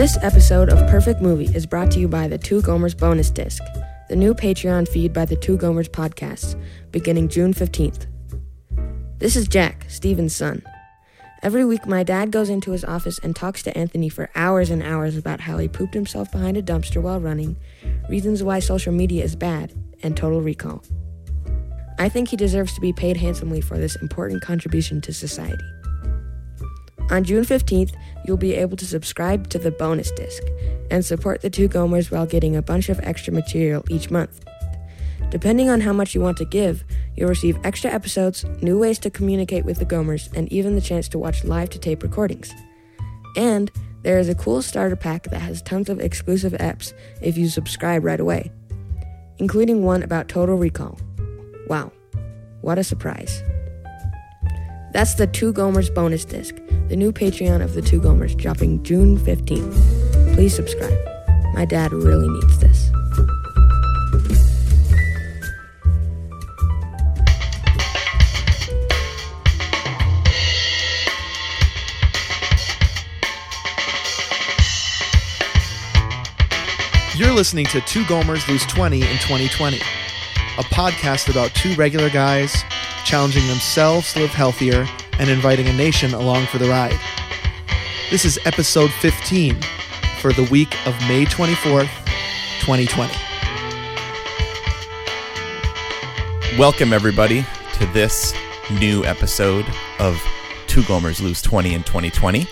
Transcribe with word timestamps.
This 0.00 0.16
episode 0.22 0.70
of 0.70 0.88
Perfect 0.88 1.20
Movie 1.20 1.54
is 1.54 1.66
brought 1.66 1.90
to 1.90 2.00
you 2.00 2.08
by 2.08 2.26
the 2.26 2.38
Two 2.38 2.62
Gomers 2.62 2.96
bonus 2.96 3.30
disc, 3.30 3.62
the 4.08 4.16
new 4.16 4.32
Patreon 4.32 4.88
feed 4.88 5.12
by 5.12 5.26
the 5.26 5.36
Two 5.36 5.58
Gomers 5.58 5.90
podcasts, 5.90 6.58
beginning 6.90 7.28
June 7.28 7.52
15th. 7.52 8.06
This 9.18 9.36
is 9.36 9.46
Jack, 9.46 9.84
Steven's 9.90 10.34
son. 10.34 10.62
Every 11.42 11.66
week, 11.66 11.86
my 11.86 12.02
dad 12.02 12.30
goes 12.30 12.48
into 12.48 12.70
his 12.70 12.82
office 12.82 13.18
and 13.18 13.36
talks 13.36 13.62
to 13.64 13.76
Anthony 13.76 14.08
for 14.08 14.30
hours 14.34 14.70
and 14.70 14.82
hours 14.82 15.18
about 15.18 15.42
how 15.42 15.58
he 15.58 15.68
pooped 15.68 15.92
himself 15.92 16.32
behind 16.32 16.56
a 16.56 16.62
dumpster 16.62 17.02
while 17.02 17.20
running, 17.20 17.58
reasons 18.08 18.42
why 18.42 18.58
social 18.58 18.94
media 18.94 19.22
is 19.22 19.36
bad, 19.36 19.74
and 20.02 20.16
total 20.16 20.40
recall. 20.40 20.82
I 21.98 22.08
think 22.08 22.30
he 22.30 22.38
deserves 22.38 22.72
to 22.72 22.80
be 22.80 22.94
paid 22.94 23.18
handsomely 23.18 23.60
for 23.60 23.76
this 23.76 23.96
important 23.96 24.40
contribution 24.40 25.02
to 25.02 25.12
society. 25.12 25.62
On 27.10 27.24
June 27.24 27.44
15th, 27.44 27.92
you'll 28.24 28.36
be 28.36 28.54
able 28.54 28.76
to 28.76 28.86
subscribe 28.86 29.48
to 29.50 29.58
the 29.58 29.72
bonus 29.72 30.12
disc 30.12 30.42
and 30.90 31.04
support 31.04 31.42
the 31.42 31.50
two 31.50 31.68
Gomers 31.68 32.10
while 32.10 32.26
getting 32.26 32.54
a 32.54 32.62
bunch 32.62 32.88
of 32.88 33.00
extra 33.02 33.32
material 33.32 33.84
each 33.88 34.10
month. 34.10 34.44
Depending 35.30 35.68
on 35.68 35.80
how 35.80 35.92
much 35.92 36.14
you 36.14 36.20
want 36.20 36.36
to 36.38 36.44
give, 36.44 36.84
you'll 37.16 37.28
receive 37.28 37.58
extra 37.64 37.90
episodes, 37.90 38.44
new 38.62 38.78
ways 38.78 38.98
to 39.00 39.10
communicate 39.10 39.64
with 39.64 39.78
the 39.78 39.86
Gomers, 39.86 40.32
and 40.36 40.52
even 40.52 40.74
the 40.74 40.80
chance 40.80 41.08
to 41.08 41.18
watch 41.18 41.44
live 41.44 41.70
to 41.70 41.78
tape 41.78 42.02
recordings. 42.02 42.52
And 43.36 43.70
there 44.02 44.18
is 44.18 44.28
a 44.28 44.34
cool 44.34 44.62
starter 44.62 44.96
pack 44.96 45.24
that 45.24 45.40
has 45.40 45.62
tons 45.62 45.88
of 45.88 46.00
exclusive 46.00 46.52
eps 46.54 46.92
if 47.20 47.36
you 47.36 47.48
subscribe 47.48 48.04
right 48.04 48.20
away, 48.20 48.50
including 49.38 49.84
one 49.84 50.02
about 50.02 50.28
Total 50.28 50.56
Recall. 50.56 50.98
Wow, 51.66 51.92
what 52.60 52.78
a 52.78 52.84
surprise! 52.84 53.42
That's 54.92 55.14
the 55.14 55.28
Two 55.28 55.52
Gomers 55.52 55.94
bonus 55.94 56.24
disc, 56.24 56.56
the 56.88 56.96
new 56.96 57.12
Patreon 57.12 57.62
of 57.62 57.74
the 57.74 57.82
Two 57.82 58.00
Gomers, 58.00 58.36
dropping 58.36 58.82
June 58.82 59.16
15th. 59.16 60.34
Please 60.34 60.54
subscribe. 60.54 60.98
My 61.54 61.64
dad 61.64 61.92
really 61.92 62.28
needs 62.28 62.58
this. 62.58 62.90
You're 77.14 77.32
listening 77.32 77.66
to 77.66 77.80
Two 77.82 78.02
Gomers 78.04 78.48
Lose 78.48 78.66
20 78.66 78.96
in 79.02 79.18
2020, 79.18 79.76
a 79.76 80.62
podcast 80.64 81.30
about 81.30 81.54
two 81.54 81.74
regular 81.74 82.10
guys 82.10 82.64
challenging 83.10 83.44
themselves 83.48 84.12
to 84.12 84.20
live 84.20 84.30
healthier 84.30 84.86
and 85.18 85.28
inviting 85.28 85.66
a 85.66 85.72
nation 85.72 86.14
along 86.14 86.46
for 86.46 86.58
the 86.58 86.68
ride. 86.68 86.96
This 88.08 88.24
is 88.24 88.38
episode 88.44 88.92
15 89.00 89.60
for 90.20 90.32
the 90.32 90.44
week 90.44 90.76
of 90.86 90.94
May 91.08 91.24
24th, 91.24 91.90
2020. 92.60 93.12
Welcome, 96.56 96.92
everybody, 96.92 97.44
to 97.80 97.86
this 97.86 98.32
new 98.78 99.04
episode 99.04 99.66
of 99.98 100.16
Two 100.68 100.82
Gomers 100.82 101.20
Lose 101.20 101.42
20 101.42 101.74
in 101.74 101.82
2020. 101.82 102.46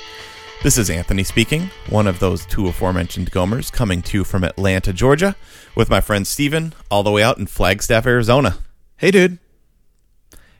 This 0.64 0.77
is 0.77 0.91
Anthony 0.91 1.23
speaking, 1.23 1.70
one 1.89 2.09
of 2.09 2.19
those 2.19 2.45
two 2.45 2.67
aforementioned 2.67 3.31
Gomers, 3.31 3.73
coming 3.73 4.03
to 4.03 4.19
you 4.19 4.25
from 4.25 4.42
Atlanta, 4.42 4.92
Georgia, 4.92 5.36
with 5.77 5.89
my 5.89 6.01
friend 6.01 6.27
Steven, 6.27 6.73
all 6.91 7.05
the 7.05 7.12
way 7.12 7.23
out 7.23 7.39
in 7.39 7.47
Flagstaff, 7.47 8.06
Arizona. 8.06 8.59
Hey, 8.97 9.12
dude. 9.12 9.39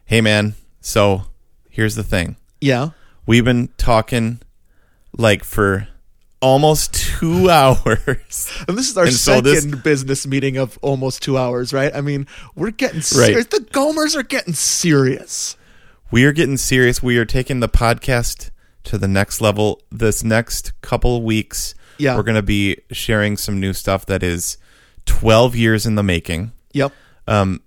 Hey, 0.09 0.23
man. 0.23 0.55
So, 0.81 1.25
here's 1.69 1.95
the 1.95 2.03
thing 2.03 2.37
Yeah. 2.63 2.91
we've 3.27 3.45
been 3.45 3.69
talking 3.77 4.41
like 5.19 5.45
for 5.45 5.87
almost 6.41 6.95
two 6.95 7.51
hours. 7.51 8.51
And 8.67 8.79
this 8.79 8.89
is 8.89 8.97
our 8.97 9.05
And 9.05 9.13
so 9.13 9.35
second 9.43 9.45
this- 9.73 9.83
business 9.83 10.27
meeting 10.27 10.57
of 10.57 10.79
almost 10.81 11.23
two 11.23 11.37
hours, 11.37 11.75
right? 11.75 11.95
I 11.95 12.01
mean, 12.01 12.27
we're 12.55 12.71
getting 12.71 12.99
Right. 13.01 13.05
serious. 13.05 13.47
The 13.49 13.59
Gomers 13.71 14.17
are 14.17 14.23
getting 14.23 14.55
serious. 14.55 15.57
we 16.11 16.25
are 16.25 16.33
getting 16.33 16.57
serious. 16.57 17.03
We 17.03 17.19
are 17.19 17.27
taking 17.27 17.61
the 17.61 17.69
podcast 17.69 18.49
to 18.85 18.97
the 18.97 19.09
next 19.09 19.43
level. 19.43 19.83
This 19.93 20.25
next 20.25 20.73
couple 20.81 21.21
weeks, 21.23 21.75
Yeah. 21.99 22.17
we're 22.17 22.23
going 22.23 22.35
to 22.35 22.41
be 22.43 22.79
sharing 22.93 23.37
some 23.37 23.61
new 23.61 23.75
stuff 23.75 24.07
that 24.07 24.23
is 24.23 24.57
12 25.05 25.55
years 25.55 25.85
in 25.85 25.97
the 25.97 26.03
making. 26.03 26.53
Yep. 26.73 26.93
Um, 27.27 27.61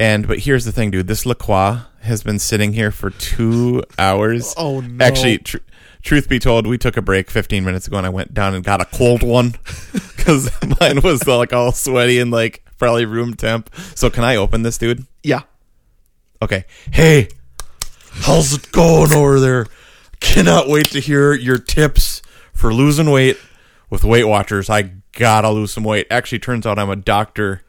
and 0.00 0.26
but 0.26 0.40
here's 0.40 0.64
the 0.64 0.72
thing, 0.72 0.90
dude. 0.90 1.06
This 1.06 1.26
La 1.26 1.34
Croix 1.34 1.80
has 2.00 2.22
been 2.22 2.38
sitting 2.38 2.72
here 2.72 2.90
for 2.90 3.10
two 3.10 3.82
hours. 3.98 4.54
Oh, 4.58 4.80
no. 4.80 5.04
Actually, 5.04 5.38
tr- 5.38 5.58
truth 6.02 6.28
be 6.28 6.38
told, 6.38 6.66
we 6.66 6.78
took 6.78 6.96
a 6.96 7.02
break 7.02 7.30
15 7.30 7.64
minutes 7.64 7.86
ago, 7.86 7.96
and 7.98 8.06
I 8.06 8.10
went 8.10 8.32
down 8.34 8.54
and 8.54 8.64
got 8.64 8.80
a 8.80 8.84
cold 8.86 9.22
one 9.22 9.50
because 10.16 10.50
mine 10.80 11.00
was 11.02 11.26
like 11.26 11.52
all 11.52 11.72
sweaty 11.72 12.18
and 12.18 12.30
like 12.30 12.64
probably 12.78 13.04
room 13.04 13.34
temp. 13.34 13.70
So 13.94 14.08
can 14.10 14.24
I 14.24 14.36
open 14.36 14.62
this, 14.62 14.78
dude? 14.78 15.04
Yeah. 15.22 15.42
Okay. 16.40 16.64
Hey, 16.92 17.28
how's 18.12 18.54
it 18.54 18.70
going 18.72 19.12
over 19.12 19.40
there? 19.40 19.66
Cannot 20.20 20.68
wait 20.68 20.86
to 20.92 21.00
hear 21.00 21.32
your 21.34 21.58
tips 21.58 22.22
for 22.52 22.72
losing 22.72 23.10
weight 23.10 23.36
with 23.90 24.04
Weight 24.04 24.24
Watchers. 24.24 24.68
I 24.70 24.92
gotta 25.12 25.50
lose 25.50 25.72
some 25.72 25.84
weight. 25.84 26.06
Actually, 26.10 26.38
turns 26.40 26.66
out 26.66 26.78
I'm 26.78 26.90
a 26.90 26.96
doctor, 26.96 27.62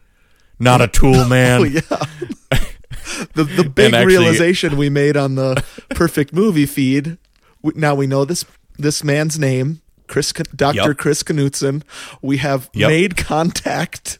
not 0.60 0.82
a 0.82 0.88
tool 0.88 1.26
man. 1.28 1.62
Oh, 1.62 1.64
yeah. 1.64 1.80
the 3.34 3.44
the 3.44 3.70
big 3.74 3.94
actually- 3.94 4.06
realization 4.18 4.78
we 4.78 4.90
made 4.90 5.18
on 5.18 5.36
the 5.36 5.64
perfect 5.90 6.34
movie 6.34 6.66
feed. 6.66 7.18
Now 7.64 7.96
we 7.96 8.08
know 8.08 8.26
this 8.26 8.46
this 8.78 9.04
man's 9.04 9.38
name, 9.40 9.82
Chris 10.08 10.32
Dr. 10.34 10.90
Yep. 10.90 10.98
Chris 10.98 11.24
Knutson. 11.24 11.84
We 12.22 12.38
have 12.38 12.70
Yep. 12.74 12.90
made 12.90 13.18
contact. 13.18 14.20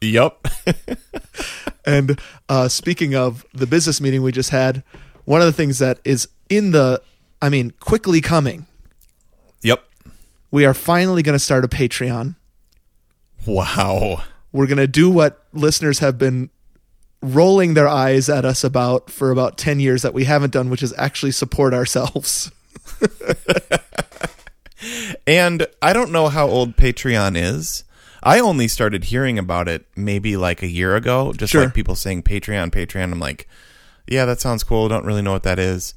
Yup. 0.00 0.46
And 1.86 2.20
uh, 2.50 2.68
speaking 2.68 3.14
of 3.14 3.46
the 3.54 3.66
business 3.66 3.98
meeting 3.98 4.22
we 4.22 4.30
just 4.30 4.50
had, 4.50 4.82
one 5.24 5.40
of 5.40 5.46
the 5.46 5.52
things 5.54 5.78
that 5.78 6.00
is 6.04 6.28
in 6.50 6.72
the, 6.72 7.00
I 7.40 7.48
mean, 7.48 7.72
quickly 7.80 8.20
coming, 8.20 8.66
yep. 9.62 9.82
we 10.50 10.66
are 10.66 10.74
finally 10.74 11.22
going 11.22 11.32
to 11.34 11.38
start 11.38 11.64
a 11.64 11.68
Patreon. 11.68 12.36
Wow. 13.46 14.22
We're 14.52 14.66
going 14.66 14.78
to 14.78 14.86
do 14.86 15.10
what 15.10 15.44
listeners 15.52 15.98
have 16.00 16.18
been 16.18 16.50
rolling 17.22 17.74
their 17.74 17.88
eyes 17.88 18.28
at 18.28 18.44
us 18.44 18.62
about 18.64 19.10
for 19.10 19.30
about 19.30 19.58
10 19.58 19.80
years 19.80 20.02
that 20.02 20.14
we 20.14 20.24
haven't 20.24 20.52
done, 20.52 20.70
which 20.70 20.82
is 20.82 20.94
actually 20.96 21.32
support 21.32 21.74
ourselves. 21.74 22.50
And 25.26 25.66
I 25.82 25.92
don't 25.92 26.12
know 26.12 26.28
how 26.28 26.46
old 26.48 26.76
Patreon 26.76 27.36
is. 27.36 27.82
I 28.22 28.38
only 28.38 28.68
started 28.68 29.04
hearing 29.04 29.38
about 29.38 29.68
it 29.68 29.84
maybe 29.96 30.36
like 30.36 30.62
a 30.62 30.68
year 30.68 30.94
ago. 30.96 31.32
Just 31.32 31.50
Sure. 31.52 31.64
like 31.64 31.74
people 31.74 31.96
saying 31.96 32.22
Patreon, 32.22 32.70
Patreon. 32.70 33.12
I'm 33.12 33.18
like, 33.18 33.48
yeah, 34.06 34.24
that 34.24 34.40
sounds 34.40 34.62
cool. 34.62 34.88
Don't 34.88 35.04
really 35.04 35.20
know 35.22 35.32
what 35.32 35.42
that 35.42 35.58
is. 35.58 35.94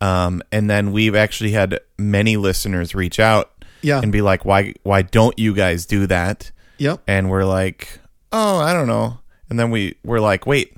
Um, 0.00 0.42
and 0.50 0.68
then 0.68 0.90
we've 0.92 1.14
actually 1.14 1.52
had 1.52 1.78
many 1.96 2.36
listeners 2.36 2.94
reach 2.94 3.20
out 3.20 3.52
Yeah. 3.82 4.00
and 4.02 4.10
be 4.10 4.20
like, 4.20 4.44
why 4.44 4.74
why 4.82 5.02
don't 5.02 5.38
you 5.38 5.54
guys 5.54 5.86
do 5.86 6.06
that? 6.08 6.50
Yep. 6.84 7.02
And 7.06 7.30
we're 7.30 7.44
like, 7.44 7.98
oh, 8.30 8.58
I 8.58 8.72
don't 8.74 8.86
know. 8.86 9.18
And 9.48 9.58
then 9.58 9.70
we 9.70 9.96
we're 10.04 10.20
like, 10.20 10.46
wait, 10.46 10.76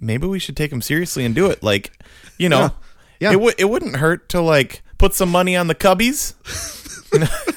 maybe 0.00 0.26
we 0.26 0.38
should 0.38 0.56
take 0.56 0.70
them 0.70 0.80
seriously 0.80 1.24
and 1.24 1.34
do 1.34 1.46
it. 1.50 1.62
Like, 1.62 1.92
you 2.38 2.48
know, 2.48 2.60
Yeah. 2.60 2.70
Yeah. 3.20 3.32
it 3.32 3.40
would 3.40 3.54
it 3.58 3.64
wouldn't 3.68 3.96
hurt 3.96 4.28
to 4.30 4.40
like 4.40 4.82
put 4.98 5.14
some 5.14 5.28
money 5.30 5.56
on 5.56 5.66
the 5.66 5.74
cubbies. 5.74 6.34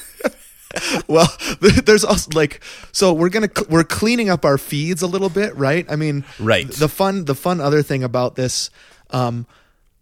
Well, 1.08 1.28
there's 1.60 2.06
also 2.06 2.32
like 2.34 2.64
so 2.94 3.12
we're 3.12 3.28
gonna 3.28 3.50
cl- 3.54 3.68
we're 3.70 3.84
cleaning 3.84 4.30
up 4.30 4.46
our 4.46 4.58
feeds 4.58 5.02
a 5.02 5.08
little 5.08 5.28
bit, 5.28 5.54
right? 5.58 5.86
I 5.90 5.98
mean, 5.98 6.24
Right. 6.40 6.66
The 6.72 6.88
fun 6.88 7.26
the 7.26 7.36
fun 7.36 7.60
other 7.60 7.84
thing 7.84 8.04
about 8.06 8.36
this, 8.36 8.70
um, 9.10 9.46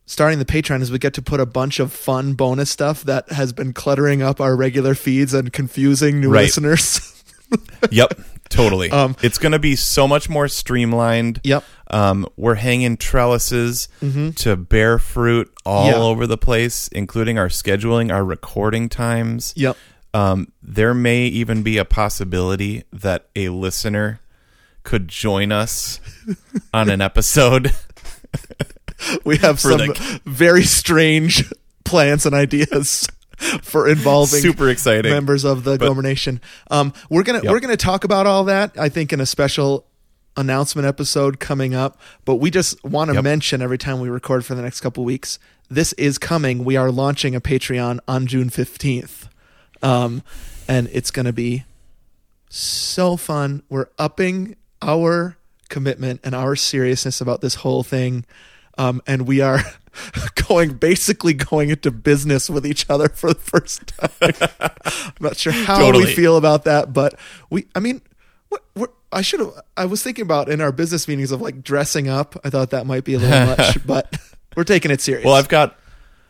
starting 0.05 0.37
the 0.37 0.45
Patreon 0.45 0.81
is 0.81 0.91
we 0.91 0.99
get 0.99 1.15
to 1.15 1.23
put 1.23 1.39
a 1.39 1.47
bunch 1.47 1.79
of 1.79 1.91
fun 1.91 2.33
bonus 2.33 2.69
stuff 2.69 3.03
that 3.05 3.31
has 3.31 3.51
been 3.51 3.73
cluttering 3.73 4.21
up 4.21 4.39
our 4.39 4.55
regular 4.55 4.93
feeds 4.93 5.33
and 5.33 5.51
confusing 5.51 6.19
new 6.21 6.29
Right. 6.29 6.43
listeners. 6.43 7.15
Yep, 7.91 8.19
totally. 8.49 8.91
Um, 8.91 9.15
it's 9.21 9.37
going 9.37 9.53
to 9.53 9.59
be 9.59 9.75
so 9.75 10.07
much 10.07 10.29
more 10.29 10.47
streamlined. 10.47 11.39
Yep. 11.43 11.63
Um, 11.89 12.27
we're 12.37 12.55
hanging 12.55 12.97
trellises 12.97 13.87
to 14.35 14.55
bear 14.57 14.99
fruit 14.99 15.51
all 15.65 15.87
Yeah. 15.87 15.95
over 15.95 16.27
the 16.27 16.37
place, 16.37 16.87
including 16.89 17.37
our 17.39 17.47
scheduling, 17.47 18.11
our 18.11 18.23
recording 18.23 18.89
times. 18.89 19.53
yep. 19.55 19.77
Um, 20.13 20.51
there 20.63 20.93
may 20.93 21.25
even 21.27 21.61
be 21.63 21.77
a 21.77 21.85
possibility 21.85 22.83
that 22.91 23.27
a 23.35 23.49
listener 23.49 24.19
could 24.83 25.07
join 25.07 25.51
us 25.51 25.99
on 26.73 26.89
an 26.89 26.99
episode. 27.01 27.71
We 29.23 29.37
have 29.37 29.59
some 29.59 29.77
the- 29.77 30.21
very 30.25 30.63
strange 30.63 31.51
plans 31.85 32.25
and 32.25 32.35
ideas 32.35 33.07
for 33.61 33.87
involving 33.87 34.41
Super 34.41 34.69
exciting. 34.69 35.11
members 35.11 35.43
of 35.45 35.63
the 35.63 35.77
But- 35.77 35.87
Gomer 35.87 36.01
Nation. 36.01 36.41
Um, 36.69 36.93
we're 37.09 37.23
gonna 37.23 37.41
Yep. 37.43 37.51
we're 37.51 37.59
gonna 37.59 37.77
talk 37.77 38.03
about 38.03 38.25
all 38.27 38.43
that. 38.45 38.71
I 38.77 38.89
think 38.89 39.11
in 39.13 39.19
a 39.21 39.25
special 39.25 39.85
announcement 40.37 40.87
episode 40.87 41.39
coming 41.39 41.73
up. 41.73 41.99
But 42.25 42.35
we 42.35 42.51
just 42.51 42.81
want 42.83 43.09
to 43.09 43.15
Yep. 43.15 43.23
mention 43.23 43.61
every 43.61 43.77
time 43.77 43.99
we 43.99 44.09
record 44.09 44.45
for 44.45 44.55
the 44.55 44.61
next 44.61 44.81
couple 44.81 45.03
weeks. 45.03 45.39
This 45.69 45.93
is 45.93 46.17
coming. 46.17 46.63
We 46.63 46.75
are 46.77 46.91
launching 46.91 47.35
a 47.35 47.41
Patreon 47.41 47.99
on 48.07 48.25
June 48.27 48.49
fifteenth. 48.49 49.27
Um, 49.81 50.23
and 50.67 50.89
it's 50.91 51.09
going 51.11 51.25
to 51.25 51.33
be 51.33 51.63
so 52.49 53.15
fun. 53.17 53.63
We're 53.69 53.87
upping 53.97 54.55
our 54.81 55.37
commitment 55.69 56.19
and 56.23 56.33
our 56.35 56.55
seriousness 56.55 57.21
about 57.21 57.41
this 57.41 57.55
whole 57.55 57.83
thing. 57.83 58.25
Um, 58.79 59.01
and 59.05 59.27
we 59.27 59.41
are 59.41 59.59
going 60.47 60.75
basically 60.75 61.33
going 61.33 61.69
into 61.69 61.91
business 61.91 62.49
with 62.49 62.65
each 62.65 62.89
other 62.89 63.09
for 63.09 63.33
the 63.33 63.39
first 63.39 63.87
time. 63.87 64.33
I'm 65.05 65.11
not 65.19 65.37
sure 65.37 65.51
how 65.51 65.77
Totally. 65.77 66.05
we 66.05 66.13
feel 66.13 66.37
about 66.37 66.63
that, 66.63 66.93
but 66.93 67.19
we, 67.49 67.67
I 67.75 67.79
mean, 67.81 68.01
what, 68.47 68.63
what 68.73 68.93
I 69.11 69.21
should 69.21 69.41
have, 69.41 69.51
I 69.75 69.85
was 69.85 70.01
thinking 70.01 70.23
about 70.23 70.49
in 70.49 70.61
our 70.61 70.71
business 70.71 71.07
meetings 71.07 71.31
of 71.31 71.41
like 71.41 71.61
dressing 71.61 72.07
up. 72.07 72.37
I 72.43 72.49
thought 72.49 72.69
that 72.69 72.85
might 72.87 73.03
be 73.03 73.15
a 73.15 73.19
little 73.19 73.45
much, 73.57 73.85
but 73.85 74.15
we're 74.55 74.63
taking 74.63 74.91
it 74.91 75.01
serious. 75.01 75.25
Well, 75.25 75.35
I've 75.35 75.49
got, 75.49 75.77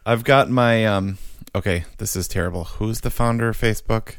I've 0.06 0.24
got 0.24 0.50
my. 0.50 0.86
um 0.86 1.18
Okay, 1.56 1.86
this 1.98 2.16
is 2.16 2.28
terrible. 2.28 2.66
Who's 2.66 3.02
the 3.02 3.10
founder 3.10 3.50
of 3.50 3.58
Facebook? 3.58 4.16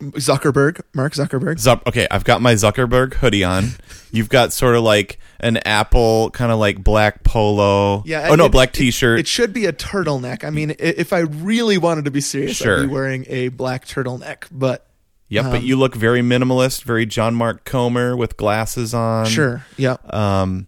Zuckerberg, 0.00 0.80
Mark 0.94 1.14
Zuckerberg. 1.14 1.56
Zuck, 1.56 1.86
okay, 1.86 2.06
I've 2.10 2.24
got 2.24 2.42
my 2.42 2.54
Zuckerberg 2.54 3.14
hoodie 3.14 3.44
on. 3.44 3.70
You've 4.12 4.28
got 4.28 4.52
sort 4.52 4.76
of 4.76 4.82
like 4.82 5.18
an 5.40 5.56
Apple 5.58 6.30
kind 6.30 6.52
of 6.52 6.58
like 6.58 6.82
black 6.82 7.24
polo. 7.24 8.02
Yeah. 8.06 8.28
Oh 8.30 8.34
no, 8.34 8.46
it- 8.46 8.52
black 8.52 8.72
T-shirt. 8.72 9.20
It, 9.20 9.26
should 9.26 9.52
be 9.52 9.66
a 9.66 9.72
turtleneck. 9.72 10.44
I 10.44 10.50
mean, 10.50 10.74
if 10.78 11.12
I 11.12 11.20
really 11.20 11.78
wanted 11.78 12.04
to 12.06 12.10
be 12.10 12.20
serious, 12.20 12.56
Sure. 12.56 12.80
I'd 12.80 12.86
be 12.86 12.92
wearing 12.92 13.24
a 13.28 13.48
black 13.48 13.86
turtleneck. 13.86 14.44
But 14.50 14.86
yep, 15.28 15.44
but 15.46 15.56
um, 15.56 15.62
you 15.64 15.76
look 15.76 15.94
very 15.94 16.20
minimalist, 16.20 16.82
very 16.84 17.06
John 17.06 17.34
Mark 17.34 17.64
Comer 17.64 18.16
with 18.16 18.36
glasses 18.36 18.92
on. 18.94 19.26
sure, 19.26 19.64
yeah, 19.76 19.96
Um, 20.10 20.66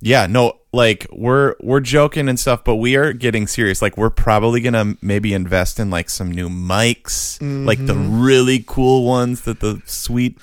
yeah, 0.00 0.26
no, 0.26 0.58
like 0.72 1.06
we're 1.12 1.54
we're 1.60 1.80
joking 1.80 2.28
and 2.28 2.38
stuff, 2.38 2.64
but 2.64 2.76
we 2.76 2.96
are 2.96 3.12
getting 3.12 3.46
serious. 3.46 3.82
Like 3.82 3.96
we're 3.96 4.10
probably 4.10 4.60
gonna 4.60 4.94
maybe 5.02 5.32
invest 5.34 5.78
in 5.80 5.90
like 5.90 6.08
some 6.10 6.30
new 6.30 6.48
mics, 6.48 7.40
like 7.66 7.84
the 7.84 7.94
Mm-hmm. 7.94 8.20
really 8.22 8.64
cool 8.66 9.04
ones 9.04 9.42
that 9.42 9.60
the 9.60 9.82
sweet, 9.86 10.38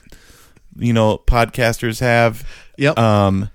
you 0.77 0.94
know, 0.94 1.18
podcasters 1.18 2.00
have. 2.01 2.48
yep. 2.77 2.98
Um, 3.00 3.50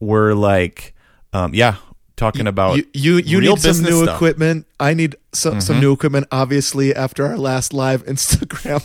we're 0.00 0.34
like, 0.34 0.94
um, 1.32 1.54
yeah, 1.54 1.76
talking 2.18 2.46
about 2.46 2.76
you 2.76 2.84
you, 2.92 3.16
you 3.18 3.40
need 3.40 3.58
some 3.58 3.82
new 3.82 4.02
stuff. 4.02 4.08
Mm-hmm. 4.08 4.14
equipment. 4.16 4.66
I 4.78 4.92
need 4.94 5.16
some 5.32 5.60
some 5.60 5.80
new 5.80 5.92
equipment. 5.92 6.26
Obviously, 6.30 6.94
after 6.94 7.24
our 7.26 7.38
last 7.38 7.72
live 7.72 8.04
Instagram, 8.04 8.82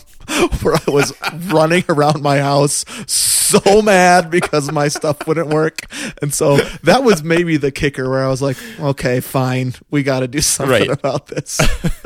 where 0.63 0.75
I 0.75 0.89
was 0.91 1.13
running 1.51 1.83
around 1.89 2.21
my 2.21 2.37
house 2.39 2.85
so 3.11 3.81
mad 3.81 4.31
because 4.31 4.71
my 4.71 4.87
stuff 4.87 5.27
wouldn't 5.27 5.49
work, 5.49 5.81
and 6.21 6.33
so 6.33 6.57
that 6.83 7.03
was 7.03 7.23
maybe 7.23 7.57
the 7.57 7.71
kicker 7.71 8.09
where 8.09 8.23
I 8.23 8.29
was 8.29 8.41
like, 8.41 8.57
okay, 8.79 9.19
fine, 9.19 9.73
we 9.91 10.03
got 10.03 10.21
to 10.21 10.27
do 10.27 10.39
something 10.41 10.87
Right. 10.87 10.89
about 10.89 11.27
this. 11.27 11.59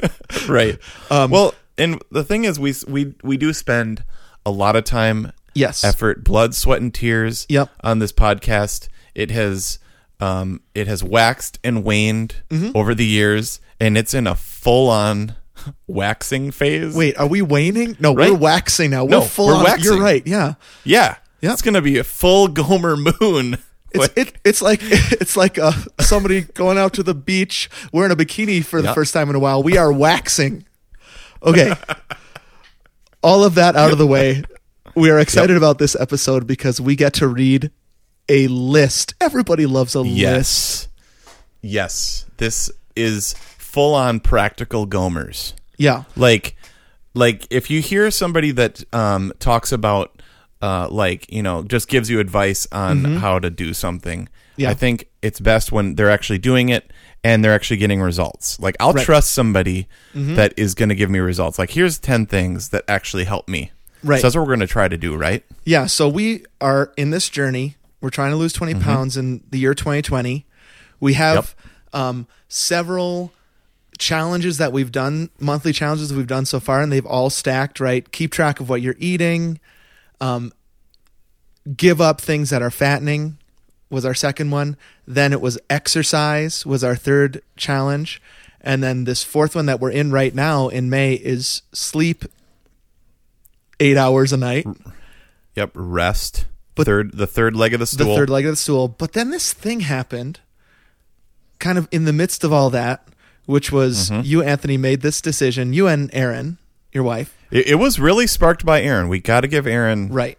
right. 0.50 0.78
Um, 1.10 1.32
well, 1.32 1.54
and 1.78 2.02
the 2.12 2.24
thing 2.24 2.46
is, 2.46 2.60
we 2.60 2.74
we 2.88 3.14
we 3.24 3.38
do 3.38 3.54
spend 3.54 4.04
a 4.46 4.52
lot 4.52 4.76
of 4.76 4.84
time 4.86 5.32
yes, 5.54 5.84
effort, 5.84 6.24
blood, 6.24 6.56
sweat, 6.56 6.82
and 6.82 6.94
tears 6.94 7.46
Yep. 7.50 7.70
on 7.84 8.00
this 8.00 8.12
podcast. 8.12 8.88
It 9.16 9.32
has 9.32 9.80
um, 10.20 10.62
it 10.74 10.88
has 10.88 11.04
waxed 11.04 11.60
and 11.64 11.84
waned 11.84 12.36
Mm-hmm. 12.50 12.72
over 12.76 12.94
the 12.96 13.06
years, 13.06 13.60
and 13.80 13.98
it's 13.98 14.14
in 14.14 14.28
a 14.28 14.36
full 14.36 14.90
on 14.90 15.36
waxing 15.88 16.52
phase. 16.52 16.96
Wait, 16.96 17.18
are 17.18 17.28
we 17.28 17.42
waning? 17.42 17.96
No, 18.00 18.14
Right? 18.16 18.32
we're 18.32 18.38
waxing 18.38 18.92
now. 18.92 19.06
No, 19.06 19.20
we're 19.20 19.26
full 19.28 19.48
we're 19.48 19.56
on. 19.56 19.64
waxing. 19.64 19.94
You're 19.94 20.02
right. 20.02 20.26
Yeah. 20.26 20.54
yeah, 20.84 21.16
Yep. 21.42 21.54
it's 21.54 21.62
gonna 21.62 21.82
be 21.82 21.98
a 21.98 22.04
full 22.04 22.48
Gomer 22.48 22.96
moon. 22.98 23.58
It's 23.90 24.10
it, 24.18 24.34
it's 24.44 24.62
like 24.62 24.80
it's 24.84 25.38
like 25.38 25.58
uh, 25.58 25.72
somebody 26.02 26.42
going 26.42 26.78
out 26.78 26.94
to 26.96 27.04
the 27.04 27.16
beach 27.16 27.70
wearing 27.94 28.12
a 28.12 28.18
bikini 28.18 28.64
for 28.64 28.82
the 28.82 28.90
Yep. 28.90 28.96
first 28.96 29.14
time 29.14 29.30
in 29.30 29.36
a 29.36 29.40
while. 29.40 29.64
We 29.64 29.78
are 29.78 29.92
waxing. 29.94 30.66
Okay. 31.42 31.74
All 33.24 33.46
of 33.46 33.56
that 33.56 33.76
out 33.78 33.92
of 33.94 33.98
the 33.98 34.06
way. 34.06 34.44
We 34.94 35.10
are 35.10 35.20
excited 35.20 35.56
about 35.56 35.80
this 35.80 35.96
episode 35.96 36.46
because 36.46 36.82
we 36.82 36.96
get 36.98 37.14
to 37.16 37.28
read 37.30 37.72
a 38.30 38.48
list. 38.48 39.16
Everybody 39.22 39.66
loves 39.66 39.96
a 39.96 40.02
list. 40.02 40.16
yes, 40.18 40.88
yes, 41.62 42.26
this 42.38 42.70
is 42.96 43.34
full 43.58 43.94
on 43.96 44.20
practical 44.20 44.88
Gomers. 44.88 45.54
Yeah. 45.78 46.04
like 46.16 46.56
like 47.14 47.46
if 47.52 47.70
you 47.70 47.82
hear 47.82 48.10
somebody 48.10 48.50
that 48.52 48.84
um 48.94 49.32
talks 49.40 49.72
about 49.72 50.22
uh 50.64 50.88
like 50.90 51.32
you 51.32 51.44
know 51.44 51.62
just 51.62 51.88
gives 51.88 52.10
you 52.10 52.20
advice 52.20 52.68
on 52.72 53.04
how 53.18 53.38
to 53.40 53.50
do 53.50 53.74
something 53.74 54.22
Mm-hmm. 54.58 54.62
Yeah. 54.64 54.72
i 54.72 54.74
think 54.74 55.08
it's 55.22 55.40
best 55.40 55.72
when 55.72 55.94
they're 55.94 56.10
actually 56.10 56.40
doing 56.40 56.70
it 56.70 56.92
and 57.24 57.44
they're 57.46 57.54
actually 57.54 57.78
getting 57.78 58.02
results 58.02 58.60
like 58.60 58.76
i'll 58.80 58.88
Right. 58.88 59.02
Mm-hmm. 59.02 59.06
trust 59.06 59.32
somebody 59.36 59.88
that 60.16 60.56
is 60.58 60.74
going 60.74 60.90
to 60.90 60.96
give 60.96 61.12
me 61.12 61.20
results 61.20 61.60
like 61.60 61.70
here's 61.70 62.00
10 62.00 62.26
things 62.26 62.70
that 62.70 62.84
actually 62.88 63.26
help 63.26 63.48
me 63.48 63.70
Right. 64.04 64.20
so 64.20 64.26
that's 64.26 64.36
what 64.36 64.42
we're 64.42 64.56
going 64.56 64.62
to 64.62 64.66
try 64.68 64.88
to 64.88 64.98
do 64.98 65.16
right 65.16 65.44
Yeah, 65.64 65.86
so 65.86 66.10
we 66.10 66.44
are 66.60 66.92
in 66.98 67.12
this 67.12 67.30
journey. 67.30 67.76
We're 68.02 68.10
trying 68.10 68.32
to 68.32 68.38
lose 68.38 68.54
20 68.54 68.74
Mm-hmm. 68.74 68.82
pounds 68.84 69.18
in 69.18 69.44
the 69.50 69.58
year 69.60 69.74
2020. 69.74 70.46
We 71.00 71.14
have 71.14 71.56
um, 71.94 72.28
several 72.48 73.32
challenges 73.98 74.58
that 74.60 74.72
we've 74.72 74.92
done, 74.92 75.30
monthly 75.40 75.74
challenges 75.74 76.10
that 76.10 76.16
we've 76.18 76.28
done 76.28 76.46
so 76.46 76.60
far, 76.60 76.82
and 76.82 76.92
they've 76.92 77.06
all 77.06 77.30
stacked, 77.30 77.80
right? 77.80 78.12
Keep 78.12 78.32
track 78.32 78.60
of 78.60 78.70
what 78.70 78.82
you're 78.82 78.96
eating, 79.00 79.60
um, 80.22 80.52
give 81.76 82.00
up 82.00 82.22
things 82.22 82.50
that 82.52 82.62
are 82.62 82.70
fattening 82.72 83.38
was 83.90 84.06
our 84.06 84.14
second 84.14 84.52
one. 84.52 84.78
Then 85.08 85.34
it 85.34 85.42
was 85.42 85.58
exercise 85.70 86.66
was 86.66 86.84
our 86.84 86.96
third 86.96 87.42
challenge. 87.56 88.22
And 88.62 88.84
then 88.84 89.06
this 89.06 89.24
fourth 89.24 89.56
one 89.56 89.66
that 89.68 89.80
we're 89.80 89.92
in 89.92 90.12
right 90.12 90.34
now 90.36 90.68
in 90.68 90.90
May 90.90 91.14
is 91.14 91.62
sleep 91.72 92.26
eight 93.80 93.98
hours 93.98 94.34
a 94.34 94.38
night. 94.38 94.66
yep 95.56 95.72
rest 95.74 96.46
But- 96.78 96.86
third 96.86 97.18
the 97.18 97.28
third 97.28 97.56
leg 97.56 97.74
of 97.74 97.80
the 97.80 97.86
stool. 97.88 98.08
the 98.10 98.16
third 98.16 98.30
leg 98.30 98.46
of 98.46 98.52
the 98.52 98.56
stool. 98.58 98.88
But 98.88 99.14
then 99.14 99.30
this 99.32 99.52
thing 99.54 99.82
happened, 99.82 100.40
kind 101.60 101.78
of 101.78 101.88
in 101.92 102.06
the 102.06 102.14
midst 102.14 102.44
of 102.44 102.54
all 102.54 102.70
that, 102.72 103.08
which 103.46 103.72
was 103.72 104.10
Mm-hmm. 104.10 104.22
you, 104.26 104.42
Anthony, 104.44 104.78
made 104.78 105.02
this 105.02 105.22
decision. 105.22 105.74
You 105.74 105.88
and 105.88 106.10
Erin, 106.14 106.58
your 106.94 107.04
wife, 107.04 107.36
it, 107.52 107.68
it 107.68 107.76
was 107.76 108.00
really 108.00 108.28
sparked 108.28 108.66
by 108.66 108.82
Erin. 108.82 109.08
We 109.10 109.20
got 109.20 109.42
to 109.42 109.48
give 109.48 109.66
Erin 109.68 110.10
right? 110.10 110.38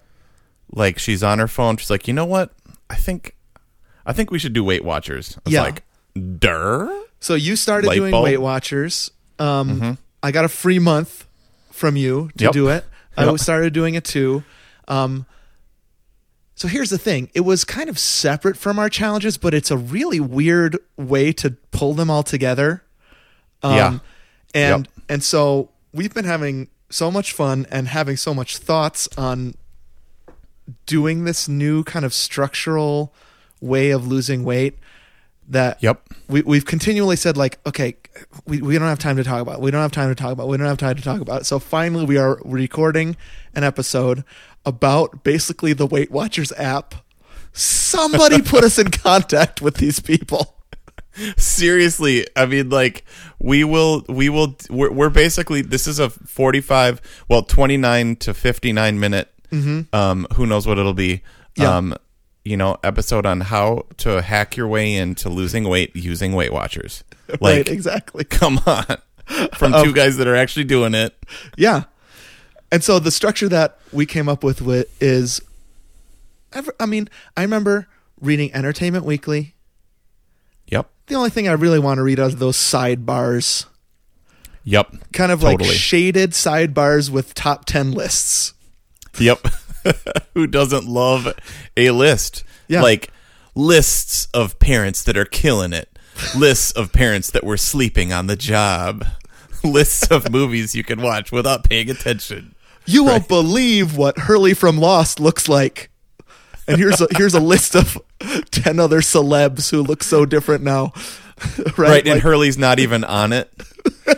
like 0.71 0.99
she's 0.99 1.23
on 1.23 1.39
her 1.39 1.49
phone. 1.49 1.77
She's 1.77 1.91
like, 1.91 2.07
you 2.09 2.15
know 2.15 2.25
what? 2.27 2.53
I 2.91 2.95
think, 2.95 3.35
I 4.07 4.13
think 4.13 4.31
we 4.31 4.39
should 4.39 4.53
do 4.53 4.63
Weight 4.65 4.85
Watchers. 4.85 5.37
I 5.39 5.41
was 5.45 5.53
Yeah. 5.55 5.63
like, 5.63 5.83
der. 6.39 6.89
So 7.21 7.35
you 7.35 7.57
started 7.57 7.89
Light 7.89 7.97
doing 7.97 8.11
bulb? 8.11 8.25
Weight 8.25 8.41
Watchers. 8.41 9.11
Um, 9.39 9.99
I 10.23 10.31
got 10.33 10.45
a 10.45 10.49
free 10.49 10.79
month 10.79 11.27
from 11.71 11.97
you 11.97 12.31
to 12.39 12.45
Yep. 12.45 12.53
do 12.53 12.69
it. 12.69 12.85
I 13.17 13.35
started 13.37 13.73
doing 13.73 13.95
it 13.95 14.05
too. 14.05 14.45
Um, 14.87 15.27
so 16.59 16.67
here's 16.69 16.91
the 16.91 16.99
thing: 16.99 17.31
it 17.35 17.41
was 17.43 17.65
kind 17.65 17.89
of 17.89 17.99
separate 17.99 18.57
from 18.57 18.79
our 18.79 18.89
challenges, 18.91 19.39
but 19.39 19.55
it's 19.55 19.71
a 19.71 19.77
really 19.77 20.19
weird 20.21 20.77
way 20.97 21.33
to 21.35 21.53
pull 21.71 21.95
them 21.95 22.11
all 22.11 22.23
together. 22.25 22.83
Um, 23.63 23.75
Yeah. 23.77 23.99
and 24.55 24.87
Yep. 24.87 24.95
and 25.09 25.25
so 25.25 25.71
we've 25.93 26.13
been 26.13 26.25
having 26.25 26.69
so 26.91 27.11
much 27.11 27.33
fun 27.33 27.67
and 27.71 27.87
having 27.89 28.17
so 28.17 28.35
much 28.35 28.59
thoughts 28.59 29.09
on 29.17 29.55
doing 30.87 31.25
this 31.25 31.49
new 31.49 31.85
kind 31.85 32.05
of 32.05 32.13
structural 32.13 33.15
way 33.61 33.91
of 33.91 34.07
losing 34.07 34.45
weight 34.45 34.79
that 35.49 35.83
Yep. 35.83 36.03
we, 36.29 36.43
we've 36.43 36.65
continually 36.67 37.17
said 37.17 37.37
like 37.37 37.59
okay 37.67 37.97
we, 38.47 38.61
we 38.63 38.79
don't 38.79 38.89
have 38.89 38.99
time 38.99 39.17
to 39.17 39.25
talk 39.25 39.41
about 39.43 39.57
it. 39.57 39.61
we 39.61 39.71
don't 39.71 39.83
have 39.83 39.93
time 39.93 40.09
to 40.09 40.15
talk 40.15 40.33
about 40.33 40.45
it. 40.45 40.51
we 40.51 40.57
don't 40.57 40.67
have 40.67 40.79
time 40.79 40.97
to 40.97 41.03
talk 41.03 41.21
about 41.21 41.43
it 41.43 41.45
so 41.45 41.59
finally 41.59 42.05
we 42.05 42.17
are 42.17 42.41
recording 42.45 43.17
an 43.55 43.65
episode 43.65 44.25
about 44.67 45.23
basically 45.25 45.73
the 45.73 45.87
weight 45.87 46.11
watchers 46.11 46.53
app 46.53 46.95
somebody 47.53 48.41
put 48.53 48.65
us 48.65 48.79
in 48.79 48.91
contact 48.91 49.61
with 49.63 49.77
these 49.77 50.01
people 50.01 50.55
Seriously, 51.37 52.27
I 52.37 52.47
mean, 52.47 52.71
like 52.71 53.05
we 53.41 53.65
will, 53.65 54.05
we 54.09 54.29
will. 54.29 54.57
We're, 54.71 54.93
we're 54.93 55.11
basically 55.11 55.63
this 55.63 55.89
is 55.89 55.99
a 55.99 56.11
forty-five, 56.11 57.01
well, 57.29 57.43
twenty-nine 57.43 58.17
to 58.17 58.33
fifty-nine 58.35 59.01
minute. 59.01 59.33
Um, 59.93 60.29
who 60.35 60.47
knows 60.47 60.67
what 60.67 60.79
it'll 60.79 60.95
be? 60.95 61.15
Mm-hmm. 61.57 61.63
Yeah. 61.63 61.77
Um, 61.77 61.97
you 62.49 62.57
know, 62.57 62.79
episode 62.83 63.27
on 63.27 63.43
how 63.43 63.85
to 63.99 64.23
hack 64.23 64.57
your 64.57 64.67
way 64.67 64.95
into 64.95 65.29
losing 65.29 65.69
weight 65.69 65.95
using 65.95 66.33
Weight 66.33 66.53
Watchers. 66.53 67.05
Like, 67.29 67.41
right 67.43 67.69
exactly 67.69 68.25
come 68.31 68.59
on, 68.65 68.87
from 69.53 69.73
two 69.73 69.79
um, 69.79 69.93
guys 69.93 70.17
that 70.17 70.27
are 70.27 70.35
actually 70.35 70.65
doing 70.65 70.95
it. 70.95 71.15
Yeah. 71.59 71.83
And 72.73 72.83
so 72.83 72.99
the 72.99 73.11
structure 73.11 73.51
that 73.51 73.79
we 73.93 74.07
came 74.07 74.31
up 74.31 74.43
with 74.43 74.63
is, 74.99 75.43
I 76.81 76.87
mean, 76.87 77.11
I 77.37 77.43
remember 77.43 77.87
reading 78.19 78.51
Entertainment 78.55 79.05
Weekly. 79.05 79.55
Yep. 80.69 80.89
The 81.09 81.17
only 81.17 81.29
thing 81.29 81.49
I 81.49 81.53
really 81.53 81.79
want 81.79 81.99
to 81.99 82.03
read 82.03 82.19
are 82.19 82.31
those 82.31 82.57
sidebars, 82.57 83.67
Yep. 84.65 85.13
kind 85.13 85.31
of 85.31 85.43
like 85.43 85.63
shaded 85.63 86.31
sidebars 86.31 87.11
with 87.11 87.35
top 87.35 87.67
10 87.67 87.93
lists. 87.93 88.55
Yep. 89.19 89.49
Who 90.35 90.47
doesn't 90.47 90.87
love 90.87 91.35
a 91.77 91.91
list? 91.91 92.45
Yeah. 92.69 92.83
Like 92.83 93.11
lists 93.55 94.29
of 94.33 94.59
parents 94.59 95.03
that 95.05 95.17
are 95.17 95.25
killing 95.25 95.73
it. 95.73 95.89
lists 96.37 96.73
of 96.73 96.93
parents 96.93 97.31
that 97.31 97.45
were 97.45 97.57
sleeping 97.57 98.13
on 98.13 98.27
the 98.27 98.37
job. 98.37 99.05
lists 99.65 100.11
of 100.11 100.31
movies 100.31 100.75
you 100.75 100.85
can 100.85 101.03
watch 101.03 101.33
without 101.33 101.65
paying 101.65 101.91
attention. 101.91 102.55
You 102.87 103.05
won't 103.05 103.29
believe 103.29 103.97
what 103.97 104.19
Hurley 104.19 104.55
from 104.55 104.79
Lost 104.79 105.21
looks 105.21 105.49
like. 105.49 105.91
And 106.67 106.79
here's 106.79 107.01
a 107.01 107.09
here's 107.17 107.35
a 107.35 107.41
list 107.41 107.75
of 107.75 107.99
ten 108.51 108.79
other 108.79 109.01
celebs 109.01 109.71
who 109.71 109.83
look 109.83 110.03
so 110.03 110.25
different 110.27 110.63
now. 110.63 110.93
right? 111.57 111.79
Right, 111.79 112.07
and 112.09 112.21
Hurley's 112.21 112.59
not 112.59 112.79
even 112.79 113.05
on 113.05 113.33
it. 113.33 113.51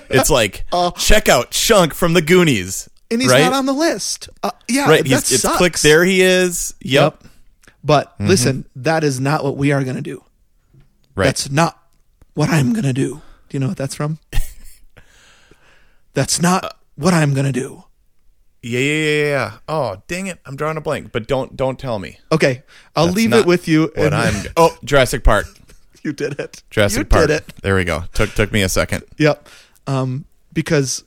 It's 0.09 0.31
like 0.31 0.65
uh, 0.73 0.91
check 0.93 1.29
out 1.29 1.51
Chunk 1.53 1.95
from 1.95 2.13
the 2.13 2.23
Goonies. 2.23 2.89
And 3.11 3.21
he's 3.21 3.31
right? 3.31 3.41
not 3.43 3.53
on 3.53 3.67
the 3.67 3.73
list. 3.73 4.29
Uh, 4.43 4.51
yeah, 4.69 4.89
right. 4.89 5.03
that 5.09 5.29
He's 5.29 5.41
sucks. 5.43 5.57
click 5.59 5.79
there 5.81 6.05
he 6.05 6.21
is. 6.23 6.75
Yep. 6.81 7.25
But 7.83 8.13
Mm-hmm. 8.19 8.27
listen, 8.27 8.65
that 8.77 9.05
is 9.05 9.19
not 9.21 9.43
what 9.45 9.57
we 9.57 9.73
are 9.73 9.83
going 9.85 9.97
to 9.97 10.03
do. 10.03 10.23
Right. 11.15 11.25
That's 11.27 11.51
not 11.51 11.83
what 12.35 12.49
I'm 12.51 12.73
going 12.73 12.85
to 12.85 12.93
do. 12.93 13.15
Do 13.49 13.57
you 13.57 13.61
know 13.61 13.69
what 13.69 13.77
that's 13.79 13.95
from? 13.95 14.19
that's 16.15 16.41
not 16.41 16.77
what 16.97 17.15
I'm 17.15 17.33
going 17.35 17.47
to 17.47 17.53
do. 17.53 17.85
yeah, 18.63 18.79
yeah, 18.81 18.95
yeah, 19.03 19.25
yeah. 19.25 19.53
Oh, 19.69 20.03
dang 20.09 20.27
it. 20.27 20.39
I'm 20.45 20.57
drawing 20.57 20.77
a 20.77 20.81
blank, 20.81 21.13
but 21.13 21.27
don't 21.27 21.57
don't 21.57 21.79
tell 21.79 21.99
me. 21.99 22.19
Okay, 22.31 22.63
I'll 22.95 23.07
That's 23.07 23.17
leave 23.17 23.33
it 23.33 23.47
with 23.47 23.67
you. 23.69 23.91
What 23.95 24.13
and- 24.13 24.15
I'm 24.15 24.35
Oh, 24.57 24.77
Jurassic 24.85 25.25
Park. 25.25 25.47
you 26.03 26.13
did 26.13 26.39
it. 26.39 26.63
Jurassic 26.71 26.99
you 26.99 27.05
Park. 27.07 27.29
did 27.29 27.37
it. 27.41 27.55
There 27.63 27.75
we 27.75 27.85
go. 27.85 28.05
Took 28.13 28.31
took 28.35 28.53
me 28.53 28.63
a 28.63 28.69
second. 28.69 29.05
Yep. 29.19 29.49
Um, 29.87 30.27
because, 30.53 31.05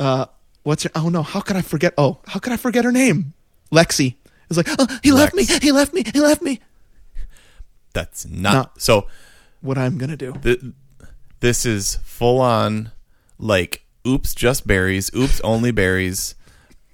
uh, 0.00 0.26
what's 0.62 0.84
your? 0.84 0.90
Oh 0.94 1.08
no, 1.08 1.22
how 1.22 1.40
could 1.40 1.56
I 1.56 1.62
forget? 1.62 1.94
Oh, 1.98 2.18
how 2.26 2.38
could 2.40 2.52
I 2.52 2.56
forget 2.56 2.84
her 2.84 2.92
name? 2.92 3.34
Lexi. 3.72 4.16
It's 4.50 4.56
like, 4.56 4.68
oh, 4.78 4.86
he 5.02 5.12
left 5.12 5.34
me. 5.34 5.44
He 5.44 5.72
left 5.72 5.94
me. 5.94 6.02
He 6.12 6.20
left 6.20 6.42
me. 6.42 6.60
That's 7.92 8.26
not 8.26 8.52
No. 8.54 8.70
so 8.78 9.06
What 9.60 9.76
I'm 9.78 9.98
gonna 9.98 10.16
do? 10.16 10.32
th- 10.42 10.60
this 11.40 11.66
is 11.66 11.96
full 12.04 12.40
on 12.40 12.90
like 13.38 13.84
oops 14.06 14.34
just 14.34 14.66
berries 14.66 15.10
oops 15.14 15.40
only 15.42 15.70
berries 15.72 16.34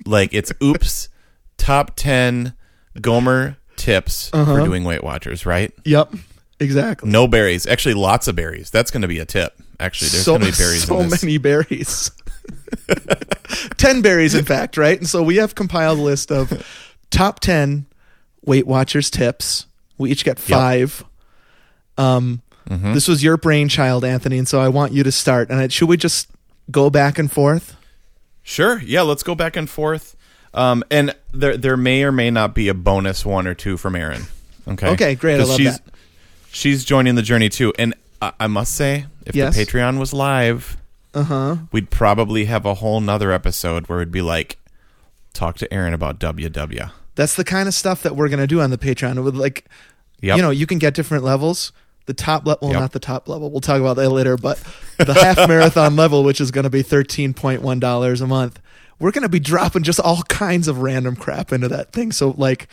like 0.07 0.33
it's 0.35 0.53
oops 0.63 1.09
top 1.57 1.93
10 1.97 2.55
gomer 3.01 3.57
tips 3.77 4.31
Uh-huh. 4.33 4.57
for 4.57 4.65
doing 4.65 4.85
weight 4.85 5.05
watchers 5.05 5.45
right 5.47 5.73
Yep. 5.85 6.15
Exactly. 6.61 7.09
no 7.11 7.29
berries 7.29 7.67
actually 7.67 7.95
lots 7.95 8.27
of 8.27 8.35
berries 8.37 8.71
that's 8.71 8.91
going 8.91 9.03
to 9.03 9.09
be 9.09 9.19
a 9.21 9.25
tip 9.25 9.57
actually 9.81 10.09
there's 10.09 10.25
so 10.25 10.39
going 10.39 10.53
to 10.53 10.53
be 10.53 10.65
berries 10.65 10.85
so 10.85 11.05
many 11.05 11.39
berries. 11.39 12.11
ten 13.77 14.03
berries, 14.03 14.35
in 14.35 14.45
fact, 14.45 14.77
right? 14.77 14.99
And 14.99 15.09
so 15.09 15.23
we 15.23 15.37
have 15.37 15.55
compiled 15.55 15.99
a 15.99 16.03
list 16.03 16.31
of 16.31 16.67
top 17.11 17.41
ten 17.41 17.87
Weight 18.45 18.67
Watchers 18.67 19.11
tips. 19.11 19.67
We 19.99 20.11
each 20.11 20.25
get 20.25 20.39
five. 20.39 21.05
Um, 21.97 22.43
Mm-hmm. 22.69 22.93
this 22.93 23.09
was 23.09 23.23
your 23.25 23.39
brainchild, 23.39 24.05
Anthony, 24.05 24.37
and 24.37 24.47
so 24.47 24.61
I 24.61 24.69
want 24.69 24.93
you 24.93 25.03
to 25.03 25.11
start. 25.11 25.49
And 25.49 25.59
I, 25.59 25.69
should 25.69 25.89
we 25.89 25.97
just 25.97 26.29
go 26.71 26.91
back 26.91 27.19
and 27.19 27.33
forth? 27.33 27.75
sure 28.43 28.81
yeah 28.83 29.03
let's 29.03 29.23
go 29.23 29.35
back 29.35 29.57
and 29.57 29.69
forth 29.69 30.17
um, 30.55 30.83
and 30.91 31.15
there 31.33 31.57
there 31.57 31.77
may 31.77 32.03
or 32.03 32.11
may 32.13 32.31
not 32.31 32.55
be 32.55 32.69
a 32.69 32.75
bonus 32.75 33.25
one 33.25 33.47
or 33.47 33.55
two 33.55 33.77
from 33.77 33.95
Erin. 33.95 34.23
Okay. 34.67 34.89
Okay, 34.89 35.15
great. 35.15 35.41
I 35.41 35.45
love 35.45 35.57
she's, 35.57 35.79
that. 35.79 35.95
She's 36.51 36.85
joining 36.85 37.15
the 37.15 37.23
journey 37.23 37.49
too, 37.49 37.73
and 37.79 37.95
I, 38.21 38.33
I 38.41 38.47
must 38.47 38.75
say, 38.75 39.07
if 39.27 39.35
Yes. 39.37 39.57
the 39.57 39.65
Patreon 39.65 39.99
was 39.99 40.13
live, 40.13 40.77
Uh 41.15 41.23
huh. 41.25 41.57
we'd 41.73 41.91
probably 41.91 42.47
have 42.47 42.67
a 42.67 42.75
whole 42.75 43.01
nother 43.01 43.31
episode 43.33 43.89
where 43.89 43.99
it'd 44.01 44.13
be 44.13 44.23
like, 44.23 44.59
talk 45.35 45.57
to 45.59 45.73
Erin 45.73 45.95
about 45.95 46.19
WW. 46.19 46.91
That's 47.15 47.35
the 47.37 47.45
kind 47.45 47.69
of 47.69 47.75
stuff 47.75 48.03
that 48.03 48.17
we're 48.17 48.29
gonna 48.29 48.47
do 48.47 48.61
on 48.61 48.71
the 48.71 48.79
Patreon. 48.79 49.23
With 49.23 49.35
like, 49.37 49.65
Yep. 50.21 50.37
you 50.37 50.43
know, 50.43 50.51
you 50.51 50.67
can 50.67 50.79
get 50.79 50.95
different 50.95 51.23
levels. 51.25 51.73
The 52.07 52.15
top 52.15 52.47
level, 52.47 52.69
well, 52.69 52.73
Yep. 52.73 52.81
not 52.81 52.93
the 52.93 52.99
top 53.01 53.29
level. 53.29 53.51
We'll 53.51 53.61
talk 53.61 53.81
about 53.81 53.97
that 53.97 54.09
later. 54.11 54.37
But 54.37 54.61
the 54.97 55.13
half 55.15 55.37
marathon 55.49 55.95
level, 55.95 56.25
which 56.25 56.41
is 56.41 56.51
going 56.51 56.65
to 56.65 56.71
be 56.71 56.83
thirteen 56.83 57.35
point 57.35 57.63
one 57.63 57.79
dollars 57.79 58.21
a 58.21 58.27
month, 58.27 58.61
we're 58.99 59.11
going 59.13 59.23
to 59.23 59.29
be 59.29 59.39
dropping 59.41 59.83
just 59.83 60.01
all 60.01 60.23
kinds 60.23 60.67
of 60.69 60.79
random 60.79 61.15
crap 61.17 61.53
into 61.53 61.69
that 61.69 61.93
thing. 61.93 62.11
So 62.13 62.31
like, 62.39 62.67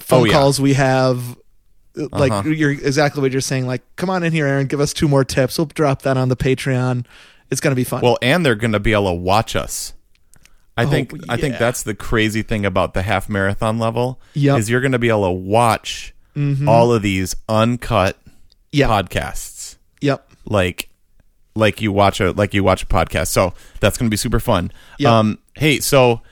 phone 0.00 0.22
Oh, 0.22 0.24
yeah. 0.24 0.32
calls 0.32 0.60
we 0.60 0.74
have. 0.74 1.38
Like 1.96 2.32
Uh-huh. 2.32 2.48
you're 2.48 2.72
exactly 2.72 3.22
what 3.22 3.30
you're 3.32 3.40
saying. 3.40 3.66
Like, 3.66 3.82
come 3.96 4.10
on 4.10 4.22
in 4.24 4.32
here, 4.32 4.46
Erin. 4.46 4.66
Give 4.66 4.80
us 4.80 4.92
two 4.92 5.06
more 5.08 5.24
tips. 5.24 5.56
We'll 5.58 5.66
drop 5.66 6.02
that 6.02 6.16
on 6.16 6.28
the 6.28 6.36
Patreon. 6.36 7.06
It's 7.50 7.60
going 7.60 7.70
to 7.72 7.76
be 7.76 7.84
fun. 7.84 8.00
Well, 8.02 8.18
and 8.20 8.44
they're 8.44 8.54
going 8.56 8.72
to 8.72 8.80
be 8.80 8.92
able 8.92 9.08
to 9.10 9.14
watch 9.14 9.54
us. 9.54 9.92
I 10.76 10.84
Oh, 10.84 10.88
think 10.90 11.12
I 11.28 11.36
think 11.36 11.56
that's 11.58 11.84
the 11.84 11.94
crazy 11.94 12.42
thing 12.42 12.66
about 12.66 12.94
the 12.94 13.02
half 13.02 13.28
marathon 13.28 13.78
level 13.78 14.18
Yep. 14.32 14.58
is 14.58 14.68
you're 14.70 14.80
going 14.80 14.90
to 14.92 14.98
be 14.98 15.08
able 15.08 15.26
to 15.26 15.30
watch 15.30 16.12
all 16.66 16.92
of 16.92 17.00
these 17.02 17.36
uncut 17.48 18.18
yeah. 18.72 18.88
podcasts 18.88 19.76
Yep. 20.00 20.28
like 20.46 20.88
like 21.54 21.80
you 21.80 21.92
watch 21.92 22.18
a 22.18 22.32
like 22.32 22.54
you 22.54 22.64
watch 22.64 22.82
a 22.82 22.86
podcast. 22.86 23.28
So 23.28 23.54
that's 23.78 23.96
going 23.96 24.08
to 24.08 24.10
be 24.10 24.16
super 24.16 24.40
fun. 24.40 24.72
Yep. 24.98 25.08
Um 25.12 25.38
hey, 25.54 25.78
so 25.78 26.22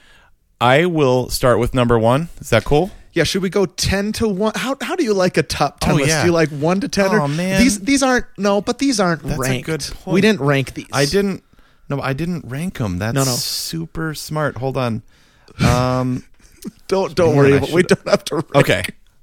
I 0.60 0.86
will 0.86 1.28
start 1.30 1.60
with 1.60 1.72
number 1.72 1.96
1. 1.96 2.28
Is 2.40 2.50
that 2.50 2.64
cool? 2.64 2.90
Yeah, 3.14 3.24
should 3.24 3.42
we 3.42 3.50
go 3.50 3.66
ten 3.66 4.12
to 4.12 4.28
one? 4.28 4.52
How 4.56 4.76
how 4.80 4.96
do 4.96 5.04
you 5.04 5.12
like 5.14 5.36
a 5.36 5.42
top 5.42 5.80
ten 5.80 5.92
Oh, 5.94 5.96
list? 5.96 6.08
yeah. 6.08 6.22
Do 6.22 6.28
you 6.28 6.32
like 6.32 6.48
one 6.50 6.80
to 6.80 6.88
ten? 6.88 7.06
Oh, 7.10 7.20
or, 7.22 7.28
man. 7.28 7.60
these 7.60 7.80
these 7.80 8.02
aren't 8.02 8.26
no, 8.38 8.60
but 8.60 8.78
these 8.78 8.98
aren't 9.00 9.22
That's 9.22 9.36
a 9.36 9.40
ranked. 9.40 9.66
good 9.66 9.80
point. 10.00 10.14
We 10.14 10.20
didn't 10.20 10.40
rank 10.40 10.74
these. 10.74 10.86
I 10.92 11.04
didn't 11.04 11.42
No, 11.90 12.00
I 12.00 12.14
didn't 12.14 12.46
rank 12.48 12.78
them. 12.78 12.98
That's 12.98 13.14
No, 13.14 13.24
no. 13.24 13.30
super 13.32 14.14
smart. 14.14 14.56
Hold 14.56 14.76
on. 14.76 15.02
Um 15.60 16.24
Don't 16.88 17.14
don't 17.14 17.34
Man, 17.36 17.60
worry. 17.60 17.72
We 17.72 17.82
don't 17.82 18.08
have 18.08 18.24
to. 18.26 18.36
Rank. 18.36 18.56
okay. 18.56 18.82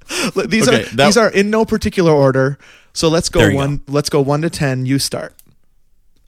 These 0.48 0.68
Okay, 0.68 0.82
are 0.82 0.86
that- 0.86 1.06
these 1.06 1.18
are 1.18 1.30
in 1.30 1.50
no 1.50 1.66
particular 1.66 2.12
order. 2.12 2.58
So 2.94 3.08
let's 3.10 3.30
go 3.30 3.52
one. 3.54 3.82
Let's 3.88 4.10
go 4.10 4.22
one 4.22 4.42
to 4.42 4.50
ten. 4.50 4.86
You 4.86 5.00
start. 5.00 5.34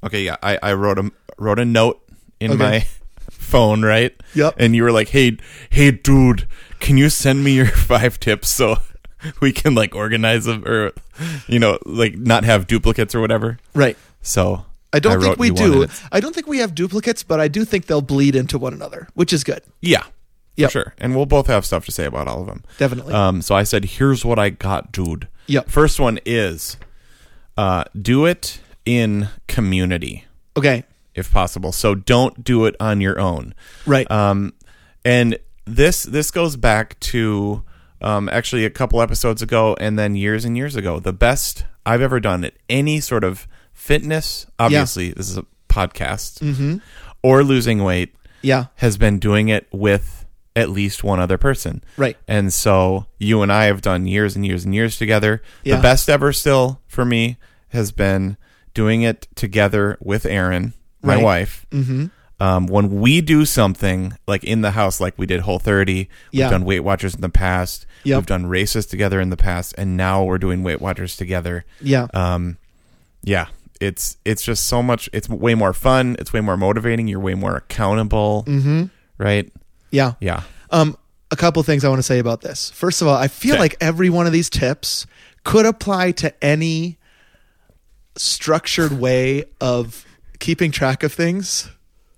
Okay, 0.03 0.23
yeah. 0.23 0.37
I, 0.41 0.57
I 0.63 0.73
wrote 0.73 0.97
a 0.99 1.11
wrote 1.37 1.59
a 1.59 1.65
note 1.65 1.99
in 2.39 2.51
Okay. 2.51 2.57
my 2.59 2.85
phone, 3.31 3.81
right? 3.83 4.15
Yep. 4.35 4.55
And 4.57 4.75
you 4.75 4.83
were 4.83 4.91
like, 4.91 5.09
"Hey, 5.09 5.37
hey, 5.71 5.91
dude, 5.91 6.47
can 6.81 6.97
you 6.97 7.09
send 7.09 7.43
me 7.43 7.53
your 7.53 7.65
five 7.91 8.19
tips 8.19 8.49
so 8.49 8.77
we 9.41 9.51
can 9.53 9.73
like 9.75 9.95
organize 9.95 10.45
them, 10.45 10.67
or 10.67 10.91
you 11.47 11.59
know, 11.59 11.79
like 11.85 12.17
not 12.17 12.43
have 12.43 12.67
duplicates 12.67 13.15
or 13.15 13.21
whatever?" 13.21 13.57
Right. 13.73 13.97
So 14.21 14.65
I 14.93 14.99
don't 14.99 15.15
wrote 15.15 15.23
think 15.23 15.39
we 15.39 15.47
you 15.47 15.53
one, 15.53 15.63
and 15.83 15.91
do. 15.91 15.97
I 16.11 16.19
don't 16.19 16.33
think 16.35 16.47
we 16.47 16.57
have 16.59 16.75
duplicates, 16.75 17.23
but 17.23 17.39
I 17.39 17.47
do 17.47 17.63
think 17.63 17.85
they'll 17.85 18.01
bleed 18.01 18.35
into 18.35 18.57
one 18.57 18.73
another, 18.73 19.07
which 19.13 19.31
is 19.31 19.43
good. 19.43 19.61
Yeah, 19.79 20.03
for 20.57 20.69
sure. 20.69 20.93
And 20.97 21.15
we'll 21.15 21.25
both 21.25 21.47
have 21.47 21.65
stuff 21.65 21.85
to 21.85 21.91
say 21.91 22.05
about 22.05 22.27
all 22.27 22.41
of 22.41 22.47
them. 22.47 22.63
Definitely. 22.77 23.13
Um, 23.13 23.41
so 23.41 23.55
I 23.55 23.63
said, 23.63 23.85
"Here's 23.85 24.25
what 24.25 24.37
I 24.37 24.49
got, 24.49 24.91
dude." 24.91 25.27
Yep. 25.47 25.69
First 25.69 25.99
one 25.99 26.19
is, 26.25 26.77
uh, 27.57 27.83
do 27.99 28.25
it 28.25 28.59
in 28.85 29.27
community 29.47 30.25
Okay. 30.55 30.83
if 31.15 31.31
possible. 31.31 31.71
So 31.71 31.95
don't 31.95 32.43
do 32.43 32.65
it 32.65 32.75
on 32.79 33.01
your 33.01 33.19
own. 33.19 33.53
Right. 33.85 34.09
Um, 34.09 34.53
and 35.03 35.37
this 35.65 36.03
this 36.03 36.31
goes 36.31 36.55
back 36.55 36.99
to 37.01 37.63
um, 38.01 38.29
actually 38.29 38.65
a 38.65 38.69
couple 38.69 39.01
episodes 39.01 39.41
ago, 39.41 39.75
and 39.79 39.97
then 39.97 40.15
years 40.15 40.45
and 40.45 40.57
years 40.57 40.75
ago. 40.75 40.99
The 40.99 41.13
best 41.13 41.65
I've 41.85 42.01
ever 42.01 42.19
done 42.19 42.43
at 42.43 42.53
any 42.69 42.99
sort 42.99 43.23
of 43.23 43.47
fitness. 43.73 44.45
Obviously, 44.59 45.11
this 45.11 45.29
is 45.29 45.37
a 45.37 45.45
podcast, 45.69 46.81
or 47.23 47.43
losing 47.43 47.83
weight 47.83 48.13
yeah. 48.41 48.65
has 48.75 48.97
been 48.97 49.19
doing 49.19 49.49
it 49.49 49.67
with 49.71 50.25
at 50.55 50.69
least 50.69 51.03
one 51.03 51.19
other 51.19 51.37
person. 51.37 51.83
Right. 51.95 52.17
And 52.27 52.53
so 52.53 53.05
you 53.17 53.41
and 53.41 53.51
I 53.51 53.65
have 53.65 53.81
done 53.81 54.05
years 54.05 54.35
and 54.35 54.45
years 54.45 54.65
and 54.65 54.75
years 54.75 54.97
together. 54.97 55.41
Yeah. 55.63 55.77
The 55.77 55.81
best 55.81 56.09
ever 56.09 56.33
still 56.33 56.81
for 56.87 57.05
me 57.05 57.37
has 57.69 57.91
been 57.93 58.35
doing 58.73 59.01
it 59.01 59.27
together 59.35 59.97
with 60.01 60.25
Erin, 60.25 60.73
my 61.01 61.15
Right. 61.15 61.23
wife. 61.23 61.65
Mm-hmm. 61.71 62.07
Um, 62.41 62.65
when 62.65 62.99
we 63.01 63.21
do 63.21 63.45
something 63.45 64.13
like 64.25 64.43
in 64.43 64.61
the 64.61 64.71
house, 64.71 64.99
like 64.99 65.13
we 65.15 65.27
did 65.27 65.41
Whole 65.41 65.59
30, 65.59 66.09
Yeah. 66.31 66.45
we've 66.45 66.51
done 66.51 66.65
Weight 66.65 66.79
Watchers 66.79 67.13
in 67.13 67.21
the 67.21 67.29
past, 67.29 67.85
Yep. 68.03 68.17
we've 68.17 68.25
done 68.25 68.47
races 68.47 68.87
together 68.87 69.21
in 69.21 69.29
the 69.29 69.37
past, 69.37 69.75
and 69.77 69.95
now 69.95 70.23
we're 70.23 70.39
doing 70.39 70.63
Weight 70.63 70.81
Watchers 70.81 71.15
together. 71.15 71.65
Yeah. 71.81 72.07
Um, 72.15 72.57
yeah, 73.23 73.45
it's 73.79 74.17
it's 74.25 74.41
just 74.41 74.65
so 74.65 74.81
much. 74.81 75.07
It's 75.13 75.29
way 75.29 75.53
more 75.53 75.71
fun. 75.73 76.15
It's 76.17 76.33
way 76.33 76.41
more 76.41 76.57
motivating. 76.57 77.07
You're 77.07 77.19
way 77.19 77.35
more 77.35 77.55
accountable, 77.57 78.43
mm-hmm. 78.47 78.85
right? 79.19 79.51
yeah. 79.91 80.13
Yeah. 80.19 80.41
Um, 80.71 80.97
a 81.29 81.35
couple 81.35 81.61
things 81.63 81.85
I 81.85 81.89
want 81.89 81.99
to 81.99 82.03
say 82.03 82.17
about 82.19 82.41
this. 82.41 82.71
First 82.71 83.01
of 83.03 83.07
all, 83.07 83.15
I 83.15 83.27
feel 83.27 83.53
Okay. 83.53 83.59
like 83.61 83.75
every 83.79 84.09
one 84.09 84.25
of 84.25 84.33
these 84.33 84.49
tips 84.49 85.05
could 85.43 85.65
apply 85.67 86.11
to 86.13 86.33
any 86.43 86.97
structured 88.17 88.93
way 88.93 89.45
of 89.59 90.05
keeping 90.39 90.71
track 90.71 91.03
of 91.03 91.13
things. 91.13 91.69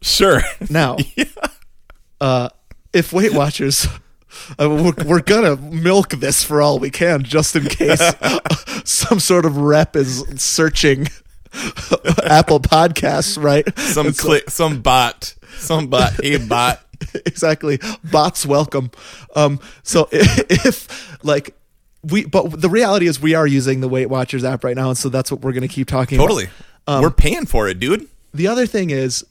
Sure. 0.04 0.42
Now, 0.70 0.98
uh, 2.22 2.50
if 2.94 3.12
Weight 3.14 3.34
Watchers, 3.34 3.88
uh, 4.60 4.70
we're, 4.70 4.94
we're 5.06 5.22
gonna 5.22 5.56
milk 5.56 6.10
this 6.10 6.44
for 6.44 6.62
all 6.62 6.78
we 6.80 6.90
can, 6.90 7.24
just 7.24 7.56
in 7.56 7.66
case 7.66 8.02
some 8.84 9.20
sort 9.20 9.46
of 9.46 9.58
rep 9.58 9.96
is 9.96 10.24
searching 10.44 11.08
Apple 12.24 12.60
Podcasts, 12.60 13.42
right? 13.42 13.66
some 13.80 14.14
click, 14.14 14.50
some 14.50 14.82
bot, 14.82 15.36
some 15.56 15.88
bot, 15.88 16.14
hey 16.22 16.38
bot. 16.38 16.80
exactly 17.26 17.80
bots 18.04 18.46
welcome 18.46 18.90
um 19.36 19.60
so 19.84 20.08
if, 20.12 20.40
if 20.50 21.24
like 21.26 21.54
we 22.02 22.24
but 22.24 22.62
the 22.62 22.70
reality 22.70 23.08
is 23.08 23.20
we 23.20 23.34
are 23.34 23.46
using 23.46 23.82
the 23.82 23.90
weight 23.90 24.10
watchers 24.10 24.46
app 24.46 24.64
right 24.64 24.76
now 24.78 24.88
and 24.88 24.98
so 24.98 25.10
that's 25.10 25.30
what 25.30 25.42
we're 25.42 25.52
going 25.52 25.64
to 25.64 25.68
keep 25.68 25.86
talking 25.88 26.18
Totally. 26.18 26.48
Um, 26.88 27.02
We're 27.02 27.12
paying 27.12 27.46
for 27.46 27.68
it, 27.68 27.78
dude. 27.80 28.08
the 28.34 28.48
other 28.48 28.66
thing 28.66 28.90
is, 28.90 29.26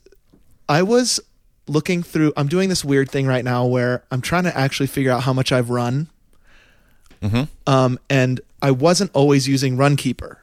I 0.69 0.81
was 0.83 1.19
looking 1.67 2.03
through. 2.03 2.33
I'm 2.37 2.47
doing 2.47 2.69
this 2.69 2.83
weird 2.83 3.09
thing 3.09 3.25
right 3.27 3.43
now 3.43 3.65
where 3.65 4.03
I'm 4.11 4.21
trying 4.21 4.43
to 4.43 4.57
actually 4.57 4.87
figure 4.87 5.11
out 5.11 5.23
how 5.23 5.33
much 5.33 5.51
I've 5.51 5.69
run. 5.69 6.07
Mm-hmm. 7.21 7.43
Um, 7.71 7.99
and 8.09 8.41
I 8.61 8.71
wasn't 8.71 9.11
always 9.13 9.47
using 9.47 9.77
Runkeeper, 9.77 10.37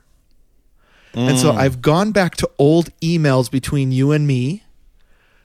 and 1.15 1.37
Mm. 1.37 1.41
so 1.41 1.53
I've 1.53 1.83
gone 1.83 2.13
back 2.13 2.37
to 2.37 2.51
old 2.59 2.89
emails 3.01 3.51
between 3.51 3.93
you 3.93 4.13
and 4.13 4.27
me 4.27 4.63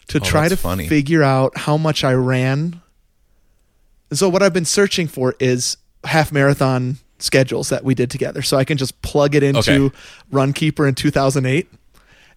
to 0.08 0.18
Oh, 0.20 0.22
try 0.24 0.48
to 0.48 0.56
funny. 0.56 0.88
figure 0.88 1.24
out 1.24 1.58
how 1.58 1.76
much 1.78 2.04
I 2.04 2.14
ran. 2.14 2.82
And 4.10 4.20
so 4.20 4.30
what 4.30 4.44
I've 4.44 4.54
been 4.54 4.64
searching 4.66 5.08
for 5.08 5.36
is 5.40 5.78
half 6.06 6.32
marathon 6.32 6.98
schedules 7.20 7.70
that 7.70 7.84
we 7.84 7.96
did 7.96 8.10
together, 8.12 8.42
so 8.42 8.56
I 8.58 8.64
can 8.64 8.78
just 8.78 9.02
plug 9.02 9.36
it 9.36 9.44
into 9.44 9.60
Okay. 9.86 9.96
Runkeeper 10.32 10.88
in 10.88 10.96
2008. 10.96 11.68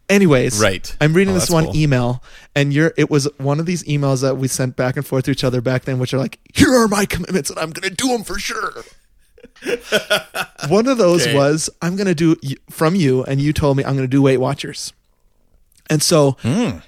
Anyways, 0.09 0.59
Right. 0.61 0.97
I'm 1.03 1.13
reading 1.13 1.35
Oh, 1.35 1.39
this 1.39 1.51
one 1.51 1.65
cool. 1.67 1.77
email, 1.77 2.23
and 2.55 2.73
you're. 2.73 2.95
It 2.97 3.11
was 3.11 3.29
one 3.37 3.61
of 3.61 3.67
these 3.67 3.83
emails 3.85 4.23
that 4.23 4.39
we 4.39 4.49
sent 4.49 4.75
back 4.75 4.97
and 4.97 5.07
forth 5.07 5.25
to 5.27 5.31
each 5.31 5.45
other 5.45 5.61
back 5.61 5.85
then, 5.85 5.99
which 5.99 6.15
are 6.15 6.19
like, 6.19 6.39
"Here 6.55 6.73
are 6.75 6.89
my 6.89 7.05
commitments, 7.05 7.51
and 7.51 7.59
I'm 7.59 7.71
going 7.71 7.89
to 7.91 7.95
do 7.95 8.09
them 8.09 8.25
for 8.25 8.39
sure." 8.39 8.85
one 10.69 10.87
of 10.87 10.99
those 10.99 11.23
Okay. 11.27 11.35
was, 11.35 11.71
"I'm 11.83 11.97
going 11.97 12.07
to 12.07 12.15
do 12.15 12.37
from 12.71 12.95
you," 12.95 13.23
and 13.25 13.41
you 13.41 13.53
told 13.53 13.77
me 13.77 13.85
I'm 13.85 13.97
going 13.97 14.09
to 14.09 14.17
do 14.17 14.23
Weight 14.23 14.39
Watchers, 14.39 14.93
and 15.91 16.03
so, 16.03 16.37
Hmm. 16.43 16.79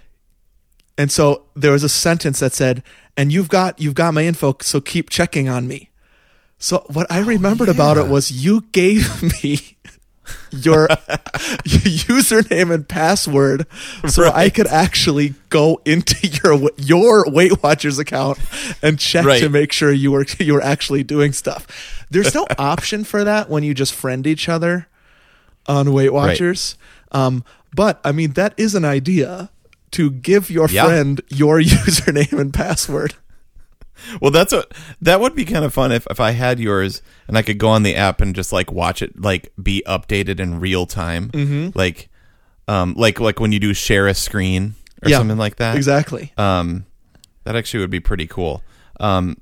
and 0.96 1.10
so 1.12 1.42
there 1.54 1.72
was 1.72 1.84
a 1.84 1.88
sentence 1.88 2.40
that 2.40 2.52
said, 2.54 2.82
"And 3.16 3.32
you've 3.32 3.48
got 3.48 3.78
you've 3.80 3.94
got 3.94 4.14
my 4.14 4.24
info, 4.24 4.56
so 4.62 4.80
keep 4.80 5.10
checking 5.10 5.48
on 5.48 5.68
me." 5.68 5.90
So 6.58 6.84
what 6.88 7.06
I 7.10 7.20
remembered 7.20 7.68
about 7.68 7.96
it 7.96 8.04
Oh, 8.06 8.10
was 8.10 8.30
you 8.30 8.62
gave 8.72 9.22
me 9.42 9.76
your 10.50 10.88
username 11.64 12.72
and 12.72 12.88
password 12.88 13.66
so 14.08 14.30
I 14.32 14.50
could 14.50 14.66
actually 14.66 15.34
go 15.48 15.80
into 15.84 16.26
your 16.44 16.70
your 16.76 17.30
Weight 17.30 17.62
Watchers 17.62 17.98
account 17.98 18.38
and 18.82 18.98
check 18.98 19.24
Right. 19.24 19.40
to 19.40 19.48
make 19.48 19.72
sure 19.72 19.92
you 19.92 20.12
were 20.12 20.26
you 20.38 20.54
were 20.54 20.62
actually 20.62 21.02
doing 21.04 21.32
stuff. 21.32 21.66
There's 22.10 22.34
no 22.34 22.46
option 22.58 23.04
for 23.04 23.24
that 23.24 23.48
when 23.48 23.62
you 23.62 23.74
just 23.74 23.94
friend 23.94 24.26
each 24.26 24.48
other 24.48 24.88
on 25.66 25.92
Weight 25.92 26.12
Watchers. 26.12 26.76
Um, 27.12 27.44
but 27.74 28.00
I 28.04 28.12
mean 28.12 28.32
that 28.32 28.54
is 28.56 28.74
an 28.74 28.84
idea 28.84 29.50
to 29.92 30.10
give 30.10 30.50
your 30.50 30.68
friend 30.86 31.20
your 31.28 31.60
username 31.60 32.38
and 32.38 32.54
password. 32.54 33.14
Well, 34.20 34.30
that's 34.30 34.52
what 34.52 34.72
that 35.00 35.20
would 35.20 35.34
be 35.34 35.44
kind 35.44 35.64
of 35.64 35.72
fun 35.72 35.92
if, 35.92 36.06
if 36.10 36.20
I 36.20 36.32
had 36.32 36.58
yours 36.58 37.02
and 37.28 37.36
I 37.36 37.42
could 37.42 37.58
go 37.58 37.68
on 37.68 37.82
the 37.82 37.94
app 37.96 38.20
and 38.20 38.34
just 38.34 38.52
like 38.52 38.72
watch 38.72 39.02
it 39.02 39.20
like 39.20 39.52
be 39.62 39.82
updated 39.86 40.40
in 40.40 40.60
real 40.60 40.86
time, 40.86 41.30
mm-hmm. 41.30 41.78
like 41.78 42.08
um 42.68 42.94
like 42.96 43.20
like 43.20 43.40
when 43.40 43.52
you 43.52 43.60
do 43.60 43.74
share 43.74 44.06
a 44.06 44.14
screen 44.14 44.74
or 45.02 45.08
Yeah, 45.08 45.18
something 45.18 45.38
like 45.38 45.56
that. 45.56 45.76
Exactly. 45.76 46.32
Um, 46.36 46.86
that 47.44 47.56
actually 47.56 47.80
would 47.80 47.90
be 47.90 48.00
pretty 48.00 48.26
cool. 48.26 48.62
Um, 48.98 49.38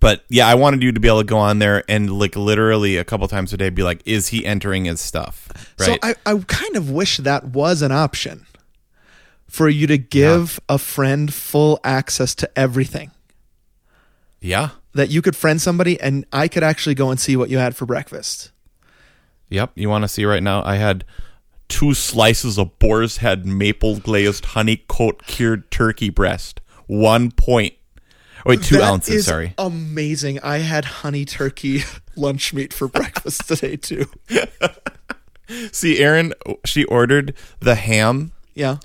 but 0.00 0.24
yeah, 0.28 0.48
I 0.48 0.54
wanted 0.54 0.82
you 0.82 0.92
to 0.92 1.00
be 1.00 1.08
able 1.08 1.20
to 1.20 1.26
go 1.26 1.38
on 1.38 1.58
there 1.58 1.84
and 1.88 2.10
like 2.18 2.36
literally 2.36 2.96
a 2.96 3.04
couple 3.04 3.28
times 3.28 3.52
a 3.52 3.56
day 3.56 3.70
be 3.70 3.82
like, 3.82 4.02
is 4.06 4.28
he 4.28 4.44
entering 4.44 4.86
his 4.86 5.00
stuff? 5.00 5.48
Right. 5.78 5.86
So 5.86 5.96
I, 6.02 6.14
I 6.26 6.38
kind 6.46 6.76
of 6.76 6.90
wish 6.90 7.18
that 7.18 7.44
was 7.44 7.82
an 7.82 7.92
option 7.92 8.46
for 9.46 9.68
you 9.68 9.86
to 9.86 9.98
give 9.98 10.58
a 10.68 10.78
friend 10.78 11.32
full 11.32 11.78
access 11.84 12.34
to 12.36 12.58
everything. 12.58 13.10
Yeah. 14.44 14.70
That 14.92 15.10
you 15.10 15.22
could 15.22 15.34
friend 15.34 15.60
somebody 15.60 15.98
and 16.00 16.24
I 16.32 16.46
could 16.48 16.62
actually 16.62 16.94
go 16.94 17.10
and 17.10 17.18
see 17.18 17.36
what 17.36 17.50
you 17.50 17.58
had 17.58 17.74
for 17.74 17.86
breakfast. 17.86 18.52
Yep. 19.48 19.72
You 19.74 19.88
want 19.88 20.02
to 20.02 20.08
see 20.08 20.24
right 20.24 20.42
now? 20.42 20.62
I 20.64 20.76
had 20.76 21.04
two 21.68 21.94
slices 21.94 22.58
of 22.58 22.78
boar's 22.78 23.16
head 23.16 23.44
maple 23.46 23.96
glazed 23.98 24.44
honey 24.44 24.84
coat 24.86 25.22
cured 25.26 25.70
turkey 25.70 26.10
breast. 26.10 26.60
One 26.86 27.30
point. 27.30 27.72
Oh, 28.46 28.50
wait, 28.50 28.62
two 28.62 28.76
That 28.76 28.84
ounces. 28.84 29.26
Sorry. 29.26 29.54
Amazing. 29.58 30.38
I 30.40 30.58
had 30.58 30.84
honey 30.84 31.24
turkey 31.24 31.82
lunch 32.16 32.52
meat 32.52 32.72
for 32.74 32.86
breakfast 32.86 33.48
today 33.48 33.76
too. 33.76 34.04
See, 35.72 35.98
Erin, 35.98 36.34
she 36.64 36.84
ordered 36.84 37.34
the 37.60 37.74
ham, 37.74 38.32
Yeah. 38.54 38.76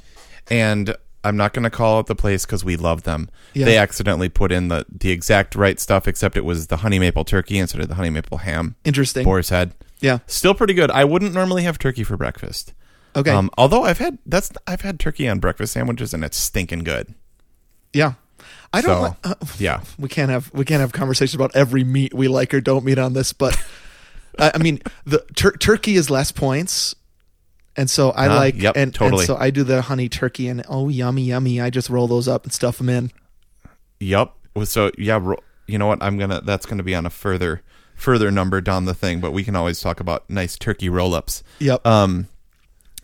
and 0.49 0.95
I'm 1.23 1.35
not 1.35 1.53
going 1.53 1.63
to 1.63 1.69
call 1.69 1.97
out 1.97 2.07
the 2.07 2.15
place 2.15 2.45
because 2.45 2.63
we 2.63 2.77
love 2.77 3.03
them. 3.03 3.29
Yeah. 3.53 3.65
They 3.65 3.77
accidentally 3.77 4.29
put 4.29 4.51
in 4.51 4.69
the 4.69 4.85
the 4.89 5.11
exact 5.11 5.55
right 5.55 5.79
stuff, 5.79 6.07
except 6.07 6.37
it 6.37 6.45
was 6.45 6.67
the 6.67 6.77
honey 6.77 6.99
maple 6.99 7.25
turkey 7.25 7.57
instead 7.57 7.81
of 7.81 7.89
the 7.89 7.95
honey 7.95 8.09
maple 8.09 8.39
ham. 8.39 8.75
Interesting. 8.85 9.23
Boar's 9.23 9.49
head. 9.49 9.73
Yeah. 9.99 10.19
Still 10.27 10.53
pretty 10.53 10.73
good. 10.73 10.89
I 10.91 11.03
wouldn't 11.05 11.33
normally 11.33 11.63
have 11.63 11.77
turkey 11.77 12.03
for 12.03 12.15
breakfast. 12.15 12.73
Okay. 13.15 13.31
Um, 13.31 13.49
although 13.57 13.83
I've 13.83 13.97
had 13.97 14.17
that's 14.25 14.51
I've 14.67 14.81
had 14.81 14.99
turkey 14.99 15.27
on 15.27 15.39
breakfast 15.39 15.73
sandwiches 15.73 16.13
and 16.13 16.23
it's 16.23 16.37
stinking 16.37 16.83
good. 16.83 17.13
yeah. 17.93 18.13
I 18.71 18.81
don't 18.81 19.13
So 19.23 19.29
uh, 19.31 19.33
yeah, 19.57 19.81
we 19.97 20.07
can't 20.07 20.29
have 20.29 20.51
we 20.53 20.63
can't 20.63 20.79
have 20.79 20.91
conversations 20.93 21.35
about 21.35 21.55
every 21.55 21.83
meat 21.83 22.13
we 22.13 22.27
like 22.27 22.53
or 22.53 22.61
don't 22.61 22.85
meet 22.85 22.99
on 22.99 23.13
this, 23.13 23.33
but 23.33 23.57
I, 24.39 24.51
I 24.55 24.57
mean 24.59 24.79
the 25.05 25.25
tur- 25.35 25.57
turkey 25.57 25.95
is 25.95 26.09
less 26.09 26.31
points, 26.31 26.95
and 27.79 27.89
so 27.89 28.11
I 28.11 28.27
Ah, 28.27 28.35
like 28.35 28.55
yep, 28.61 28.75
and, 28.75 28.95
and 29.01 29.19
so 29.21 29.35
I 29.37 29.49
do 29.49 29.63
the 29.63 29.81
honey 29.83 30.09
turkey 30.09 30.47
and 30.47 30.63
oh 30.69 30.89
yummy 30.89 31.23
yummy 31.23 31.59
I 31.61 31.69
just 31.69 31.89
roll 31.89 32.07
those 32.07 32.27
up 32.27 32.43
and 32.43 32.53
stuff 32.53 32.77
them 32.77 32.89
in. 32.89 33.11
yep. 33.99 34.33
So 34.65 34.91
yeah, 34.97 35.19
ro- 35.21 35.41
you 35.67 35.77
know 35.77 35.87
what? 35.87 36.03
I'm 36.03 36.17
gonna 36.17 36.41
that's 36.41 36.65
gonna 36.65 36.83
be 36.83 36.93
on 36.95 37.05
a 37.05 37.09
further 37.09 37.61
further 37.95 38.29
number 38.31 38.61
down 38.61 38.85
the 38.85 38.93
thing, 38.93 39.19
but 39.21 39.31
we 39.31 39.43
can 39.43 39.55
always 39.55 39.79
talk 39.81 39.99
about 39.99 40.29
nice 40.29 40.57
turkey 40.57 40.89
roll 40.89 41.13
ups. 41.13 41.43
Yep. 41.59 41.85
Um, 41.87 42.27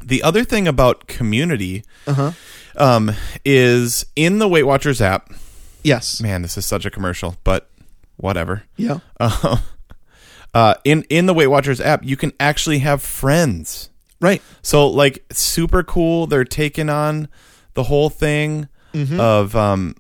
the 0.04 0.22
other 0.24 0.44
thing 0.44 0.68
about 0.68 1.08
community 1.08 1.84
Uh 2.08 2.14
huh. 2.14 2.32
um, 2.78 3.12
is 3.46 4.06
in 4.16 4.40
the 4.40 4.48
Weight 4.48 4.64
Watchers 4.64 5.02
app. 5.02 5.32
Yes. 5.84 6.20
Man, 6.22 6.42
this 6.42 6.58
is 6.58 6.66
such 6.66 6.86
a 6.86 6.90
commercial, 6.92 7.36
but 7.44 7.70
whatever. 8.18 8.64
Yeah. 8.76 9.00
Uh, 9.20 9.58
uh, 10.54 10.74
in 10.84 11.04
in 11.10 11.26
the 11.28 11.34
Weight 11.34 11.48
Watchers 11.48 11.80
app, 11.80 12.04
you 12.04 12.18
can 12.18 12.34
actually 12.40 12.80
have 12.80 13.02
friends. 13.02 13.90
Right. 14.26 14.42
So 14.62 14.88
like 14.88 15.24
super 15.32 15.84
cool. 15.84 16.26
They're 16.28 16.44
taking 16.44 16.90
on 16.90 17.28
the 17.74 17.84
whole 17.84 18.10
thing 18.10 18.68
Mm-hmm. 18.94 19.20
of 19.20 19.56
um 19.58 19.96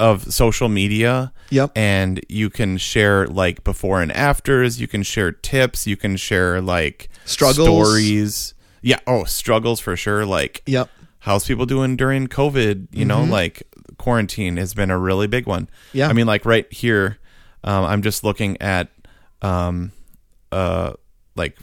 of 0.00 0.32
social 0.32 0.68
media. 0.68 1.32
Yep. 1.50 1.72
And 1.76 2.20
you 2.28 2.48
can 2.50 2.78
share 2.78 3.26
like 3.28 3.62
before 3.64 4.00
and 4.02 4.10
afters. 4.12 4.80
You 4.80 4.88
can 4.88 5.02
share 5.02 5.30
tips. 5.30 5.86
You 5.86 5.96
can 5.96 6.16
share 6.16 6.60
like 6.62 7.08
Struggles. 7.26 7.68
stories. 7.68 8.54
Yeah. 8.82 8.98
Oh, 9.06 9.24
struggles 9.24 9.78
for 9.78 9.94
sure. 9.96 10.24
Like 10.26 10.62
Yep. 10.66 10.88
how's 11.20 11.46
people 11.46 11.66
doing 11.66 11.96
during 11.96 12.26
COVID? 12.28 12.88
You 12.92 13.04
know, 13.04 13.22
like 13.24 13.62
quarantine 13.98 14.56
has 14.56 14.72
been 14.74 14.90
a 14.90 14.98
really 14.98 15.26
big 15.26 15.46
one. 15.46 15.66
Mm-hmm. 15.66 15.98
Yeah. 15.98 16.08
I 16.08 16.12
mean, 16.14 16.26
like 16.26 16.44
right 16.46 16.70
here, 16.72 17.18
um, 17.62 17.84
I'm 17.84 18.02
just 18.02 18.24
looking 18.24 18.60
at, 18.60 18.88
um, 19.42 19.92
uh, 20.50 20.94
like 21.36 21.56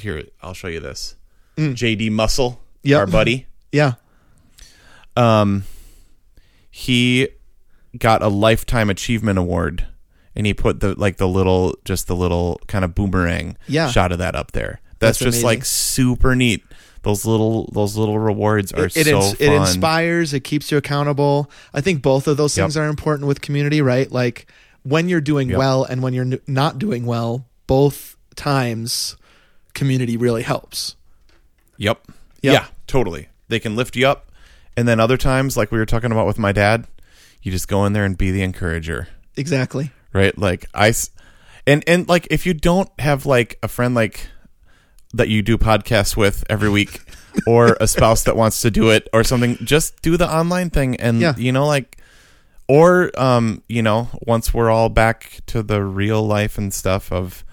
here, 0.00 0.22
I'll 0.42 0.54
show 0.54 0.68
you 0.68 0.80
this. 0.80 1.16
JD 1.56 2.10
Muscle, 2.10 2.52
Mm. 2.52 2.90
Yep. 2.90 3.00
our 3.00 3.06
buddy. 3.06 3.46
Yeah. 3.72 3.94
Um, 5.16 5.64
he 6.70 7.28
got 7.98 8.22
a 8.22 8.28
lifetime 8.28 8.90
achievement 8.90 9.38
award, 9.38 9.86
and 10.36 10.46
he 10.46 10.54
put 10.54 10.80
the 10.80 10.94
like 10.98 11.16
the 11.16 11.28
little, 11.28 11.76
just 11.84 12.06
the 12.06 12.16
little 12.16 12.60
kind 12.66 12.84
of 12.84 12.94
boomerang 12.94 13.56
Yeah. 13.66 13.90
shot 13.90 14.12
of 14.12 14.18
that 14.18 14.34
up 14.36 14.52
there. 14.52 14.80
That's, 14.98 15.18
That's 15.18 15.32
just 15.32 15.44
like 15.44 15.64
super 15.64 16.34
neat. 16.34 16.62
Those 17.02 17.26
little 17.26 17.68
those 17.72 17.96
little 17.96 18.18
rewards 18.18 18.72
are 18.72 18.86
It, 18.86 18.96
it, 18.96 19.06
so 19.06 19.16
ins- 19.18 19.34
fun. 19.34 19.36
it 19.48 19.52
inspires. 19.52 20.32
It 20.32 20.40
keeps 20.40 20.70
you 20.72 20.78
accountable. 20.78 21.50
I 21.72 21.80
think 21.80 22.00
both 22.02 22.26
of 22.26 22.36
those 22.36 22.56
Yep. 22.56 22.64
things 22.64 22.76
are 22.76 22.86
important 22.88 23.26
with 23.28 23.40
community, 23.40 23.82
right? 23.82 24.10
Like 24.10 24.46
when 24.84 25.08
you're 25.08 25.20
doing 25.20 25.50
Yep. 25.50 25.58
well 25.58 25.84
and 25.84 26.02
when 26.02 26.14
you're 26.14 26.24
n- 26.24 26.40
not 26.46 26.78
doing 26.78 27.04
well, 27.06 27.46
both 27.66 28.16
times 28.36 29.16
community 29.74 30.16
really 30.16 30.42
helps. 30.42 30.96
Yep. 31.76 32.00
Yep. 32.42 32.52
Yeah, 32.52 32.66
totally. 32.86 33.28
They 33.48 33.58
can 33.60 33.76
lift 33.76 33.96
you 33.96 34.06
up. 34.06 34.30
And 34.76 34.86
then 34.88 35.00
other 35.00 35.16
times, 35.16 35.56
like 35.56 35.70
we 35.70 35.78
were 35.78 35.86
talking 35.86 36.12
about 36.12 36.26
with 36.26 36.38
my 36.38 36.52
dad, 36.52 36.86
you 37.42 37.52
just 37.52 37.68
go 37.68 37.84
in 37.86 37.92
there 37.92 38.04
and 38.04 38.16
be 38.18 38.30
the 38.30 38.42
encourager, 38.42 39.08
Exactly. 39.36 39.92
right? 40.12 40.36
Like 40.36 40.66
I, 40.74 40.92
and 41.66 41.84
and 41.86 42.08
like 42.08 42.26
if 42.30 42.44
you 42.46 42.54
don't 42.54 42.88
have 42.98 43.24
like 43.26 43.58
a 43.62 43.68
friend 43.68 43.94
like 43.94 44.28
that 45.14 45.28
you 45.28 45.42
do 45.42 45.56
podcasts 45.56 46.16
with 46.16 46.44
every 46.50 46.68
week, 46.70 47.00
or 47.46 47.76
a 47.80 47.86
spouse 47.86 48.24
that 48.24 48.36
wants 48.36 48.60
to 48.62 48.70
do 48.70 48.90
it 48.90 49.08
or 49.12 49.22
something, 49.24 49.56
just 49.62 50.02
do 50.02 50.16
the 50.16 50.28
online 50.28 50.70
thing, 50.70 50.96
and 50.96 51.20
Yeah. 51.20 51.34
you 51.36 51.52
know, 51.52 51.66
like, 51.66 51.98
or 52.66 53.10
um, 53.20 53.62
you 53.68 53.82
know, 53.82 54.08
once 54.26 54.52
we're 54.52 54.70
all 54.70 54.88
back 54.88 55.40
to 55.46 55.62
the 55.62 55.82
real 55.84 56.26
life 56.26 56.58
and 56.58 56.74
stuff 56.74 57.12
of, 57.12 57.44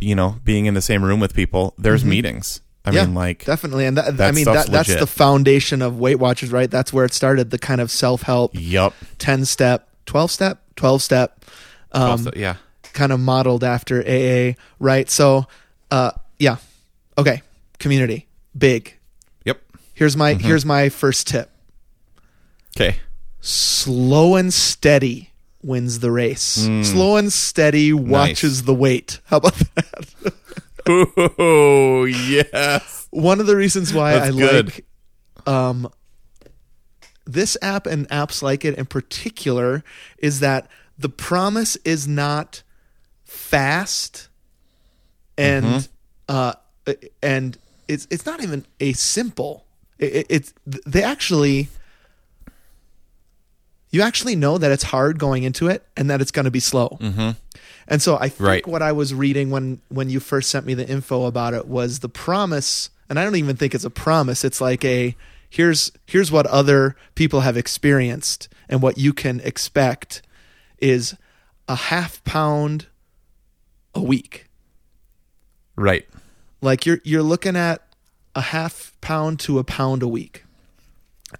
you 0.00 0.14
know, 0.14 0.36
being 0.44 0.64
in 0.66 0.72
the 0.74 0.80
same 0.80 1.04
room 1.04 1.20
with 1.20 1.34
people, 1.34 1.74
there's 1.76 2.04
meetings. 2.04 2.60
I 2.88 2.92
yeah, 2.92 3.04
mean, 3.06 3.14
like, 3.14 3.44
definitely, 3.44 3.86
and 3.86 3.96
that, 3.96 4.20
I 4.20 4.32
mean 4.32 4.44
that 4.44 4.66
that's 4.68 4.94
the 4.94 5.06
foundation 5.06 5.82
of 5.82 5.98
Weight 5.98 6.16
Watchers, 6.18 6.50
right? 6.52 6.70
That's 6.70 6.92
where 6.92 7.04
it 7.04 7.12
started. 7.12 7.50
The 7.50 7.58
kind 7.58 7.80
of 7.80 7.90
self 7.90 8.22
help, 8.22 8.52
yup. 8.54 8.94
ten 9.18 9.44
step, 9.44 9.88
twelve 10.06 10.30
step, 10.30 10.62
twelve 10.76 11.02
step, 11.02 11.44
um, 11.92 12.02
Also, 12.10 12.30
yeah. 12.36 12.56
kind 12.94 13.12
of 13.12 13.20
modeled 13.20 13.62
after 13.64 14.00
AA, 14.06 14.54
right? 14.78 15.08
So, 15.10 15.46
uh, 15.90 16.12
yeah, 16.38 16.56
okay, 17.16 17.42
community, 17.78 18.26
big, 18.56 18.94
Yep. 19.44 19.60
Here's 19.94 20.16
my 20.16 20.34
Mm-hmm. 20.34 20.46
here's 20.46 20.64
my 20.64 20.88
first 20.88 21.26
tip. 21.26 21.50
Okay. 22.76 22.96
Slow 23.40 24.36
and 24.36 24.52
steady 24.52 25.30
wins 25.62 25.98
the 26.00 26.10
race. 26.10 26.66
Hmm. 26.66 26.82
Slow 26.82 27.16
and 27.16 27.32
steady 27.32 27.92
watches 27.92 28.62
the 28.64 28.74
weight. 28.74 29.20
How 29.26 29.38
about 29.38 29.54
that? 29.74 30.32
Oh 30.88 32.04
yes. 32.04 33.06
One 33.10 33.40
of 33.40 33.46
the 33.46 33.56
reasons 33.56 33.92
why 33.92 34.12
That's 34.14 34.34
I 34.36 34.38
good. 34.38 34.66
like 34.66 34.84
um, 35.46 35.90
this 37.26 37.56
app 37.62 37.86
and 37.86 38.08
apps 38.08 38.42
like 38.42 38.64
it 38.64 38.76
in 38.78 38.86
particular 38.86 39.84
is 40.18 40.40
that 40.40 40.68
the 40.98 41.08
promise 41.08 41.76
is 41.84 42.08
not 42.08 42.62
fast 43.24 44.28
and 45.36 45.64
Mm-hmm. 45.64 45.84
uh, 46.28 46.52
and 47.22 47.56
it's 47.86 48.06
it's 48.10 48.26
not 48.26 48.42
even 48.42 48.66
a 48.80 48.92
simple. 48.94 49.64
It, 49.98 50.14
it, 50.14 50.26
it's 50.28 50.54
they 50.64 51.02
actually 51.02 51.68
you 53.90 54.02
actually 54.02 54.36
know 54.36 54.58
that 54.58 54.70
it's 54.70 54.84
hard 54.84 55.18
going 55.18 55.42
into 55.44 55.68
it 55.68 55.86
and 55.96 56.10
that 56.10 56.20
it's 56.20 56.30
going 56.30 56.44
to 56.44 56.50
be 56.50 56.60
slow. 56.60 56.98
Mm-hmm. 57.00 57.30
And 57.88 58.02
so 58.02 58.16
I 58.16 58.28
think 58.28 58.40
Right. 58.48 58.66
what 58.66 58.82
I 58.82 58.92
was 58.92 59.14
reading 59.14 59.50
when 59.50 59.80
when 59.88 60.10
you 60.10 60.20
first 60.20 60.50
sent 60.50 60.66
me 60.66 60.74
the 60.74 60.86
info 60.86 61.24
about 61.24 61.54
it 61.54 61.66
was 61.66 62.00
the 62.00 62.08
promise, 62.08 62.90
and 63.08 63.18
I 63.18 63.24
don't 63.24 63.36
even 63.36 63.56
think 63.56 63.74
it's 63.74 63.84
a 63.84 63.90
promise. 63.90 64.44
It's 64.44 64.60
like 64.60 64.84
a 64.84 65.16
here's 65.48 65.90
here's 66.06 66.30
what 66.30 66.46
other 66.46 66.96
people 67.14 67.40
have 67.40 67.56
experienced 67.56 68.48
and 68.68 68.82
what 68.82 68.98
you 68.98 69.14
can 69.14 69.40
expect 69.40 70.20
is 70.78 71.16
a 71.66 71.74
half 71.76 72.22
pound 72.24 72.86
a 73.94 74.02
week. 74.02 74.46
Right. 75.76 76.06
Like 76.60 76.84
you're 76.84 77.00
you're 77.04 77.22
looking 77.22 77.56
at 77.56 77.82
a 78.34 78.40
half 78.42 78.92
pound 79.00 79.40
to 79.40 79.58
a 79.58 79.64
pound 79.64 80.02
a 80.02 80.08
week. 80.08 80.44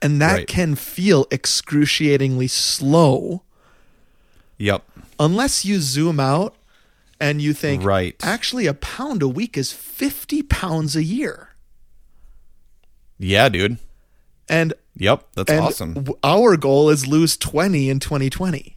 And 0.01 0.21
that 0.21 0.33
Right. 0.35 0.47
can 0.47 0.75
feel 0.77 1.27
excruciatingly 1.31 2.47
slow 2.49 3.43
Yep. 4.59 4.85
unless 5.19 5.65
you 5.65 5.81
zoom 5.81 6.21
out 6.21 6.55
and 7.21 7.43
you 7.43 7.53
think 7.53 7.83
Right. 7.83 8.15
actually 8.23 8.67
a 8.67 8.75
pound 8.75 9.23
a 9.23 9.29
week 9.29 9.57
is 9.57 9.73
50 9.73 10.43
pounds 10.43 10.95
a 10.95 11.03
year. 11.03 11.49
Yeah, 13.19 13.49
dude. 13.49 13.79
And 14.49 14.75
Yep. 14.97 15.27
That's 15.35 15.51
and 15.51 15.61
awesome. 15.61 16.07
our 16.25 16.57
goal 16.57 16.91
is 16.91 17.07
lose 17.07 17.37
20 17.37 17.89
in 17.91 18.01
2020. 18.01 18.77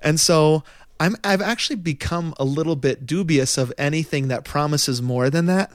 And 0.00 0.20
so 0.20 0.62
I'm 1.00 1.16
I've 1.24 1.42
actually 1.42 1.76
become 1.76 2.34
a 2.38 2.44
little 2.44 2.76
bit 2.76 3.04
dubious 3.06 3.58
of 3.58 3.72
anything 3.76 4.28
that 4.28 4.44
promises 4.44 5.02
more 5.02 5.28
than 5.30 5.46
that. 5.46 5.72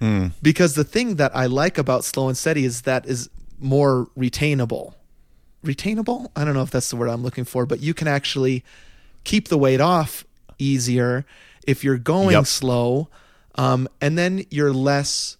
Hmm. 0.00 0.28
Because 0.42 0.74
the 0.74 0.84
thing 0.84 1.16
that 1.16 1.34
I 1.36 1.46
like 1.46 1.76
about 1.78 2.04
slow 2.04 2.28
and 2.28 2.36
steady 2.36 2.64
is 2.64 2.82
that 2.82 3.06
is 3.06 3.28
more 3.60 4.08
retainable. 4.16 4.94
Retainable? 5.64 6.30
I 6.34 6.44
don't 6.44 6.54
know 6.54 6.62
if 6.62 6.70
that's 6.70 6.90
the 6.90 6.96
word 6.96 7.08
I'm 7.08 7.22
looking 7.22 7.44
for, 7.44 7.66
but 7.66 7.80
you 7.80 7.92
can 7.94 8.08
actually 8.08 8.64
keep 9.24 9.48
the 9.48 9.58
weight 9.58 9.80
off 9.80 10.24
easier 10.58 11.24
if 11.66 11.84
you're 11.84 11.98
going 11.98 12.30
Yep. 12.32 12.46
slow. 12.46 13.08
Um, 13.56 13.88
and 14.00 14.16
then 14.16 14.44
you're 14.50 14.72
less 14.72 15.36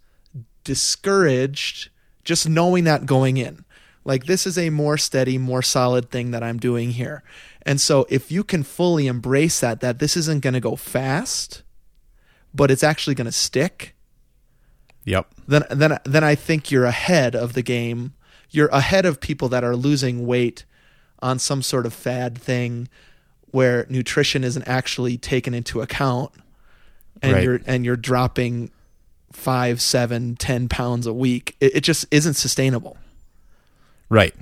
discouraged 0.64 1.88
just 2.24 2.48
knowing 2.48 2.84
that 2.84 3.06
going 3.06 3.36
in. 3.36 3.64
Like 4.04 4.24
this 4.26 4.46
is 4.46 4.56
a 4.58 4.70
more 4.70 4.96
steady, 4.98 5.38
more 5.38 5.62
solid 5.62 6.10
thing 6.10 6.30
that 6.30 6.42
I'm 6.42 6.58
doing 6.58 6.90
here. 6.92 7.22
And 7.62 7.80
so 7.80 8.06
if 8.08 8.32
you 8.32 8.42
can 8.44 8.62
fully 8.62 9.06
embrace 9.06 9.60
that 9.60 9.80
that 9.80 9.98
this 9.98 10.16
isn't 10.16 10.42
going 10.42 10.54
to 10.54 10.60
go 10.60 10.76
fast, 10.76 11.62
but 12.54 12.70
it's 12.70 12.82
actually 12.82 13.14
going 13.14 13.26
to 13.26 13.32
stick, 13.32 13.94
Yep. 15.04 15.26
then 15.48 15.64
then 15.70 15.98
then 16.04 16.22
I 16.24 16.34
think 16.34 16.70
you're 16.70 16.84
ahead 16.84 17.34
of 17.34 17.54
the 17.54 17.62
game. 17.62 18.14
You're 18.50 18.68
ahead 18.68 19.06
of 19.06 19.20
people 19.20 19.48
that 19.50 19.64
are 19.64 19.76
losing 19.76 20.26
weight 20.26 20.64
on 21.22 21.38
some 21.38 21.62
sort 21.62 21.86
of 21.86 21.92
fad 21.94 22.36
thing 22.38 22.88
where 23.50 23.86
nutrition 23.88 24.44
isn't 24.44 24.66
actually 24.68 25.16
taken 25.18 25.54
into 25.54 25.80
account 25.80 26.32
and 27.22 27.32
Right. 27.32 27.44
you're 27.44 27.60
and 27.66 27.84
you're 27.84 27.96
dropping 27.96 28.70
five, 29.32 29.80
seven, 29.80 30.36
ten 30.36 30.68
pounds 30.68 31.06
a 31.06 31.12
week. 31.12 31.56
It, 31.60 31.76
it 31.76 31.80
just 31.80 32.06
isn't 32.10 32.34
sustainable. 32.34 32.96
Right. 34.08 34.34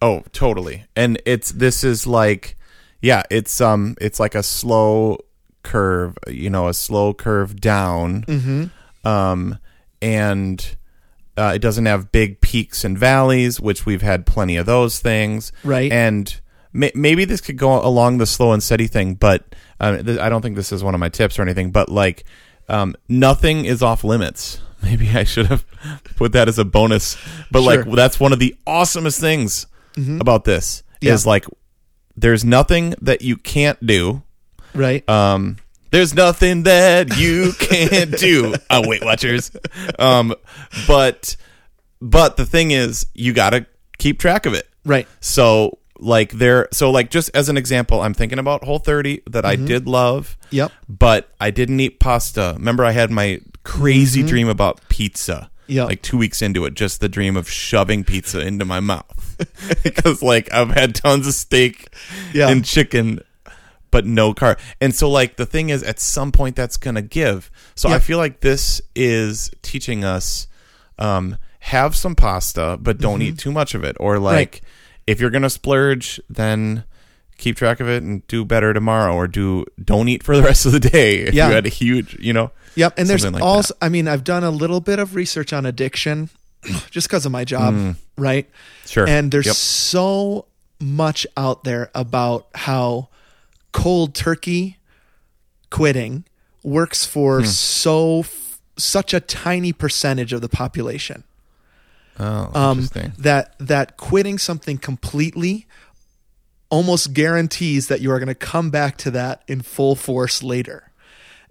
Oh, 0.00 0.22
totally. 0.32 0.84
And 0.96 1.20
it's 1.26 1.52
this 1.52 1.82
is 1.84 2.06
like 2.06 2.56
yeah, 3.00 3.22
it's 3.30 3.60
um 3.60 3.96
it's 4.00 4.18
like 4.20 4.34
a 4.34 4.42
slow 4.42 5.18
curve, 5.62 6.16
you 6.28 6.50
know, 6.50 6.68
a 6.68 6.74
slow 6.74 7.12
curve 7.14 7.60
down. 7.60 8.22
Mm-hmm. 8.22 9.08
Um 9.08 9.58
and 10.04 10.76
uh, 11.36 11.52
it 11.54 11.58
doesn't 11.60 11.86
have 11.86 12.12
big 12.12 12.40
peaks 12.40 12.84
and 12.84 12.96
valleys, 12.98 13.60
which 13.60 13.86
we've 13.86 14.02
had 14.02 14.26
plenty 14.26 14.56
of 14.56 14.66
those 14.66 15.00
things. 15.00 15.50
Right. 15.64 15.90
And 15.90 16.40
may- 16.72 16.92
maybe 16.94 17.24
this 17.24 17.40
could 17.40 17.56
go 17.56 17.82
along 17.82 18.18
the 18.18 18.26
slow 18.26 18.52
and 18.52 18.62
steady 18.62 18.86
thing, 18.86 19.14
but 19.14 19.44
uh, 19.80 20.02
th- 20.02 20.18
I 20.18 20.28
don't 20.28 20.42
think 20.42 20.56
this 20.56 20.70
is 20.72 20.84
one 20.84 20.94
of 20.94 21.00
my 21.00 21.08
tips 21.08 21.38
or 21.38 21.42
anything. 21.42 21.70
But 21.72 21.88
like, 21.88 22.24
um, 22.68 22.94
nothing 23.08 23.64
is 23.64 23.82
off 23.82 24.04
limits. 24.04 24.60
Maybe 24.82 25.08
I 25.10 25.24
should 25.24 25.46
have 25.46 25.64
put 26.16 26.32
that 26.32 26.46
as 26.48 26.58
a 26.58 26.64
bonus. 26.64 27.16
But 27.50 27.62
like, 27.62 27.84
that's 27.90 28.20
one 28.20 28.32
of 28.34 28.38
the 28.38 28.54
awesomest 28.66 29.18
things 29.20 29.66
about 29.96 30.44
this 30.44 30.82
Yeah. 31.00 31.14
is 31.14 31.26
like, 31.26 31.46
there's 32.16 32.44
nothing 32.44 32.94
that 33.00 33.22
you 33.22 33.36
can't 33.36 33.84
do. 33.84 34.22
Right. 34.74 35.08
Um, 35.08 35.56
there's 35.94 36.12
nothing 36.12 36.64
that 36.64 37.16
you 37.16 37.52
can't 37.58 38.10
do. 38.18 38.54
Oh, 38.68 38.86
Weight 38.88 39.04
Watchers. 39.04 39.52
Um, 39.98 40.34
but 40.88 41.36
but 42.00 42.36
the 42.36 42.44
thing 42.44 42.72
is, 42.72 43.06
you 43.14 43.32
got 43.32 43.50
to 43.50 43.66
keep 43.98 44.18
track 44.18 44.44
of 44.46 44.54
it. 44.54 44.68
right. 44.84 45.06
So 45.20 45.78
like 46.00 46.32
there, 46.32 46.66
so 46.72 46.90
like 46.90 47.10
just 47.10 47.30
as 47.34 47.48
an 47.48 47.56
example, 47.56 48.00
I'm 48.02 48.12
thinking 48.14 48.40
about 48.40 48.64
Whole 48.64 48.80
30 48.80 49.22
that 49.30 49.44
I 49.44 49.54
did 49.56 49.86
love, 49.86 50.36
Yep. 50.50 50.72
but 50.88 51.30
I 51.40 51.50
didn't 51.52 51.78
eat 51.78 52.00
pasta. 52.00 52.54
Remember, 52.58 52.84
I 52.84 52.90
had 52.90 53.10
my 53.12 53.40
crazy 53.62 54.22
dream 54.24 54.48
about 54.48 54.80
pizza. 54.88 55.50
Yep. 55.68 55.88
Like 55.88 56.02
two 56.02 56.18
weeks 56.18 56.42
into 56.42 56.64
it, 56.66 56.74
just 56.74 57.00
the 57.00 57.08
dream 57.08 57.36
of 57.36 57.48
shoving 57.48 58.04
pizza 58.04 58.40
into 58.40 58.64
my 58.66 58.80
mouth 58.80 59.36
because 59.82 60.20
like 60.20 60.52
I've 60.52 60.70
had 60.70 60.94
tons 60.94 61.26
of 61.26 61.32
steak 61.32 61.88
Yeah. 62.34 62.48
and 62.50 62.62
chicken, 62.64 63.20
but 63.94 64.04
no 64.04 64.34
car. 64.34 64.56
And 64.80 64.92
so 64.94 65.08
like 65.08 65.36
the 65.36 65.46
thing 65.46 65.70
is, 65.70 65.82
at 65.84 66.00
some 66.00 66.32
point 66.32 66.56
that's 66.56 66.76
gonna 66.76 67.00
give. 67.02 67.48
So 67.76 67.88
I 67.88 68.00
feel 68.00 68.18
like 68.18 68.40
this 68.40 68.82
is 68.96 69.50
teaching 69.62 70.02
us 70.04 70.48
um, 70.98 71.36
have 71.60 71.94
some 71.94 72.16
pasta, 72.16 72.76
but 72.80 72.98
don't 72.98 73.22
eat 73.22 73.38
too 73.38 73.52
much 73.52 73.74
of 73.74 73.84
it. 73.84 73.96
Or 74.00 74.18
like 74.18 74.62
if 75.06 75.20
you're 75.20 75.30
gonna 75.30 75.48
splurge, 75.50 76.20
then 76.28 76.82
keep 77.38 77.56
track 77.56 77.78
of 77.80 77.88
it 77.88 78.02
and 78.02 78.26
do 78.26 78.44
better 78.44 78.72
tomorrow, 78.74 79.14
or 79.14 79.26
do 79.28 79.64
don't 79.82 80.08
eat 80.08 80.22
for 80.24 80.36
the 80.36 80.42
rest 80.42 80.66
of 80.66 80.72
the 80.72 80.80
day 80.80 81.18
if 81.28 81.34
Yeah. 81.34 81.48
you 81.48 81.54
had 81.54 81.66
a 81.66 81.70
huge, 81.70 82.16
you 82.20 82.32
know. 82.32 82.50
Yep. 82.74 82.94
And 82.98 83.08
there's 83.08 83.24
like 83.24 83.42
also, 83.42 83.74
I 83.80 83.88
mean, 83.88 84.08
I've 84.08 84.24
done 84.24 84.42
a 84.42 84.50
little 84.50 84.80
bit 84.80 84.98
of 84.98 85.14
research 85.14 85.52
on 85.52 85.66
addiction 85.66 86.30
just 86.90 87.06
because 87.08 87.24
of 87.26 87.30
my 87.32 87.44
job, 87.44 87.94
right? 88.18 88.50
Sure. 88.86 89.06
And 89.08 89.30
there's 89.30 89.46
Yep. 89.46 89.54
so 89.56 90.46
much 90.80 91.26
out 91.36 91.62
there 91.64 91.90
about 91.94 92.48
how 92.54 93.08
cold 93.74 94.14
turkey 94.14 94.78
quitting 95.70 96.24
works 96.62 97.04
for 97.04 97.40
Hmm. 97.40 97.46
so 97.46 98.20
f- 98.20 98.60
such 98.78 99.12
a 99.12 99.20
tiny 99.20 99.72
percentage 99.72 100.32
of 100.32 100.40
the 100.40 100.48
population. 100.48 101.24
Oh, 102.18 102.50
Um, 102.54 102.88
that 103.18 103.54
that 103.58 103.96
quitting 103.96 104.38
something 104.38 104.78
completely 104.78 105.66
almost 106.70 107.12
guarantees 107.12 107.88
that 107.88 108.00
you 108.00 108.10
are 108.10 108.18
going 108.18 108.28
to 108.28 108.34
come 108.34 108.70
back 108.70 108.96
to 108.98 109.10
that 109.10 109.42
in 109.48 109.60
full 109.62 109.94
force 109.96 110.42
later. 110.42 110.90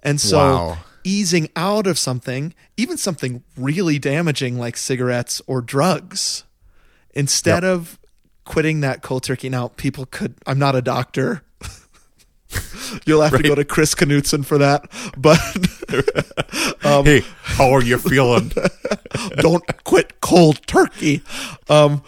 And 0.02 0.20
so 0.20 0.38
Wow. 0.38 0.78
easing 1.04 1.50
out 1.56 1.86
of 1.86 1.98
something, 2.00 2.54
even 2.78 2.98
something 2.98 3.44
really 3.58 4.00
damaging 4.00 4.58
like 4.58 4.76
cigarettes 4.78 5.42
or 5.48 5.62
drugs, 5.62 6.44
instead 7.14 7.64
of 7.64 8.00
quitting 8.46 8.82
that 8.82 9.02
cold 9.02 9.24
turkey. 9.24 9.48
Now, 9.50 9.70
people 9.70 10.06
could, 10.06 10.36
I'm 10.46 10.60
not 10.60 10.76
a 10.76 10.82
doctor. 10.82 11.44
You'll 13.06 13.22
have 13.22 13.36
to 13.36 13.44
go 13.44 13.56
to 13.56 13.66
Chris 13.66 13.96
Knutson 13.96 14.46
for 14.46 14.58
that. 14.58 14.90
But 15.18 15.40
um, 16.86 17.06
hey, 17.06 17.22
how 17.42 17.72
are 17.72 17.84
you 17.84 17.98
feeling? 17.98 18.52
don't 19.38 19.64
quit 19.84 20.22
cold 20.22 20.66
turkey. 20.68 21.22
Um, 21.70 22.04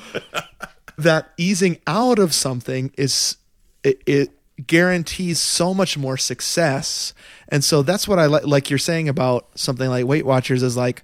that 0.97 1.31
easing 1.37 1.79
out 1.87 2.19
of 2.19 2.33
something 2.33 2.91
is 2.97 3.37
it, 3.83 4.01
it 4.05 4.29
guarantees 4.67 5.39
so 5.39 5.73
much 5.73 5.97
more 5.97 6.17
success, 6.17 7.13
and 7.49 7.63
so 7.63 7.81
that's 7.81 8.07
what 8.07 8.19
I 8.19 8.25
like. 8.27 8.45
Like 8.45 8.69
you're 8.69 8.79
saying 8.79 9.09
about 9.09 9.47
something 9.55 9.89
like 9.89 10.05
Weight 10.05 10.25
Watchers 10.25 10.63
is 10.63 10.77
like, 10.77 11.03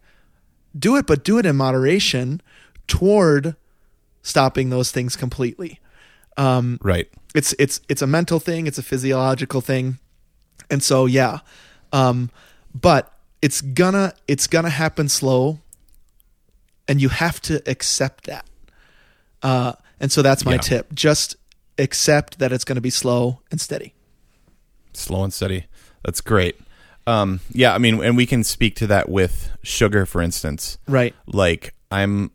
do 0.77 0.95
it, 0.95 1.05
but 1.05 1.23
do 1.23 1.37
it 1.37 1.45
in 1.45 1.55
moderation 1.55 2.41
toward 2.87 3.55
stopping 4.21 4.69
those 4.69 4.91
things 4.91 5.15
completely. 5.15 5.79
Right. 6.37 7.07
It's 7.33 7.53
it's 7.59 7.79
it's 7.89 8.01
a 8.01 8.07
mental 8.07 8.39
thing. 8.39 8.67
It's 8.67 8.77
a 8.77 8.83
physiological 8.83 9.61
thing, 9.61 9.99
and 10.69 10.83
so 10.83 11.05
yeah, 11.05 11.39
um, 11.93 12.29
but 12.73 13.13
it's 13.41 13.61
gonna 13.61 14.13
it's 14.27 14.47
gonna 14.47 14.69
happen 14.69 15.09
slow. 15.09 15.59
and 16.87 17.01
you 17.01 17.09
have 17.09 17.39
to 17.41 17.61
accept 17.69 18.25
that. 18.25 18.45
Uh, 19.41 19.71
and 20.01 20.11
so 20.11 20.21
that's 20.21 20.43
my 20.43 20.53
Yeah. 20.53 20.57
tip. 20.57 20.93
Just 20.93 21.37
accept 21.77 22.39
that 22.39 22.51
it's 22.51 22.65
going 22.65 22.75
to 22.75 22.81
be 22.81 22.89
slow 22.89 23.39
and 23.49 23.61
steady. 23.61 23.93
Slow 24.91 25.23
and 25.23 25.33
steady. 25.33 25.67
That's 26.03 26.19
great. 26.19 26.59
Um, 27.07 27.39
yeah, 27.53 27.73
I 27.73 27.77
mean, 27.77 28.03
and 28.03 28.17
we 28.17 28.25
can 28.25 28.43
speak 28.43 28.75
to 28.77 28.87
that 28.87 29.07
with 29.07 29.51
sugar, 29.63 30.05
for 30.05 30.21
instance. 30.21 30.79
Right. 30.87 31.15
Like, 31.27 31.73
I'm 31.91 32.31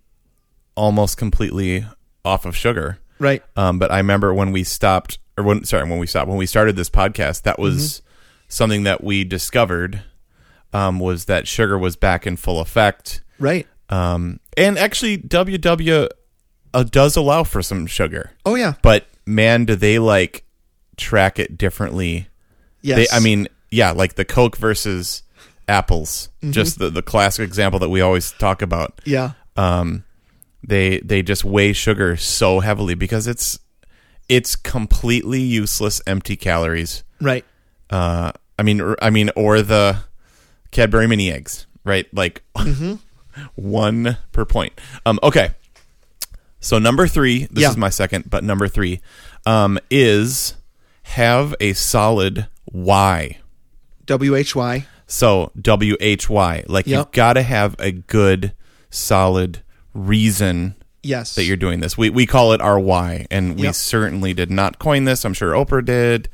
almost 0.75 1.19
completely 1.19 1.85
off 2.25 2.47
of 2.47 2.57
sugar. 2.57 2.99
Right. 3.19 3.43
Um, 3.57 3.79
but 3.79 3.91
I 3.91 3.99
remember 3.99 4.33
when 4.35 4.53
we 4.53 4.65
stopped, 4.65 5.19
or 5.39 5.45
when 5.45 5.65
sorry, 5.65 5.89
when 5.89 5.99
we 5.99 6.07
stopped, 6.07 6.29
when 6.29 6.39
we 6.39 6.47
started 6.47 6.77
this 6.77 6.91
podcast, 6.91 7.43
that 7.43 7.59
was 7.59 7.77
Mm-hmm. 8.01 8.07
something 8.49 8.83
that 8.85 9.03
we 9.03 9.25
discovered 9.25 10.03
um, 10.73 10.99
was 11.01 11.25
that 11.27 11.49
sugar 11.49 11.79
was 11.79 11.97
back 11.97 12.27
in 12.27 12.37
full 12.37 12.61
effect. 12.61 13.23
Right. 13.39 13.67
Um, 13.89 14.41
and 14.57 14.79
actually, 14.79 15.19
WW 15.19 16.09
uh, 16.75 16.83
does 16.85 17.17
allow 17.17 17.45
for 17.45 17.63
some 17.63 17.87
sugar, 17.87 18.33
Oh 18.45 18.55
yeah. 18.57 18.75
but 18.83 19.07
man, 19.25 19.65
do 19.65 19.77
they 19.77 19.99
like 19.99 20.45
track 20.97 21.39
it 21.39 21.57
differently? 21.57 22.29
Yes. 22.83 23.11
They, 23.11 23.17
I 23.17 23.21
mean, 23.21 23.49
yeah, 23.71 23.93
like 23.93 24.15
the 24.17 24.25
Coke 24.25 24.57
versus 24.57 25.23
apples, 25.69 26.29
Mm-hmm. 26.43 26.53
just 26.53 26.79
the 26.79 26.91
the 26.91 27.03
classic 27.03 27.45
example 27.47 27.79
that 27.81 27.89
we 27.89 28.01
always 28.01 28.33
talk 28.33 28.61
about. 28.63 29.01
Yeah. 29.05 29.33
Um, 29.57 30.05
they 30.67 30.99
they 31.01 31.23
just 31.23 31.45
weigh 31.45 31.73
sugar 31.73 32.17
so 32.17 32.61
heavily 32.61 32.95
because 32.95 33.27
it's 33.27 33.59
it's 34.29 34.57
completely 34.57 35.41
useless, 35.41 36.01
empty 36.07 36.35
calories. 36.37 37.05
Right. 37.21 37.45
Uh, 37.89 38.33
I 38.59 38.63
mean, 38.65 38.81
or- 38.81 38.97
I 39.01 39.11
mean, 39.11 39.31
or 39.37 39.63
the 39.63 39.99
Cadbury 40.73 41.07
mini 41.07 41.31
eggs, 41.31 41.67
right? 41.85 42.07
Like 42.13 42.43
Mm-hmm. 42.57 42.95
one 43.55 44.17
per 44.33 44.45
point. 44.45 44.73
Um, 45.05 45.21
okay. 45.23 45.51
So 46.59 46.79
number 46.79 47.07
three, 47.07 47.47
this 47.51 47.63
Yeah. 47.63 47.71
is 47.71 47.77
my 47.77 47.91
second, 47.91 48.29
but 48.29 48.43
number 48.43 48.67
three, 48.67 49.01
um, 49.45 49.79
is 49.91 50.55
have 51.05 51.55
a 51.61 51.73
solid 51.75 52.49
why. 52.65 53.39
W 54.07 54.35
H 54.35 54.57
Y. 54.57 54.87
So 55.07 55.53
W 55.61 55.97
H 56.01 56.29
Y, 56.29 56.65
like 56.67 56.87
Yep. 56.87 56.99
you've 56.99 57.13
got 57.13 57.35
to 57.35 57.43
have 57.43 57.77
a 57.79 57.93
good, 57.93 58.53
solid 58.91 59.63
reason 59.97 60.75
Yes. 61.03 61.35
that 61.37 61.45
you're 61.45 61.57
doing 61.57 61.81
this. 61.81 61.97
We 61.97 62.11
we 62.11 62.27
call 62.27 62.53
it 62.53 62.61
our 62.61 62.79
why, 62.79 63.27
and 63.31 63.57
we 63.57 63.63
Yep. 63.65 63.75
certainly 63.75 64.35
did 64.35 64.51
not 64.51 64.79
coin 64.79 65.05
this. 65.05 65.25
I'm 65.25 65.35
sure 65.35 65.53
Oprah 65.53 65.85
did. 65.85 66.29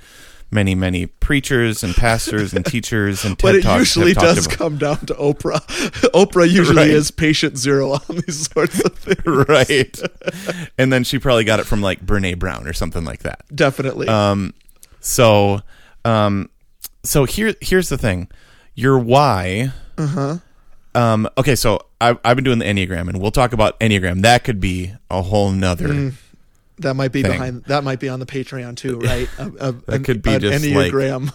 Many 0.55 0.75
many 0.75 1.07
preachers 1.07 1.83
and 1.83 1.94
pastors 1.94 2.53
and 2.53 2.64
teachers 2.66 3.25
and 3.25 3.38
TED 3.38 3.42
but 3.42 3.55
it 3.55 3.79
usually 3.79 4.12
does 4.12 4.44
about- 4.46 4.59
come 4.59 4.77
down 4.77 4.98
to 5.07 5.14
Oprah. 5.14 5.61
Oprah 6.12 6.46
usually 6.51 6.77
Right. 6.77 6.90
is 6.90 7.11
patient 7.11 7.57
zero 7.57 7.92
on 7.92 8.01
these 8.27 8.51
sorts 8.53 8.79
of 8.85 8.92
things. 8.98 9.25
right. 9.48 9.98
and 10.77 10.92
then 10.92 11.05
she 11.05 11.18
probably 11.18 11.44
got 11.44 11.59
it 11.61 11.64
from 11.64 11.81
like 11.81 12.05
Brene 12.05 12.38
Brown 12.38 12.66
or 12.66 12.75
something 12.75 13.03
like 13.05 13.20
that. 13.20 13.44
Definitely. 13.55 14.09
Um, 14.09 14.53
so, 15.01 15.61
um, 16.05 16.51
so 17.03 17.25
here, 17.25 17.55
here's 17.62 17.88
the 17.88 17.96
thing: 17.98 18.29
your 18.75 18.98
why. 18.98 19.72
Uh 19.96 20.03
Uh-huh. 20.03 20.38
huh. 20.94 20.98
Um. 21.01 21.29
Okay. 21.38 21.55
So 21.57 21.81
I've 22.02 22.18
I've 22.24 22.36
been 22.36 22.44
doing 22.44 22.58
the 22.58 22.64
enneagram, 22.64 23.08
and 23.08 23.20
we'll 23.20 23.30
talk 23.30 23.52
about 23.52 23.78
enneagram. 23.80 24.22
That 24.22 24.44
could 24.44 24.60
be 24.60 24.92
a 25.10 25.22
whole 25.22 25.50
nother. 25.50 25.88
Mm. 25.88 26.14
that 26.78 26.94
might 26.94 27.12
be 27.12 27.22
thing. 27.22 27.32
behind. 27.32 27.64
That 27.64 27.84
might 27.84 28.00
be 28.00 28.08
on 28.08 28.20
the 28.20 28.26
Patreon 28.26 28.76
too, 28.76 28.98
right? 28.98 29.28
A, 29.38 29.46
a, 29.68 29.72
That 29.72 29.88
an- 29.94 30.04
could 30.04 30.22
be 30.22 30.34
an 30.34 30.40
just 30.40 30.64
like- 30.66 30.92
enneagram 30.92 31.22
An, 31.28 31.32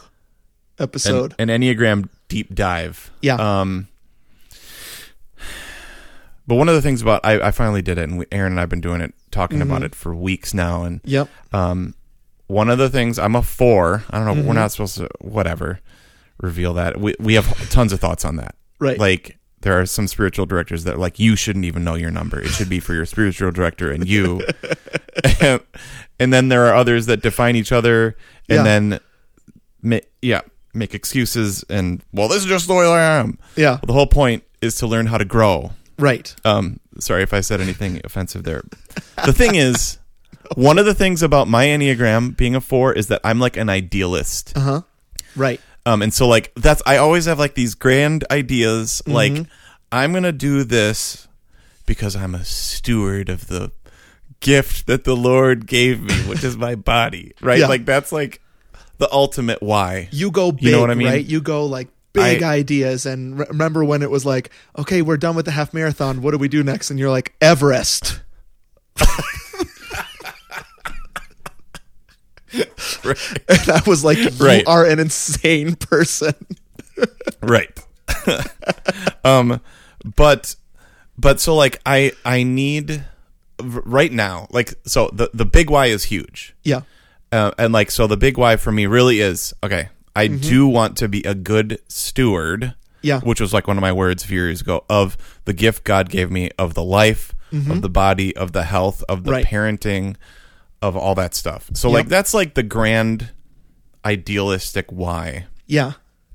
episode. 0.80 1.36
an 1.40 1.48
enneagram 1.50 2.10
deep 2.28 2.54
dive. 2.54 3.10
Yeah. 3.22 3.36
Um. 3.62 3.88
But 6.46 6.56
one 6.56 6.70
of 6.70 6.76
the 6.76 6.82
things 6.82 7.02
about 7.02 7.26
I, 7.26 7.48
I 7.48 7.52
finally 7.52 7.82
did 7.82 7.98
it, 7.98 8.04
and 8.04 8.18
we, 8.20 8.26
Erin 8.32 8.54
and 8.54 8.60
I've 8.62 8.70
been 8.70 8.80
doing 8.82 9.02
it, 9.02 9.14
talking 9.32 9.60
Mm-hmm. 9.60 9.70
about 9.70 9.84
it 9.84 9.94
for 9.96 10.16
weeks 10.16 10.54
now, 10.54 10.84
and 10.84 11.02
yep. 11.04 11.28
Um, 11.52 11.94
one 12.48 12.70
of 12.70 12.78
the 12.78 12.90
things 12.90 13.20
I'm 13.20 13.36
a 13.36 13.42
four. 13.42 14.04
I 14.10 14.18
don't 14.18 14.26
know. 14.26 14.34
Mm-hmm. 14.36 14.48
We're 14.48 14.54
not 14.54 14.72
supposed 14.72 14.96
to 14.98 15.10
whatever 15.20 15.80
reveal 16.40 16.74
that. 16.76 16.98
We 17.00 17.16
we 17.20 17.34
have 17.34 17.70
tons 17.70 17.92
of 17.92 18.00
thoughts 18.00 18.24
on 18.24 18.38
that. 18.38 18.56
Right. 18.80 18.98
Like 18.98 19.37
there 19.62 19.80
are 19.80 19.86
some 19.86 20.08
spiritual 20.08 20.46
directors 20.46 20.84
that 20.84 20.96
are 20.96 21.00
like 21.00 21.20
you 21.20 21.36
shouldn't 21.36 21.66
even 21.66 21.84
know 21.84 21.96
your 21.96 22.12
number. 22.12 22.40
It 22.40 22.50
should 22.50 22.70
be 22.70 22.80
for 22.80 22.94
your 22.94 23.06
spiritual 23.06 23.52
director 23.52 23.92
and 23.92 24.08
you. 24.08 24.42
and, 25.42 25.62
and 26.20 26.34
then 26.34 26.50
there 26.50 26.66
are 26.68 26.76
others 26.76 27.06
that 27.08 27.22
define 27.22 27.56
each 27.56 27.72
other 27.72 28.16
and 28.50 28.58
Yeah. 28.58 28.64
then 28.64 29.00
ma- 29.82 30.00
yeah 30.22 30.42
make 30.74 30.94
excuses 30.94 31.64
and 31.70 32.04
well 32.14 32.28
this 32.28 32.40
is 32.40 32.46
just 32.46 32.68
the 32.68 32.74
way 32.76 32.86
I 32.86 33.18
am. 33.20 33.40
Yeah. 33.56 33.80
the 33.86 33.94
whole 33.94 34.08
point 34.08 34.44
is 34.62 34.76
to 34.76 34.88
learn 34.88 35.08
how 35.08 35.18
to 35.18 35.26
grow. 35.26 35.72
Right. 36.00 36.36
Um, 36.46 36.80
sorry 37.00 37.24
if 37.24 37.34
I 37.34 37.42
said 37.42 37.60
anything 37.62 38.00
offensive 38.04 38.44
there. 38.44 38.64
The 39.26 39.34
thing 39.34 39.56
is, 39.56 39.98
one 40.56 40.78
of 40.78 40.86
the 40.86 40.94
things 40.94 41.24
about 41.24 41.48
my 41.48 41.66
enneagram 41.66 42.38
being 42.38 42.54
a 42.56 42.62
four 42.62 42.94
is 42.94 43.08
that 43.08 43.22
I'm 43.24 43.40
like 43.40 43.58
an 43.58 43.70
idealist. 43.70 44.54
Uh 44.56 44.60
huh. 44.60 44.82
Right. 45.36 45.60
Um, 45.88 46.02
and 46.02 46.14
so 46.14 46.28
like 46.28 46.52
that's 46.56 46.82
I 46.86 46.98
always 46.98 47.26
have 47.26 47.40
like 47.40 47.56
these 47.56 47.74
grand 47.76 48.26
ideas, 48.30 49.02
like 49.08 49.46
I'm 49.92 50.12
gonna 50.12 50.34
do 50.34 50.64
this 50.66 51.28
because 51.86 52.14
I'm 52.16 52.36
a 52.36 52.44
steward 52.44 53.30
of 53.30 53.48
the 53.48 53.72
gift 54.42 54.86
that 54.88 55.06
the 55.06 55.16
Lord 55.16 55.66
gave 55.66 56.02
me, 56.02 56.14
which 56.30 56.44
is 56.44 56.58
my 56.58 56.76
body, 56.94 57.32
right? 57.42 57.60
Yeah. 57.60 57.68
Like 57.68 57.86
that's 57.86 58.12
like 58.12 58.42
the 58.98 59.08
ultimate 59.14 59.64
why. 59.64 60.10
You 60.12 60.30
go 60.30 60.52
big, 60.52 60.64
You 60.66 60.72
know 60.74 60.82
what 60.82 60.92
I 60.92 60.96
mean? 60.96 61.08
right? 61.08 61.26
You 61.26 61.40
go 61.40 61.66
like 61.66 61.88
big 62.12 62.44
I- 62.44 62.54
ideas. 62.56 63.06
And 63.06 63.40
re- 63.40 63.46
remember 63.48 63.86
when 63.86 64.02
it 64.02 64.12
was 64.12 64.26
like, 64.26 64.50
okay, 64.78 65.02
we're 65.02 65.16
done 65.18 65.36
with 65.38 65.46
the 65.46 65.52
half 65.52 65.74
marathon. 65.74 66.22
What 66.22 66.32
do 66.32 66.38
we 66.38 66.50
do 66.50 66.64
next? 66.64 66.90
And 66.92 67.00
you're 67.00 67.12
like, 67.12 67.34
Everest. 67.40 68.20
And 73.50 73.70
I 73.70 73.82
was 73.86 74.04
like, 74.04 74.18
you 74.18 74.30
Right. 74.40 74.66
are 74.68 74.86
an 74.86 75.00
insane 75.00 75.76
person. 75.76 76.34
right 77.42 77.80
um 79.24 79.62
but 80.16 80.56
but 81.18 81.40
so 81.40 81.54
like 81.56 81.80
i 81.86 82.12
i 82.26 82.42
need 82.42 83.04
right 83.62 84.12
now 84.12 84.48
like 84.52 84.74
so 84.86 85.10
the 85.14 85.30
the 85.34 85.46
big 85.46 85.70
why 85.70 85.88
is 85.88 86.06
huge 86.06 86.56
Yeah. 86.64 86.82
uh, 87.32 87.52
and 87.60 87.72
like 87.74 87.92
so 87.92 88.08
the 88.08 88.18
big 88.18 88.38
why 88.38 88.56
for 88.56 88.72
me 88.72 88.88
really 88.88 89.20
is 89.20 89.54
okay 89.64 89.90
i 90.16 90.26
do 90.26 90.68
want 90.68 90.98
to 90.98 91.08
be 91.08 91.22
a 91.24 91.36
good 91.36 91.80
steward 91.88 92.62
Mm-hmm. 92.62 92.74
Yeah. 93.08 93.20
which 93.20 93.40
was 93.40 93.54
like 93.54 93.68
one 93.68 93.78
of 93.78 93.82
my 93.82 93.92
words 93.94 94.24
a 94.24 94.28
few 94.28 94.40
years 94.42 94.60
ago 94.62 94.84
of 94.90 95.18
the 95.46 95.54
gift 95.54 95.84
god 95.84 96.10
gave 96.10 96.32
me 96.32 96.50
of 96.58 96.74
the 96.74 96.84
life 96.84 97.32
of 97.52 97.84
the 97.84 97.90
body 97.90 98.36
of 98.36 98.54
the 98.54 98.64
health 98.64 99.04
of 99.08 99.24
the 99.24 99.30
Mm-hmm. 99.30 99.36
Right. 99.38 99.46
parenting 99.46 100.16
of 100.82 100.96
all 100.96 101.16
that 101.16 101.34
stuff 101.34 101.70
so 101.74 101.88
Yep. 101.90 101.94
like 101.96 102.08
that's 102.08 102.34
like 102.34 102.54
the 102.54 102.64
grand 102.64 103.32
idealistic 104.06 104.92
why 104.92 105.46
Yeah. 105.66 105.94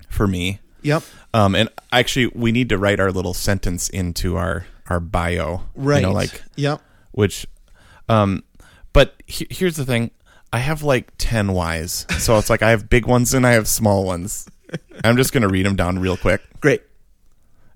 for 0.09 0.27
me 0.27 0.61
Yep. 0.83 1.05
um, 1.33 1.55
and 1.55 1.69
actually, 1.93 2.27
we 2.35 2.51
need 2.51 2.69
to 2.71 2.77
write 2.79 2.99
our 2.99 3.13
little 3.13 3.35
sentence 3.35 3.89
into 3.89 4.37
our 4.37 4.67
our 4.89 4.99
bio, 4.99 5.63
Right. 5.77 5.99
You 6.01 6.09
know, 6.09 6.13
like 6.13 6.43
yep. 6.57 6.81
which, 7.13 7.47
um, 8.09 8.43
but 8.93 9.15
he- 9.29 9.47
here's 9.49 9.77
the 9.77 9.85
thing: 9.87 10.11
I 10.53 10.59
have 10.59 10.83
like 10.83 11.13
ten 11.19 11.53
whys. 11.53 12.05
so 12.19 12.37
it's 12.37 12.51
like 12.51 12.63
I 12.63 12.71
have 12.71 12.91
big 12.91 13.07
ones 13.07 13.33
and 13.33 13.47
I 13.47 13.53
have 13.53 13.69
small 13.69 14.05
ones. 14.05 14.49
I'm 15.05 15.17
just 15.17 15.33
gonna 15.33 15.49
read 15.49 15.65
them 15.67 15.77
down 15.77 16.01
real 16.01 16.17
quick, 16.17 16.43
Great. 16.61 16.83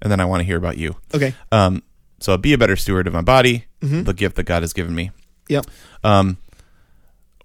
and 0.03 0.11
then 0.11 0.19
I 0.19 0.25
want 0.25 0.41
to 0.41 0.45
hear 0.45 0.57
about 0.59 0.77
you. 0.77 0.97
Okay. 1.15 1.33
Um, 1.53 1.85
so 2.19 2.37
be 2.37 2.55
a 2.55 2.59
better 2.59 2.75
steward 2.77 3.07
of 3.07 3.13
my 3.13 3.23
body, 3.23 3.67
Mm-hmm. 3.83 4.03
the 4.03 4.15
gift 4.15 4.35
that 4.35 4.45
God 4.45 4.65
has 4.65 4.73
given 4.73 4.97
me. 4.97 5.13
Yep. 5.49 5.67
Um, 6.03 6.39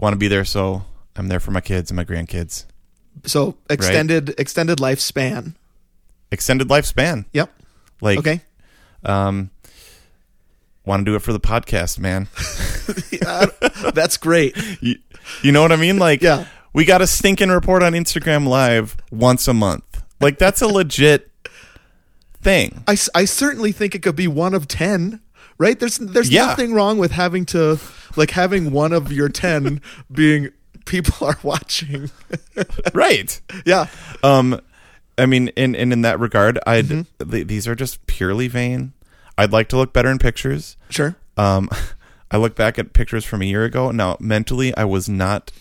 want 0.02 0.14
to 0.14 0.18
be 0.18 0.28
there, 0.28 0.44
so 0.44 0.84
I'm 1.16 1.28
there 1.30 1.40
for 1.40 1.52
my 1.52 1.62
kids 1.62 1.90
and 1.92 1.96
my 1.96 2.04
grandkids. 2.04 2.66
So 3.26 3.56
extended 3.70 4.34
extended 4.38 4.80
lifespan. 4.80 5.56
Extended 6.32 6.68
lifespan, 6.70 7.26
Yep. 7.34 7.52
like 8.02 8.20
Okay. 8.20 8.42
Um, 9.04 9.50
want 10.86 11.02
to 11.02 11.06
do 11.12 11.16
it 11.16 11.20
for 11.22 11.34
the 11.34 11.40
podcast, 11.40 12.00
man. 12.00 12.28
That's 13.94 14.18
great. 14.18 14.56
you, 14.82 14.96
you 15.42 15.52
know 15.52 15.62
what 15.62 15.72
I 15.72 15.76
mean? 15.76 15.98
Like, 16.00 16.22
Yeah. 16.22 16.46
we 16.74 16.86
got 16.86 17.02
a 17.02 17.08
stinking 17.08 17.50
report 17.50 17.84
on 17.84 17.94
Instagram 17.94 18.48
Live 18.48 18.96
once 19.12 19.48
a 19.48 19.54
month. 19.54 19.84
Like, 20.20 20.38
that's 20.38 20.62
a 20.62 20.68
legit 20.68 21.32
thing. 22.42 22.84
I, 22.88 22.96
I 23.16 23.26
certainly 23.26 23.72
think 23.72 23.96
it 23.96 24.00
could 24.04 24.16
be 24.16 24.28
one 24.28 24.54
of 24.54 24.68
10 24.68 25.20
right 25.58 25.80
there's 25.80 25.98
there's 25.98 26.30
Yeah. 26.30 26.48
nothing 26.48 26.74
wrong 26.74 26.98
with 26.98 27.12
having 27.12 27.46
to 27.48 27.80
like 28.16 28.32
having 28.32 28.72
one 28.72 28.94
of 28.94 29.12
your 29.12 29.30
10 29.30 29.82
being 30.12 30.50
people 30.86 31.28
are 31.28 31.38
watching 31.44 32.10
right. 32.94 33.40
yeah 33.66 33.86
Um, 34.24 34.60
I 35.18 35.26
mean, 35.28 35.52
and, 35.56 35.76
and 35.76 35.94
in 35.94 36.02
that 36.02 36.20
regard, 36.20 36.58
I'd 36.66 36.86
Mm-hmm. 36.86 37.30
th- 37.30 37.48
these 37.48 37.68
are 37.68 37.76
just 37.76 38.06
purely 38.08 38.48
vain. 38.48 38.94
I'd 39.38 39.52
like 39.52 39.68
to 39.70 39.78
look 39.78 39.94
better 39.94 40.10
in 40.10 40.18
pictures. 40.18 40.78
sure 40.90 41.16
Um, 41.38 41.70
I 42.32 42.38
look 42.38 42.56
back 42.56 42.80
at 42.80 42.94
pictures 42.94 43.26
from 43.26 43.42
a 43.42 43.46
year 43.46 43.64
ago. 43.66 43.92
Now, 43.92 44.18
mentally, 44.20 44.76
I 44.76 44.86
was 44.86 45.08
not 45.10 45.52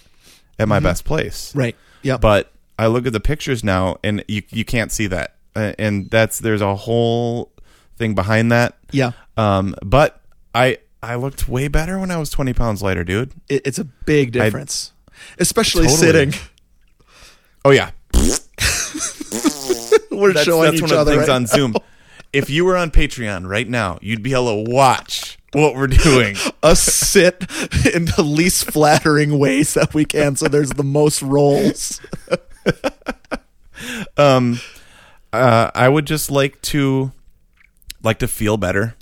at 0.59 0.69
my 0.69 0.79
best 0.81 1.05
place. 1.05 1.51
Mm-hmm. 1.51 1.59
right 1.59 1.77
yeah 2.03 2.17
but 2.17 2.53
I 2.79 2.87
look 2.87 3.07
at 3.07 3.13
the 3.13 3.21
pictures 3.21 3.63
now, 3.63 3.97
and 4.03 4.25
you 4.27 4.43
you 4.51 4.65
can't 4.65 4.91
see 4.91 5.07
that, 5.09 5.35
Uh, 5.55 5.73
and 5.79 6.09
that's 6.11 6.39
there's 6.39 6.63
a 6.63 6.75
whole 6.75 7.53
thing 7.99 8.15
behind 8.15 8.51
that. 8.53 8.79
yeah 8.93 9.13
Um, 9.41 9.75
but 9.83 10.21
I 10.55 10.79
I 11.03 11.15
looked 11.15 11.49
way 11.49 11.69
better 11.69 11.99
when 11.99 12.11
I 12.11 12.19
was 12.19 12.31
20 12.31 12.53
pounds 12.53 12.83
lighter, 12.83 13.05
dude. 13.05 13.33
It, 13.49 13.67
it's 13.67 13.79
a 13.79 13.85
big 13.85 14.33
difference, 14.33 14.93
especially 15.39 15.87
Totally. 15.87 16.31
sitting. 16.33 16.35
Oh 17.65 17.71
yeah, 17.71 17.91
We're 20.11 20.33
that's, 20.33 20.45
showing 20.45 20.73
that's 20.73 20.77
each 20.77 20.83
one 20.83 20.93
of 20.93 21.07
the 21.07 21.13
things 21.13 21.29
right 21.29 21.31
on 21.31 21.47
Zoom. 21.47 21.75
If 22.33 22.49
you 22.49 22.65
were 22.65 22.77
on 22.77 22.93
Patreon 22.93 23.49
right 23.49 23.69
now, 23.69 23.99
you'd 24.01 24.23
be 24.23 24.35
able 24.35 24.65
to 24.65 24.71
watch 24.71 25.37
what 25.53 25.75
we're 25.75 25.89
doing. 25.89 26.37
us 26.63 26.81
sit 26.81 27.41
in 27.93 28.05
the 28.05 28.23
least 28.23 28.71
flattering 28.71 29.37
ways 29.37 29.75
that 29.75 29.95
we 29.95 30.05
can 30.05 30.37
so 30.37 30.47
there's 30.47 30.71
the 30.71 30.85
most 30.85 31.23
rolls 31.23 32.01
Um, 34.17 34.61
uh, 35.33 35.71
I 35.75 35.89
would 35.89 36.07
just 36.07 36.31
like 36.31 36.61
to 36.63 37.13
like 38.03 38.19
to 38.21 38.29
feel 38.29 38.57
better. 38.57 38.95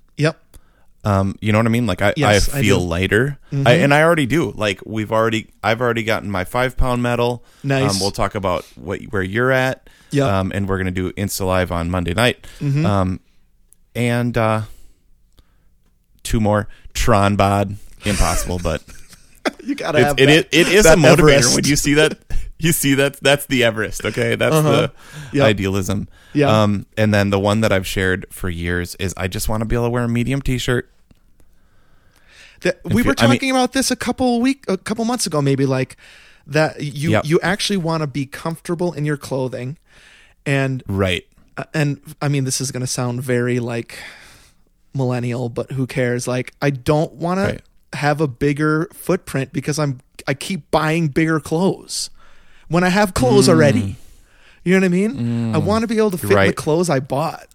Um, 1.05 1.37
you 1.41 1.53
know 1.53 1.59
what 1.59 1.67
I 1.67 1.71
mean? 1.71 1.87
Like 1.87 2.03
I, 2.03 2.13
Yes, 2.17 2.53
I 2.53 2.59
I 2.59 2.63
feel. 2.63 2.81
Mm-hmm. 2.81 2.89
lighter, 2.89 3.39
I, 3.53 3.75
and 3.75 3.95
I 3.95 4.03
already 4.03 4.27
do. 4.27 4.51
Like 4.51 4.81
we've 4.85 5.13
already, 5.13 5.49
I've 5.63 5.81
already 5.81 6.03
gotten 6.03 6.31
my 6.31 6.45
five 6.45 6.77
pound 6.77 7.03
medal. 7.03 7.45
Nice. 7.63 7.91
Um, 7.93 8.01
we'll 8.01 8.11
talk 8.11 8.35
about 8.35 8.65
what 8.75 9.01
where 9.05 9.23
you're 9.23 9.53
at. 9.53 9.89
Mm-hmm. 10.11 10.27
Um, 10.27 10.53
and 10.55 10.69
we're 10.69 10.79
gonna 10.79 10.91
do 10.91 11.13
Insta 11.13 11.47
Live 11.47 11.71
on 11.71 11.91
Monday 11.91 12.15
night. 12.15 12.47
Um, 12.61 13.21
and 13.95 14.37
uh, 14.37 14.63
two 16.23 16.41
more 16.41 16.69
Tron 16.95 17.37
bod. 17.37 17.77
Impossible, 18.05 18.59
but 18.63 18.83
you 19.65 19.75
gotta 19.75 20.05
have 20.05 20.19
it, 20.21 20.29
it, 20.29 20.49
it 20.53 20.69
is 20.69 20.85
that 20.85 20.99
a 20.99 21.01
motivator 21.01 21.33
Everest. 21.33 21.55
when 21.57 21.65
you 21.65 21.77
see 21.77 21.95
that. 21.95 22.19
You 22.67 22.73
see 22.73 22.95
that 22.95 23.21
that's 23.23 23.47
the 23.47 23.63
Everest. 23.63 24.05
Okay, 24.05 24.35
that's 24.35 24.55
Uh-huh. 24.55 24.89
the 25.31 25.37
Yep. 25.39 25.47
idealism. 25.47 26.09
Yeah. 26.35 26.63
Um, 26.63 26.87
and 26.97 27.15
then 27.15 27.31
the 27.31 27.39
one 27.39 27.61
that 27.61 27.71
I've 27.73 27.87
shared 27.87 28.27
for 28.31 28.51
years 28.51 28.97
is 28.97 29.15
I 29.17 29.29
just 29.29 29.49
want 29.49 29.61
to 29.61 29.65
be 29.65 29.77
able 29.77 29.87
to 29.87 29.91
wear 29.91 30.05
a 30.05 30.09
medium 30.09 30.43
T-shirt. 30.43 30.91
That- 32.63 32.81
we 32.85 33.03
were 33.03 33.11
you- 33.11 33.15
I 33.19 33.23
mean- 33.29 33.37
talking 33.39 33.51
about 33.53 33.73
this 33.73 33.91
a 33.93 33.97
couple 33.97 34.41
week 34.41 34.65
a 34.67 34.77
couple 34.77 35.05
months 35.05 35.27
ago 35.27 35.41
maybe 35.41 35.65
like 35.67 35.97
that 36.47 36.83
you 36.83 37.11
Yep. 37.13 37.25
you 37.27 37.39
actually 37.43 37.77
want 37.77 38.01
to 38.03 38.07
be 38.09 38.27
comfortable 38.27 38.93
in 38.93 39.05
your 39.05 39.17
clothing 39.17 39.79
and 40.45 40.83
Right. 40.89 41.25
uh, 41.57 41.65
and 41.73 42.01
I 42.21 42.27
mean 42.29 42.43
this 42.45 42.61
is 42.61 42.73
going 42.73 42.81
to 42.81 42.87
sound 42.89 43.23
very 43.23 43.61
like 43.61 43.99
millennial 44.95 45.49
but 45.49 45.71
who 45.73 45.87
cares 45.87 46.27
like 46.27 46.53
I 46.61 46.71
don't 46.71 47.13
want 47.13 47.39
Right. 47.39 47.63
to 47.93 47.99
have 47.99 48.21
a 48.21 48.27
bigger 48.27 48.89
footprint 48.93 49.53
because 49.53 49.79
I'm 49.79 50.01
I 50.27 50.35
keep 50.35 50.69
buying 50.73 51.09
bigger 51.09 51.39
clothes 51.39 52.11
when 52.69 52.85
I 52.85 52.89
have 52.89 53.15
clothes 53.15 53.49
already 53.49 53.97
you 54.65 54.75
know 54.75 54.81
what 54.81 54.85
I 54.85 54.89
mean 54.89 55.55
I 55.55 55.59
want 55.59 55.83
to 55.83 55.87
be 55.89 55.99
able 55.99 56.11
to 56.13 56.19
fit 56.19 56.29
the 56.29 56.35
Mm. 56.35 56.55
Clothes 56.57 56.91
I 56.91 57.01
bought 57.01 57.47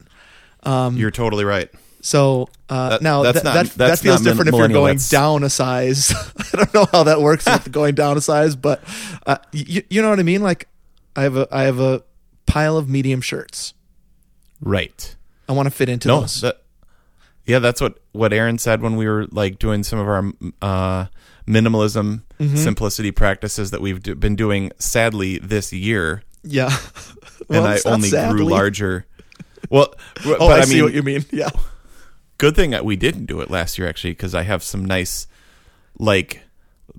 Um, 0.63 0.95
You're 0.97 1.11
totally 1.11 1.43
right. 1.45 1.69
so 2.01 2.49
uh, 2.69 2.89
That- 2.89 3.01
now 3.01 3.21
that's 3.23 3.41
that, 3.41 3.53
not- 3.53 3.65
that, 3.65 3.75
that 3.89 3.99
feels 3.99 4.21
different 4.21 4.49
if 4.49 4.55
you're 4.55 4.67
going 4.69 4.95
that's- 4.97 5.09
down 5.09 5.43
a 5.43 5.49
size. 5.49 6.11
I 6.53 6.57
don't 6.57 6.73
know 6.73 6.85
how 6.91 7.03
that 7.03 7.21
works 7.21 7.45
with 7.45 7.71
going 7.79 7.93
down 7.95 8.17
a 8.17 8.21
size, 8.21 8.55
but 8.55 8.81
uh, 9.27 9.37
you, 9.51 9.83
you 9.89 10.01
know 10.01 10.09
what 10.09 10.19
I 10.19 10.23
mean. 10.23 10.41
Like 10.41 10.67
I 11.15 11.23
have 11.23 11.35
a 11.37 11.47
I 11.51 11.63
have 11.63 11.79
a 11.79 12.01
pile 12.45 12.77
of 12.77 12.89
medium 12.89 13.21
shirts. 13.21 13.73
Right. 14.61 15.15
I 15.49 15.51
want 15.53 15.67
to 15.67 15.71
fit 15.71 15.89
into 15.89 16.07
No, 16.07 16.21
those. 16.21 16.41
that, 16.41 16.61
yeah, 17.45 17.59
that's 17.59 17.81
what 17.81 17.99
what 18.13 18.31
Erin 18.33 18.57
said 18.57 18.81
when 18.81 18.95
we 18.95 19.05
were 19.07 19.27
like 19.31 19.59
doing 19.59 19.83
some 19.83 19.99
of 19.99 20.07
our 20.07 20.31
uh, 20.61 21.05
minimalism 21.47 22.21
Mm-hmm. 22.39 22.55
simplicity 22.57 23.11
practices 23.11 23.71
that 23.71 23.79
we've 23.79 24.03
do, 24.03 24.15
been 24.15 24.35
doing. 24.35 24.71
Sadly, 24.77 25.37
this 25.37 25.71
year, 25.71 26.23
yeah, 26.43 26.75
and 27.49 27.65
I 27.65 27.77
only 27.85 28.09
grew 28.09 28.43
larger. 28.45 29.05
Well, 29.69 29.93
Oh, 30.25 30.37
but 30.39 30.41
I, 30.41 30.57
I, 30.59 30.61
see 30.65 30.75
mean, 30.75 30.83
what 30.83 30.93
you 30.93 31.03
mean. 31.03 31.23
Yeah, 31.31 31.49
good 32.37 32.55
thing 32.55 32.71
that 32.71 32.83
we 32.83 32.97
didn't 32.97 33.27
do 33.27 33.39
it 33.39 33.49
last 33.49 33.77
year 33.77 33.87
actually, 33.87 34.11
because 34.11 34.35
I 34.35 34.41
have 34.41 34.61
some 34.61 34.83
nice, 34.83 35.27
like, 35.97 36.41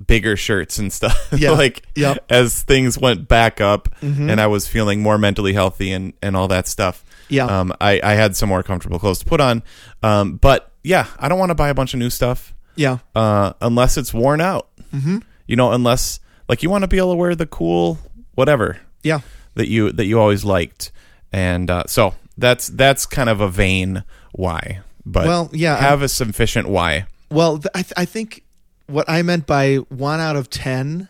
bigger 0.07 0.35
shirts 0.37 0.79
and 0.79 0.91
stuff. 0.91 1.29
Yeah. 1.37 1.51
like. 1.51 1.83
Mm-hmm. 1.95 2.19
as 2.31 2.63
things 2.63 2.97
went 2.99 3.29
back 3.29 3.61
up, 3.61 3.89
and 4.01 4.41
I 4.41 4.47
was 4.47 4.67
feeling 4.67 5.03
more 5.03 5.19
mentally 5.19 5.53
healthy 5.53 5.93
and 5.93 6.15
and 6.23 6.37
all 6.37 6.49
that 6.49 6.67
stuff. 6.69 7.05
Yeah. 7.29 7.45
Um, 7.47 7.73
I 7.83 8.01
I 8.03 8.15
had 8.15 8.35
some 8.35 8.49
more 8.49 8.63
comfortable 8.63 8.99
clothes 8.99 9.19
to 9.19 9.27
put 9.27 9.41
on. 9.41 9.63
Um, 10.03 10.37
but 10.37 10.73
yeah, 10.83 11.07
I 11.19 11.29
don't 11.29 11.39
want 11.39 11.51
to 11.51 11.55
buy 11.55 11.69
a 11.69 11.75
bunch 11.75 11.93
of 11.93 12.01
new 12.01 12.09
stuff. 12.11 12.55
Yeah, 12.77 12.99
uh, 13.15 13.53
unless 13.61 13.97
it's 13.97 14.13
worn 14.15 14.41
out. 14.41 14.69
Mm-hmm. 14.93 15.19
You 15.47 15.57
know, 15.57 15.73
unless 15.73 16.21
like 16.49 16.63
you 16.63 16.71
want 16.71 16.83
to 16.83 16.89
be 16.89 16.99
able 16.99 17.13
to 17.13 17.17
wear 17.17 17.35
the 17.35 17.47
cool 17.47 17.99
whatever 18.35 18.79
yeah. 19.03 19.21
that 19.55 19.69
you 19.69 19.93
that 19.93 20.07
you 20.07 20.19
always 20.21 20.45
liked, 20.45 20.93
and 21.33 21.71
uh, 21.71 21.85
so 21.87 22.15
that's 22.39 22.69
that's 22.69 23.07
kind 23.07 23.29
of 23.29 23.41
a 23.41 23.49
vain 23.49 24.05
why. 24.33 24.81
But 25.07 25.27
Well, 25.27 25.51
yeah, 25.53 25.77
have 25.77 26.03
a 26.03 26.09
sufficient 26.09 26.69
why. 26.69 27.07
Well, 27.31 27.59
th- 27.59 27.67
I, 27.75 27.83
th- 27.83 27.93
I 27.97 28.05
think 28.07 28.43
what 28.87 29.09
I 29.09 29.23
meant 29.23 29.47
by 29.47 29.77
one 29.77 30.21
out 30.21 30.37
of 30.37 30.49
ten 30.51 31.09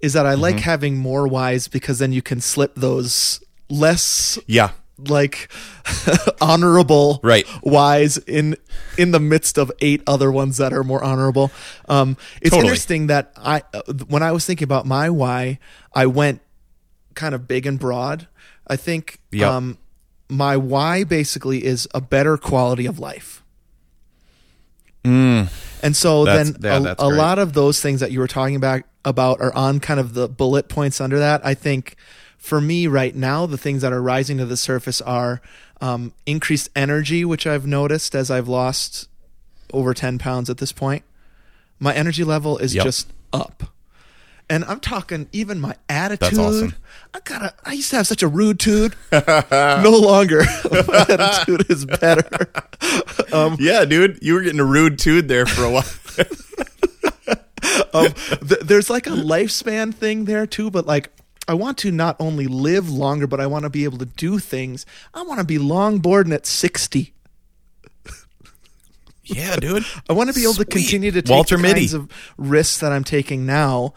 is 0.00 0.12
that 0.14 0.24
I 0.26 0.32
Mm-hmm. 0.32 0.42
like 0.42 0.60
having 0.60 0.96
more 0.96 1.26
whys 1.28 1.68
because 1.68 1.98
then 1.98 2.12
you 2.12 2.22
can 2.22 2.40
slip 2.40 2.74
those 2.76 3.42
less 3.68 4.38
Yeah, 4.46 4.70
like 4.98 5.48
honorable 6.40 7.20
Right. 7.22 7.46
wise 7.62 8.18
in 8.18 8.56
in 8.96 9.12
the 9.12 9.20
midst 9.20 9.58
of 9.58 9.70
eight 9.80 10.02
other 10.06 10.30
ones 10.32 10.56
that 10.56 10.72
are 10.72 10.82
more 10.84 11.02
honorable. 11.04 11.50
Um, 11.88 12.16
it's 12.40 12.50
Totally. 12.50 12.68
interesting 12.68 13.06
that 13.08 13.32
I 13.36 13.62
uh, 13.72 13.82
when 14.08 14.22
I 14.22 14.32
was 14.32 14.44
thinking 14.44 14.64
about 14.64 14.86
my 14.86 15.08
why, 15.10 15.58
I 15.94 16.06
went 16.06 16.40
kind 17.14 17.34
of 17.34 17.46
big 17.46 17.66
and 17.66 17.78
broad. 17.78 18.26
I 18.66 18.76
think 18.76 19.18
Yep. 19.32 19.50
um, 19.50 19.78
my 20.28 20.56
why 20.56 21.04
basically 21.04 21.64
is 21.64 21.88
a 21.94 22.00
better 22.00 22.36
quality 22.36 22.86
of 22.86 22.98
life. 22.98 23.42
And 25.04 25.48
so 25.96 26.22
Mm. 26.22 26.26
That's- 26.26 26.50
then 26.58 26.84
yeah, 26.84 26.94
a, 26.98 27.06
a 27.06 27.08
lot 27.08 27.38
of 27.38 27.54
those 27.54 27.80
things 27.80 28.00
that 28.00 28.10
you 28.12 28.18
were 28.20 28.26
talking 28.28 28.56
about 28.56 28.82
about 29.04 29.40
are 29.40 29.54
on 29.54 29.80
kind 29.80 29.98
of 29.98 30.12
the 30.12 30.28
bullet 30.28 30.68
points 30.68 31.00
under 31.00 31.18
that. 31.18 31.40
I 31.46 31.54
think 31.54 31.96
for 32.38 32.60
me 32.60 32.86
right 32.86 33.14
now, 33.14 33.44
the 33.46 33.58
things 33.58 33.82
that 33.82 33.92
are 33.92 34.00
rising 34.02 34.38
to 34.38 34.46
the 34.46 34.56
surface 34.56 35.00
are 35.02 35.40
um, 35.80 36.12
increased 36.26 36.70
energy, 36.74 37.24
which 37.24 37.46
I've 37.46 37.66
noticed 37.66 38.14
as 38.14 38.30
I've 38.30 38.48
lost 38.48 39.08
over 39.72 39.92
10 39.92 40.18
pounds 40.18 40.48
at 40.48 40.58
this 40.58 40.72
point. 40.72 41.02
My 41.78 41.94
energy 41.94 42.24
level 42.24 42.56
is 42.58 42.74
Yep. 42.74 42.84
just 42.84 43.12
up. 43.32 43.64
And 44.50 44.64
I'm 44.64 44.80
talking 44.80 45.28
even 45.30 45.60
my 45.60 45.74
attitude. 45.90 46.20
That's 46.20 46.38
awesome. 46.38 46.74
I 47.12 47.20
got 47.20 47.38
to 47.40 47.52
I 47.66 47.74
used 47.74 47.90
to 47.90 47.96
have 47.96 48.06
such 48.06 48.22
a 48.22 48.28
rude 48.28 48.58
tude. 48.58 48.94
no 49.12 49.90
longer. 50.02 50.40
my 50.70 51.04
attitude 51.06 51.70
is 51.70 51.84
better. 51.84 52.50
yeah, 53.58 53.84
dude, 53.84 54.18
you 54.22 54.32
were 54.32 54.40
getting 54.40 54.58
a 54.60 54.64
rude 54.64 54.98
tude 54.98 55.28
there 55.28 55.44
for 55.44 55.64
a 55.64 55.70
while. 55.70 55.84
um, 57.92 58.12
th- 58.48 58.60
there's 58.62 58.88
like 58.90 59.06
a 59.06 59.10
lifespan 59.10 59.94
thing 59.94 60.24
there 60.24 60.46
too, 60.46 60.70
but 60.70 60.86
like 60.86 61.10
I 61.48 61.54
want 61.54 61.78
to 61.78 61.90
not 61.90 62.14
only 62.20 62.46
live 62.46 62.90
longer, 62.90 63.26
but 63.26 63.40
I 63.40 63.46
want 63.46 63.64
to 63.64 63.70
be 63.70 63.84
able 63.84 63.98
to 63.98 64.04
do 64.06 64.38
things. 64.38 64.84
I 65.14 65.22
want 65.22 65.40
to 65.40 65.46
be 65.46 65.56
longboarding 65.58 66.32
at 66.34 66.44
60. 66.46 67.14
yeah, 69.24 69.56
dude. 69.56 69.84
I 70.08 70.12
want 70.12 70.28
to 70.28 70.34
be 70.34 70.42
able 70.42 70.54
to 70.54 70.64
continue 70.64 71.10
to 71.10 71.22
take 71.22 71.30
Walter 71.34 71.56
the 71.56 71.62
Mitty. 71.62 71.80
kinds 71.80 71.94
of 71.94 72.08
risks 72.36 72.78
that 72.80 72.92
I'm 72.92 73.04
taking 73.04 73.46
now. 73.46 73.94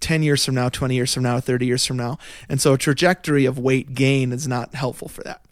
10 0.00 0.22
years 0.22 0.44
from 0.44 0.54
now, 0.54 0.68
20 0.68 0.94
years 0.94 1.12
from 1.12 1.24
now, 1.24 1.40
30 1.40 1.66
years 1.66 1.84
from 1.84 1.96
now. 1.96 2.18
And 2.48 2.60
so 2.60 2.72
a 2.74 2.78
trajectory 2.78 3.44
of 3.46 3.58
weight 3.58 3.94
gain 3.94 4.32
is 4.32 4.46
not 4.46 4.74
helpful 4.74 5.08
for 5.08 5.22
that. 5.24 5.42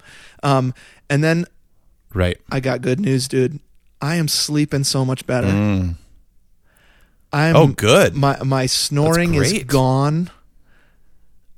Um, 0.43 0.73
and 1.11 1.23
then 1.23 1.47
Right. 2.15 2.39
I 2.51 2.61
got 2.61 2.81
good 2.81 3.01
news, 3.01 3.27
dude. 3.29 3.59
I 4.01 4.15
am 4.15 4.29
sleeping 4.29 4.85
so 4.85 5.05
much 5.05 5.27
better. 5.27 5.49
I'm 5.49 5.97
Oh, 7.57 7.67
good. 7.67 8.15
My 8.15 8.43
my 8.45 8.67
snoring 8.67 9.35
is 9.35 9.65
gone. 9.65 10.31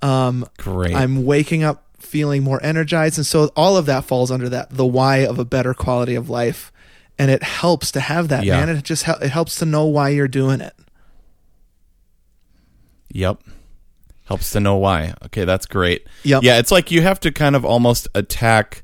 Um, 0.03 0.47
Great. 0.59 0.95
I'm 0.95 1.25
waking 1.25 1.63
up 1.65 1.85
feeling 1.99 2.43
more 2.43 2.63
energized, 2.63 3.19
and 3.19 3.27
so 3.27 3.51
all 3.57 3.77
of 3.77 3.87
that 3.87 4.05
falls 4.05 4.31
under 4.31 4.49
that 4.49 4.71
the 4.71 4.87
why 4.87 5.19
of 5.19 5.39
a 5.39 5.45
better 5.45 5.75
quality 5.75 6.15
of 6.15 6.31
life, 6.31 6.73
and 7.19 7.31
it 7.31 7.43
helps 7.43 7.91
to 7.93 8.01
have 8.01 8.29
that, 8.29 8.45
Yeah. 8.45 8.65
man. 8.65 8.69
It 8.77 8.85
just 8.85 9.07
it 9.09 9.31
helps 9.31 9.57
to 9.57 9.67
know 9.67 9.85
why 9.85 10.11
you're 10.11 10.29
doing 10.29 10.61
it. 10.61 10.75
Yep. 13.11 13.43
Helps 14.27 14.51
to 14.53 14.61
know 14.61 14.77
why. 14.77 15.15
Okay, 15.27 15.45
that's 15.45 15.67
great. 15.67 16.07
Yep. 16.25 16.43
Yeah, 16.43 16.59
it's 16.59 16.71
like 16.71 16.91
you 16.91 17.01
have 17.03 17.19
to 17.21 17.33
kind 17.33 17.57
of 17.57 17.65
almost 17.65 18.09
attack 18.15 18.83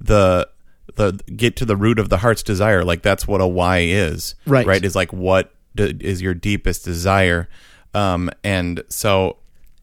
the 0.00 0.48
the 0.94 1.12
get 1.36 1.56
to 1.56 1.66
the 1.66 1.76
root 1.76 1.98
of 1.98 2.08
the 2.08 2.18
heart's 2.18 2.42
desire. 2.42 2.82
Like 2.84 3.02
that's 3.02 3.28
what 3.28 3.40
a 3.42 3.46
why 3.46 3.80
is. 3.80 4.34
Right. 4.46 4.66
Right. 4.66 4.82
Is 4.82 4.96
like 4.96 5.12
what 5.12 5.52
d- 5.74 5.94
is 6.00 6.22
your 6.22 6.32
deepest 6.32 6.84
desire. 6.84 7.48
Um, 7.92 8.30
and 8.42 8.82
so 8.88 9.36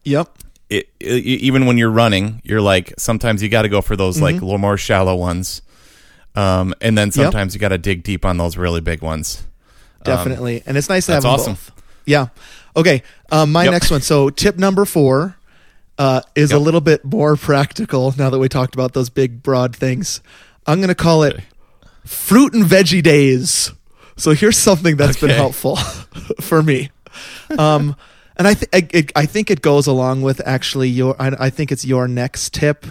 Yep. 0.06 0.40
It, 0.74 0.90
it, 1.00 1.24
even 1.26 1.66
when 1.66 1.78
you're 1.78 1.92
running, 1.92 2.42
you're 2.44 2.62
like 2.62 2.94
sometimes 2.98 3.42
you 3.44 3.50
got 3.50 3.62
to 3.64 3.70
go 3.70 3.82
for 3.82 3.96
those 3.96 4.16
Mm-hmm. 4.16 4.24
like 4.24 4.36
little 4.36 4.58
more 4.58 4.78
shallow 4.78 5.16
ones. 5.16 5.62
Um, 6.36 6.74
and 6.82 6.98
then 6.98 7.12
sometimes 7.12 7.54
you 7.54 7.60
got 7.60 7.70
to 7.70 7.78
dig 7.78 8.04
deep 8.04 8.26
on 8.26 8.38
those 8.38 8.58
really 8.58 8.82
big 8.82 9.02
ones. 9.02 9.44
Definitely, 10.04 10.64
and 10.66 10.76
it's 10.78 10.90
nice 10.90 11.06
to 11.06 11.14
Um, 11.14 11.16
that's 11.16 11.26
have 11.26 11.34
awesome. 11.40 11.54
both. 11.54 11.72
Yeah. 12.06 12.28
Okay. 12.76 13.04
Um, 13.32 13.52
my 13.52 13.64
Yep. 13.66 13.72
next 13.72 13.92
one. 13.92 14.02
So 14.02 14.30
tip 14.30 14.58
number 14.58 14.84
four 14.86 15.38
uh, 15.98 16.22
is 16.36 16.52
a 16.52 16.60
little 16.60 16.82
bit 16.82 17.06
more 17.06 17.36
practical. 17.50 18.14
Now 18.18 18.30
that 18.32 18.40
we 18.40 18.50
talked 18.50 18.74
about 18.76 18.94
those 18.94 19.10
big 19.10 19.44
broad 19.44 19.76
things, 19.76 20.22
I'm 20.66 20.80
going 20.80 20.90
to 20.90 20.96
call 20.96 21.24
it 21.24 21.34
Okay. 21.36 21.44
fruit 22.06 22.54
and 22.54 22.66
veggie 22.66 23.02
days. 23.04 23.72
So 24.18 24.32
here's 24.32 24.58
something 24.58 24.98
that's 24.98 25.20
been 25.22 25.30
helpful 25.30 25.76
for 26.42 26.62
me. 26.64 26.90
And 28.36 28.48
I, 28.48 28.54
th- 28.56 28.70
I, 28.74 28.88
it, 28.92 29.12
I 29.16 29.26
think 29.26 29.52
it 29.52 29.62
goes 29.62 29.86
along 29.88 30.22
with 30.24 30.42
actually 30.46 30.90
your, 30.90 31.16
I, 31.22 31.32
I 31.40 31.50
think 31.50 31.72
it's 31.72 31.86
your 31.86 32.08
next 32.08 32.54
tip. 32.54 32.86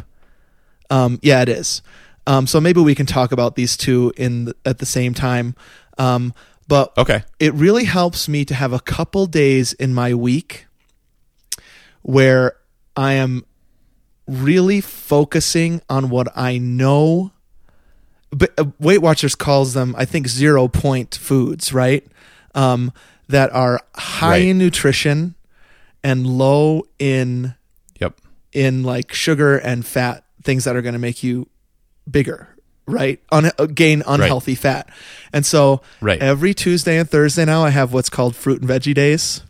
Um, 0.91 1.19
yeah, 1.23 1.43
it 1.43 1.49
is. 1.49 1.83
Um, 2.27 2.47
so 2.47 2.61
maybe 2.61 2.81
we 2.81 2.95
can 2.95 3.07
talk 3.07 3.33
about 3.33 3.57
these 3.57 3.77
two 3.77 4.13
in 4.17 4.45
the, 4.47 4.57
at 4.65 4.79
the 4.79 4.87
same 4.87 5.15
time. 5.15 5.57
Um, 5.99 6.33
but 6.69 6.97
Okay. 6.97 7.25
it 7.41 7.53
really 7.55 7.85
helps 7.85 8.29
me 8.29 8.45
to 8.45 8.55
have 8.55 8.73
a 8.73 8.79
couple 8.81 9.27
days 9.27 9.73
in 9.73 9.93
my 9.93 10.15
week 10.15 10.67
where 12.03 12.57
I 12.97 13.15
am 13.15 13.45
really 14.29 14.81
focusing 14.81 15.83
on 15.89 16.09
what 16.11 16.29
I 16.37 16.59
know. 16.59 17.33
But 18.31 18.53
uh, 18.57 18.67
Weight 18.79 19.03
Watchers 19.03 19.35
calls 19.35 19.75
them, 19.75 19.95
I 19.99 20.05
think, 20.05 20.29
zero 20.29 20.69
point 20.69 21.15
foods, 21.17 21.73
right? 21.73 22.07
Um, 22.55 22.93
that 23.29 23.53
are 23.53 23.81
high 23.95 24.29
Right. 24.31 24.43
in 24.49 24.59
nutrition 24.59 25.35
and 26.05 26.27
low 26.27 26.83
in 26.99 27.55
Yep. 28.01 28.21
in 28.53 28.83
like 28.83 29.13
sugar 29.15 29.57
and 29.57 29.87
fat 29.87 30.25
things 30.43 30.65
that 30.65 30.75
are 30.77 30.83
going 30.83 30.95
to 30.95 30.99
make 30.99 31.23
you 31.23 31.49
bigger 32.11 32.49
right 32.87 33.21
Un- 33.31 33.53
uh, 33.59 33.67
gain 33.67 34.03
unhealthy 34.07 34.57
fat 34.57 34.89
and 35.33 35.47
so 35.47 35.81
Right. 36.01 36.21
every 36.21 36.53
tuesday 36.53 36.99
and 36.99 37.09
thursday 37.09 37.45
now 37.45 37.65
i 37.65 37.71
have 37.71 37.93
what's 37.93 38.11
called 38.11 38.35
fruit 38.35 38.61
and 38.61 38.69
veggie 38.69 38.93
days 38.95 39.43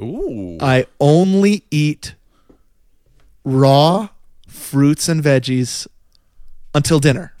Ooh. 0.00 0.58
i 0.60 0.86
only 0.98 1.62
eat 1.70 2.14
raw 3.44 4.08
fruits 4.48 5.08
and 5.08 5.22
veggies 5.22 5.86
until 6.74 6.98
dinner 6.98 7.32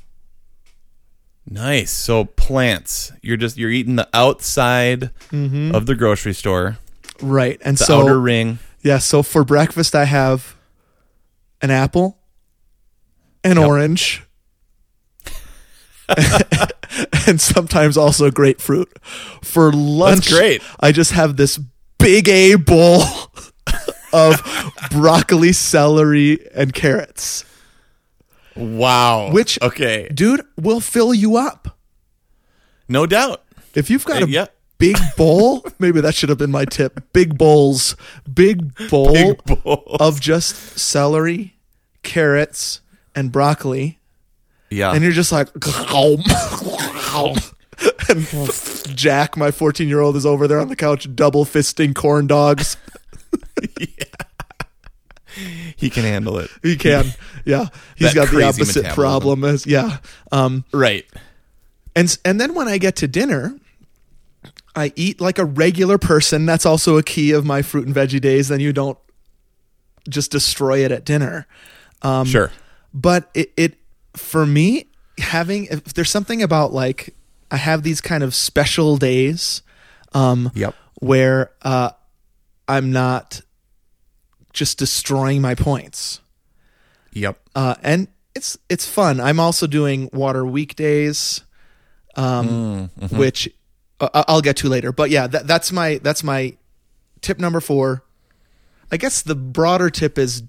Nice. 1.48 1.90
So 1.90 2.24
plants. 2.24 3.12
You're 3.22 3.36
just 3.36 3.56
you're 3.58 3.70
eating 3.70 3.96
the 3.96 4.08
outside 4.14 5.10
mm-hmm. 5.30 5.74
of 5.74 5.86
the 5.86 5.94
grocery 5.94 6.34
store, 6.34 6.78
right 7.20 7.60
and 7.64 7.76
the 7.76 7.84
so 7.84 8.02
outer 8.02 8.20
ring. 8.20 8.58
yeah 8.82 8.98
so 8.98 9.22
for 9.22 9.44
breakfast 9.44 9.94
i 9.94 10.04
have 10.04 10.56
an 11.60 11.70
apple 11.70 12.18
an 13.44 13.56
Yep. 13.56 13.66
orange 13.68 14.22
and 17.28 17.40
sometimes 17.40 17.96
also 17.96 18.30
grapefruit 18.30 18.90
for 19.42 19.72
lunch 19.72 20.28
great. 20.30 20.62
i 20.80 20.90
just 20.92 21.12
have 21.12 21.36
this 21.36 21.58
big 21.98 22.28
a 22.28 22.56
bowl 22.56 23.02
of 24.12 24.42
broccoli 24.90 25.52
celery 25.52 26.38
and 26.54 26.74
carrots 26.74 27.44
Wow. 28.56 29.30
Which- 29.32 29.58
okay, 29.62 30.08
dude 30.12 30.42
will 30.56 30.80
fill 30.80 31.12
you 31.14 31.36
up 31.36 31.78
no 32.88 33.06
doubt. 33.06 33.42
if 33.74 33.88
you've 33.90 34.04
got 34.04 34.22
a 34.22 34.24
Uh, 34.24 34.28
yeah. 34.28 34.46
big 34.78 34.96
bowl 35.16 35.64
maybe 35.78 36.00
that 36.00 36.14
should 36.14 36.28
have 36.28 36.38
been 36.38 36.50
my 36.50 36.64
tip 36.64 37.00
big 37.12 37.38
bowls 37.38 37.96
big 38.32 38.74
bowl, 38.90 39.12
Big 39.12 39.42
bowl. 39.44 39.96
of 40.00 40.20
just 40.20 40.78
celery 40.78 41.54
carrots 42.02 42.80
and 43.14 43.30
broccoli 43.32 43.98
Yeah. 44.70 44.92
and 44.92 45.02
you're 45.02 45.12
just 45.12 45.32
like 45.32 45.48
and 48.08 48.96
jack 48.96 49.36
my 49.36 49.50
14 49.50 49.88
year 49.88 50.00
old 50.00 50.16
is 50.16 50.26
over 50.26 50.46
there 50.48 50.60
on 50.60 50.68
the 50.68 50.76
couch 50.76 51.08
double 51.14 51.44
fisting 51.44 51.94
corn 51.94 52.26
dogs 52.26 52.76
he 55.76 55.90
can 55.90 56.04
handle 56.04 56.38
it. 56.38 56.50
he 56.62 56.76
can 56.76 57.04
yeah 57.44 57.66
he's 57.96 58.14
got 58.14 58.28
the 58.30 58.42
opposite 58.42 58.82
metabolism. 58.82 58.94
problem 58.94 59.44
as 59.44 59.66
yeah 59.66 59.98
um 60.30 60.64
Right. 60.72 61.04
and 61.96 62.16
and 62.24 62.40
then 62.40 62.54
when 62.54 62.68
i 62.68 62.78
get 62.78 62.96
to 62.96 63.08
dinner 63.08 63.54
i 64.76 64.92
eat 64.96 65.20
like 65.20 65.38
a 65.38 65.44
regular 65.44 65.98
person 65.98 66.46
that's 66.46 66.64
also 66.66 66.96
a 66.98 67.02
key 67.02 67.32
of 67.32 67.44
my 67.44 67.62
fruit 67.62 67.86
and 67.86 67.94
veggie 67.94 68.20
days 68.20 68.48
then 68.48 68.60
you 68.60 68.72
don't 68.72 68.98
just 70.08 70.30
destroy 70.30 70.84
it 70.84 70.90
at 70.92 71.04
dinner 71.04 71.46
um 72.02 72.26
Sure. 72.26 72.50
but 72.94 73.30
it, 73.34 73.52
it 73.56 73.74
for 74.14 74.44
me 74.46 74.86
having 75.18 75.66
if 75.66 75.94
there's 75.94 76.10
something 76.10 76.42
about 76.42 76.72
like 76.72 77.14
i 77.50 77.56
have 77.56 77.82
these 77.82 78.00
kind 78.00 78.22
of 78.24 78.34
special 78.34 78.96
days 78.96 79.62
um 80.14 80.50
Yep. 80.54 80.74
where 81.00 81.50
uh 81.62 81.90
i'm 82.68 82.90
not 82.92 83.42
just 84.52 84.78
destroying 84.78 85.40
my 85.40 85.54
points. 85.54 86.20
Yep. 87.12 87.38
uh 87.54 87.74
and 87.82 88.08
it's 88.34 88.56
it's 88.68 88.86
fun. 88.88 89.20
I'm 89.20 89.38
also 89.38 89.66
doing 89.66 90.08
water 90.12 90.46
weekdays 90.46 91.42
um 92.16 92.48
Mm, 92.48 92.90
mm-hmm. 93.00 93.18
which 93.18 93.48
uh, 94.00 94.24
i'll 94.28 94.40
get 94.40 94.56
to 94.58 94.68
later. 94.68 94.92
But 94.92 95.10
yeah 95.10 95.26
that, 95.26 95.46
that's 95.46 95.72
my 95.72 95.98
that's 96.02 96.22
my 96.24 96.56
tip 97.20 97.38
number 97.38 97.60
four. 97.60 98.04
I 98.90 98.96
guess 98.96 99.22
the 99.22 99.34
broader 99.34 99.90
tip 99.90 100.18
is 100.18 100.42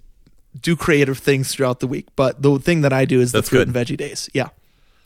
do 0.59 0.75
creative 0.75 1.17
things 1.17 1.51
throughout 1.53 1.79
the 1.79 1.87
week 1.87 2.07
but 2.15 2.41
the 2.43 2.59
thing 2.59 2.81
that 2.81 2.93
i 2.93 3.05
do 3.05 3.19
is 3.19 3.31
the 3.31 3.41
fruit 3.41 3.59
good. 3.65 3.67
and 3.69 3.75
veggie 3.75 3.97
days. 3.97 4.29
Yeah. 4.33 4.49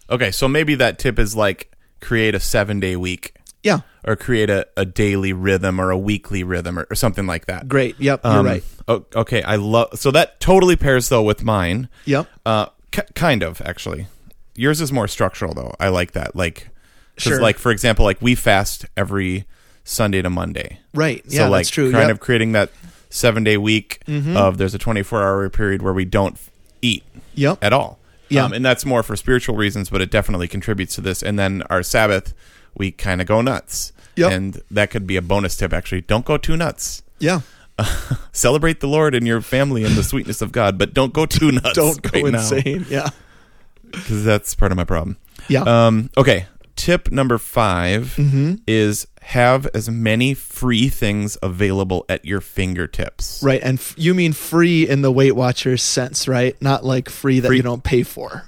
Okay, 0.09 0.31
so 0.31 0.47
maybe 0.47 0.75
that 0.75 0.99
tip 0.99 1.17
is 1.19 1.35
like 1.35 1.71
create 2.01 2.35
a 2.35 2.39
seven 2.39 2.79
day 2.79 2.95
week. 2.95 3.35
Yeah 3.63 3.79
or 4.07 4.15
create 4.15 4.49
a, 4.49 4.65
a 4.77 4.85
daily 4.85 5.33
rhythm 5.33 5.79
or 5.79 5.91
a 5.91 5.97
weekly 5.97 6.41
rhythm 6.43 6.79
or, 6.79 6.87
or 6.89 6.95
something 6.95 7.27
like 7.27 7.45
that. 7.45 7.67
great 7.67 7.99
yep 7.99 8.21
you're 8.23 8.33
Um, 8.33 8.45
right 8.45 8.63
o- 8.87 9.05
Okay, 9.15 9.43
I 9.43 9.57
love 9.57 9.89
so 9.99 10.09
that 10.11 10.39
totally 10.39 10.75
pairs 10.75 11.09
though 11.09 11.21
with 11.23 11.43
mine. 11.43 11.89
yep 12.05 12.27
Uh, 12.45 12.67
kind 13.13 13.43
of 13.43 13.61
actually. 13.65 14.07
Yours 14.55 14.81
is 14.81 14.91
more 14.91 15.07
structural 15.07 15.53
though. 15.53 15.75
I 15.79 15.89
like 15.89 16.13
that. 16.13 16.35
Like, 16.35 16.69
'cause, 17.17 17.23
Sure. 17.33 17.41
like 17.41 17.57
for 17.59 17.71
example, 17.71 18.05
like 18.05 18.19
we 18.21 18.33
fast 18.33 18.85
every 18.95 19.45
Sunday 19.83 20.21
to 20.21 20.29
Monday. 20.29 20.79
right 20.93 21.23
So 21.29 21.37
yeah 21.37 21.47
like 21.47 21.59
that's 21.65 21.69
true 21.69 21.91
kind 21.91 21.95
yep. 21.95 22.03
Mm-hmm. 22.03 22.11
of 22.11 22.19
creating 22.19 22.51
that 22.53 22.71
seven 23.09 23.43
day 23.43 23.57
week 23.57 24.01
of 24.07 24.57
there's 24.57 24.73
a 24.73 24.77
24 24.79 25.21
hour 25.21 25.49
period 25.49 25.81
where 25.81 25.93
we 25.93 26.05
don't 26.05 26.37
eat 26.81 27.03
yep 27.35 27.57
at 27.61 27.73
all. 27.73 27.99
Yeah. 28.29 28.43
Um, 28.45 28.51
and 28.53 28.65
that's 28.65 28.85
more 28.85 29.03
for 29.03 29.15
spiritual 29.15 29.55
reasons, 29.55 29.89
but 29.89 30.01
it 30.01 30.11
definitely 30.11 30.47
contributes 30.49 30.95
to 30.95 31.01
this. 31.01 31.23
And 31.23 31.39
then 31.39 31.63
our 31.69 31.81
Sabbath, 31.81 32.33
we 32.75 32.91
kind 32.91 33.21
of 33.21 33.27
go 33.27 33.41
nuts. 33.41 33.93
Yep. 34.17 34.31
And 34.31 34.61
that 34.71 34.89
could 34.89 35.05
be 35.07 35.15
a 35.17 35.21
bonus 35.21 35.55
tip, 35.55 35.71
actually. 35.73 36.01
Don't 36.01 36.25
go 36.25 36.37
too 36.37 36.57
nuts. 36.57 37.03
yeah 37.19 37.41
Celebrate 38.31 38.79
the 38.79 38.87
Lord 38.87 39.13
and 39.15 39.25
your 39.27 39.41
family 39.41 39.83
and 39.83 39.95
the 39.95 40.03
sweetness 40.03 40.41
of 40.41 40.51
God, 40.51 40.77
but 40.77 40.93
don't 40.93 41.13
go 41.13 41.25
too 41.25 41.51
nuts. 41.51 41.73
don't 41.73 42.01
go 42.01 42.09
right 42.21 42.31
now, 42.31 42.39
insane 42.39 42.85
yeah 42.89 43.09
Because 43.91 44.23
that's 44.25 44.53
part 44.55 44.71
of 44.71 44.77
my 44.77 44.83
problem. 44.83 45.17
yeah 45.47 45.61
Um, 45.61 46.09
okay. 46.17 46.47
Tip 46.75 47.11
number 47.11 47.37
5 47.37 48.15
Mm-hmm. 48.17 48.55
is 48.67 49.07
have 49.21 49.67
as 49.73 49.89
many 49.89 50.33
free 50.33 50.87
things 50.89 51.37
available 51.43 52.05
at 52.07 52.23
your 52.23 52.39
fingertips. 52.41 53.41
right 53.43 53.61
and 53.61 53.77
f- 53.77 53.93
you 53.97 54.13
mean 54.13 54.31
free 54.33 54.87
in 54.87 55.01
the 55.01 55.11
weight 55.11 55.35
watchers 55.35 55.83
sense 55.83 56.27
right 56.29 56.55
not 56.61 56.85
like 56.85 57.09
free 57.09 57.39
that 57.41 57.49
Free- 57.49 57.57
you 57.57 57.63
don't 57.63 57.83
pay 57.83 58.03
for 58.03 58.47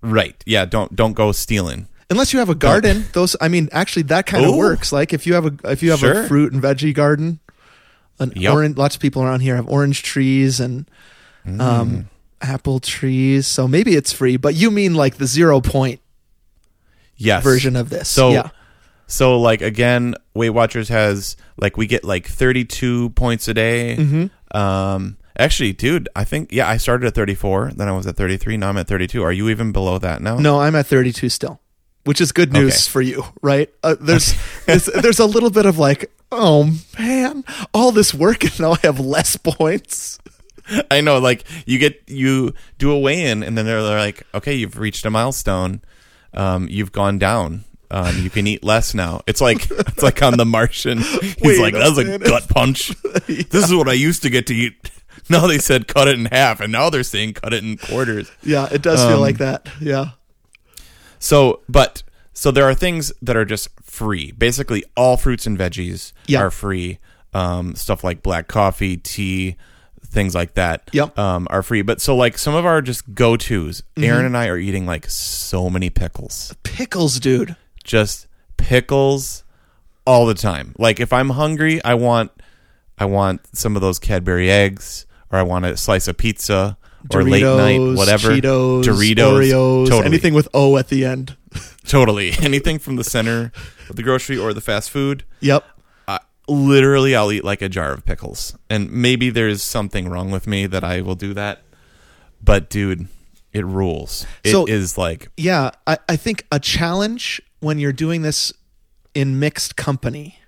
Right. 0.00 0.40
Yeah. 0.46 0.64
Don't 0.64 0.94
don't 0.94 1.12
go 1.14 1.32
stealing. 1.32 1.88
Unless 2.10 2.32
you 2.32 2.38
have 2.38 2.48
a 2.48 2.54
garden, 2.54 3.04
those 3.12 3.36
I 3.40 3.48
mean, 3.48 3.68
actually, 3.72 4.02
that 4.04 4.26
kind 4.26 4.44
of 4.44 4.52
Ooh. 4.54 4.58
works. 4.58 4.92
Like 4.92 5.12
if 5.12 5.26
you 5.26 5.34
have 5.34 5.44
a 5.46 5.52
if 5.70 5.82
you 5.82 5.90
have 5.90 6.00
Sure. 6.00 6.22
a 6.24 6.28
fruit 6.28 6.52
and 6.52 6.62
veggie 6.62 6.94
garden, 6.94 7.40
an 8.18 8.32
Yep. 8.34 8.52
orange. 8.52 8.76
Lots 8.78 8.94
of 8.96 9.00
people 9.02 9.22
around 9.22 9.40
here 9.40 9.56
have 9.56 9.68
orange 9.68 10.02
trees 10.02 10.58
and 10.60 10.88
Mm. 11.46 11.60
um, 11.60 12.08
apple 12.42 12.78
trees, 12.80 13.46
so 13.46 13.66
maybe 13.68 13.94
it's 13.94 14.12
free. 14.12 14.36
But 14.36 14.54
you 14.54 14.70
mean 14.70 14.94
like 14.94 15.16
the 15.16 15.26
zero 15.26 15.60
point 15.60 16.00
Yes. 17.16 17.42
version 17.42 17.74
of 17.76 17.90
this? 17.90 18.08
So 18.08 18.30
yeah, 18.30 18.48
So 19.06 19.38
like 19.40 19.60
again, 19.62 20.14
Weight 20.34 20.50
Watchers 20.50 20.88
has 20.88 21.36
like 21.56 21.76
we 21.76 21.86
get 21.86 22.04
like 22.04 22.26
32 22.26 23.10
points 23.10 23.48
a 23.48 23.54
day. 23.54 23.96
Mm-hmm. 23.98 24.56
Um 24.56 25.16
actually, 25.38 25.72
dude, 25.72 26.08
I 26.16 26.24
think 26.24 26.52
yeah, 26.52 26.68
I 26.68 26.76
started 26.78 27.06
at 27.06 27.14
34, 27.14 27.72
then 27.76 27.88
I 27.88 27.92
was 27.92 28.06
at 28.06 28.16
33, 28.16 28.56
now 28.56 28.68
I'm 28.70 28.76
at 28.78 28.86
32. 28.88 29.22
Are 29.22 29.32
you 29.32 29.48
even 29.48 29.72
below 29.72 29.98
that 29.98 30.20
now? 30.22 30.38
no, 30.38 30.60
I'm 30.60 30.74
at 30.74 30.86
32 30.86 31.28
still, 31.28 31.60
which 32.08 32.20
is 32.20 32.32
good 32.32 32.52
news 32.52 32.72
Okay. 32.74 32.90
for 32.90 33.02
you, 33.02 33.24
right? 33.42 33.68
Uh, 33.82 33.94
there's 34.00 34.34
there's 34.66 34.86
there's 35.02 35.18
a 35.20 35.26
little 35.26 35.50
bit 35.50 35.66
of 35.66 35.78
like, 35.78 36.10
oh 36.32 36.74
man, 36.98 37.44
all 37.74 37.92
this 37.92 38.14
work 38.14 38.42
and 38.44 38.58
now 38.60 38.72
I 38.72 38.78
have 38.82 38.98
less 38.98 39.36
points. 39.36 40.18
I 40.90 41.00
know 41.00 41.18
like 41.18 41.44
you 41.66 41.78
get 41.78 42.02
you 42.06 42.52
do 42.78 42.90
a 42.92 42.98
weigh-in 42.98 43.42
and 43.42 43.56
then 43.56 43.64
they're, 43.66 43.82
they're 43.82 43.98
like, 43.98 44.26
"Okay, 44.34 44.54
you've 44.54 44.78
reached 44.78 45.04
a 45.06 45.10
milestone. 45.10 45.80
Um 46.34 46.66
you've 46.70 46.92
gone 46.92 47.18
down. 47.18 47.64
Um 47.90 48.18
you 48.22 48.30
can 48.30 48.46
eat 48.46 48.62
less 48.64 48.94
now." 48.94 49.20
It's 49.26 49.40
like 49.40 49.70
it's 49.70 50.02
like 50.02 50.22
on 50.22 50.36
the 50.36 50.44
Martian. 50.46 50.98
He's 50.98 51.36
Wait 51.42 51.60
like, 51.60 51.74
a 51.74 51.78
"That 51.78 51.88
was 51.96 51.98
a 51.98 52.18
gut 52.18 52.48
punch. 52.48 52.92
This 53.26 53.64
is 53.64 53.74
what 53.74 53.88
I 53.88 53.94
used 53.94 54.22
to 54.22 54.30
get 54.30 54.46
to 54.48 54.54
eat." 54.54 54.90
Now 55.30 55.46
they 55.46 55.58
said 55.58 55.88
cut 55.88 56.08
it 56.08 56.18
in 56.18 56.24
half 56.26 56.60
and 56.60 56.72
now 56.72 56.88
they're 56.90 57.02
saying 57.02 57.34
cut 57.34 57.52
it 57.52 57.62
in 57.62 57.76
quarters. 57.76 58.30
Yeah, 58.42 58.66
it 58.72 58.80
does 58.82 59.00
feel 59.04 59.16
Um, 59.16 59.20
like 59.20 59.38
that. 59.38 59.68
Yeah. 59.80 60.10
So, 61.18 61.60
but 61.68 62.02
so 62.32 62.50
there 62.50 62.64
are 62.64 62.74
things 62.74 63.12
that 63.22 63.36
are 63.36 63.44
just 63.44 63.68
free. 63.82 64.32
Basically, 64.32 64.84
all 64.96 65.16
fruits 65.16 65.46
and 65.46 65.58
veggies 65.58 66.12
Yeah. 66.26 66.40
are 66.40 66.50
free. 66.50 66.98
Um, 67.34 67.74
stuff 67.74 68.02
like 68.04 68.22
black 68.22 68.48
coffee, 68.48 68.96
tea, 68.96 69.56
things 70.06 70.34
like 70.34 70.54
that. 70.54 70.88
Yep. 70.92 71.18
Um, 71.18 71.46
are 71.50 71.62
free. 71.62 71.82
But 71.82 72.00
so 72.00 72.16
like 72.16 72.38
some 72.38 72.54
of 72.54 72.64
our 72.64 72.80
just 72.80 73.14
go 73.14 73.36
tos. 73.36 73.82
Mm-hmm. 73.96 74.04
Erin 74.04 74.24
and 74.26 74.36
I 74.36 74.46
are 74.48 74.56
eating 74.58 74.86
like 74.86 75.08
so 75.10 75.68
many 75.68 75.90
pickles. 75.90 76.54
Pickles, 76.62 77.20
dude. 77.20 77.54
Just 77.84 78.26
pickles 78.56 79.44
all 80.06 80.26
the 80.26 80.34
time. 80.34 80.74
Like 80.78 81.00
if 81.00 81.12
I'm 81.12 81.30
hungry, 81.30 81.82
I 81.84 81.94
want 81.94 82.30
I 82.98 83.04
want 83.04 83.40
some 83.56 83.76
of 83.76 83.82
those 83.82 83.98
Cadbury 83.98 84.50
eggs, 84.50 85.06
or 85.30 85.38
I 85.38 85.42
want 85.42 85.64
a 85.66 85.76
slice 85.76 86.08
of 86.08 86.16
pizza, 86.16 86.76
or 87.12 87.22
late 87.22 87.42
night, 87.42 87.96
whatever. 87.96 88.30
Cheetos, 88.30 88.84
Doritos, 88.84 89.16
Oreos, 89.16 89.88
totally. 89.88 90.06
anything 90.06 90.34
with 90.34 90.48
O 90.54 90.76
at 90.76 90.88
the 90.88 91.04
end. 91.04 91.36
Totally. 91.86 92.32
Anything 92.42 92.78
from 92.78 92.96
the 92.96 93.04
center 93.04 93.50
of 93.88 93.96
the 93.96 94.02
grocery 94.02 94.36
or 94.36 94.52
the 94.52 94.60
fast 94.60 94.90
food. 94.90 95.24
Yep. 95.40 95.64
Uh, 96.06 96.18
literally, 96.46 97.16
I'll 97.16 97.32
eat 97.32 97.44
like 97.44 97.62
a 97.62 97.68
jar 97.70 97.92
of 97.92 98.04
pickles. 98.04 98.54
And 98.68 98.92
maybe 98.92 99.30
there's 99.30 99.62
something 99.62 100.06
wrong 100.06 100.30
with 100.30 100.46
me 100.46 100.66
that 100.66 100.84
I 100.84 101.00
will 101.00 101.14
do 101.14 101.32
that. 101.32 101.62
But, 102.44 102.68
dude, 102.68 103.08
it 103.54 103.64
rules. 103.64 104.26
It 104.44 104.54
is 104.68 104.92
So- 104.92 105.00
like, 105.00 105.28
Yeah, 105.38 105.70
I, 105.86 105.96
I 106.10 106.16
think 106.16 106.44
a 106.52 106.60
challenge 106.60 107.40
when 107.60 107.78
you're 107.78 107.94
doing 107.94 108.20
this 108.20 108.52
in 109.14 109.38
mixed 109.40 109.74
company 109.76 110.38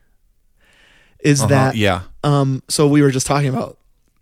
is 1.20 1.40
uh-huh, 1.40 1.48
that 1.48 1.76
yeah. 1.76 2.02
um 2.22 2.62
so 2.68 2.86
we 2.86 3.02
were 3.02 3.10
just 3.10 3.26
talking 3.26 3.48
about 3.48 3.78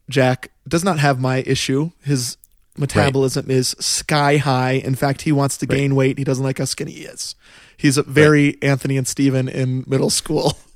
Jack 0.09 0.51
does 0.67 0.85
not 0.85 0.99
have 0.99 1.21
my 1.21 1.39
issue. 1.47 1.91
His 2.03 2.37
metabolism 2.77 3.51
is 3.51 3.71
sky 3.81 4.37
high. 4.37 4.73
In 4.73 4.95
fact, 4.95 5.23
he 5.23 5.33
wants 5.33 5.57
to 5.59 5.67
gain 5.67 5.95
weight. 5.95 6.19
He 6.19 6.25
doesn't 6.25 6.45
like 6.45 6.59
how 6.59 6.65
skinny 6.65 6.93
he 6.93 7.03
is. 7.03 7.35
He's 7.77 7.97
a 7.99 8.03
very 8.03 8.57
Anthony 8.63 8.97
and 8.97 9.07
Steven 9.07 9.49
in 9.49 9.85
middle 9.87 10.11
school. 10.11 10.57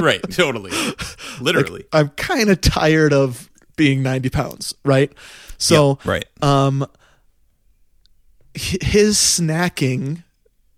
Right. 0.00 0.22
Totally. 0.30 0.70
Literally. 1.40 1.84
I'm 1.92 2.10
kind 2.10 2.50
of 2.50 2.60
tired 2.60 3.12
of 3.12 3.50
being 3.74 4.00
90 4.00 4.30
pounds, 4.30 4.72
right? 4.84 5.12
So 5.56 5.98
right. 6.04 6.24
um 6.40 6.86
his 8.54 9.16
snacking 9.16 10.22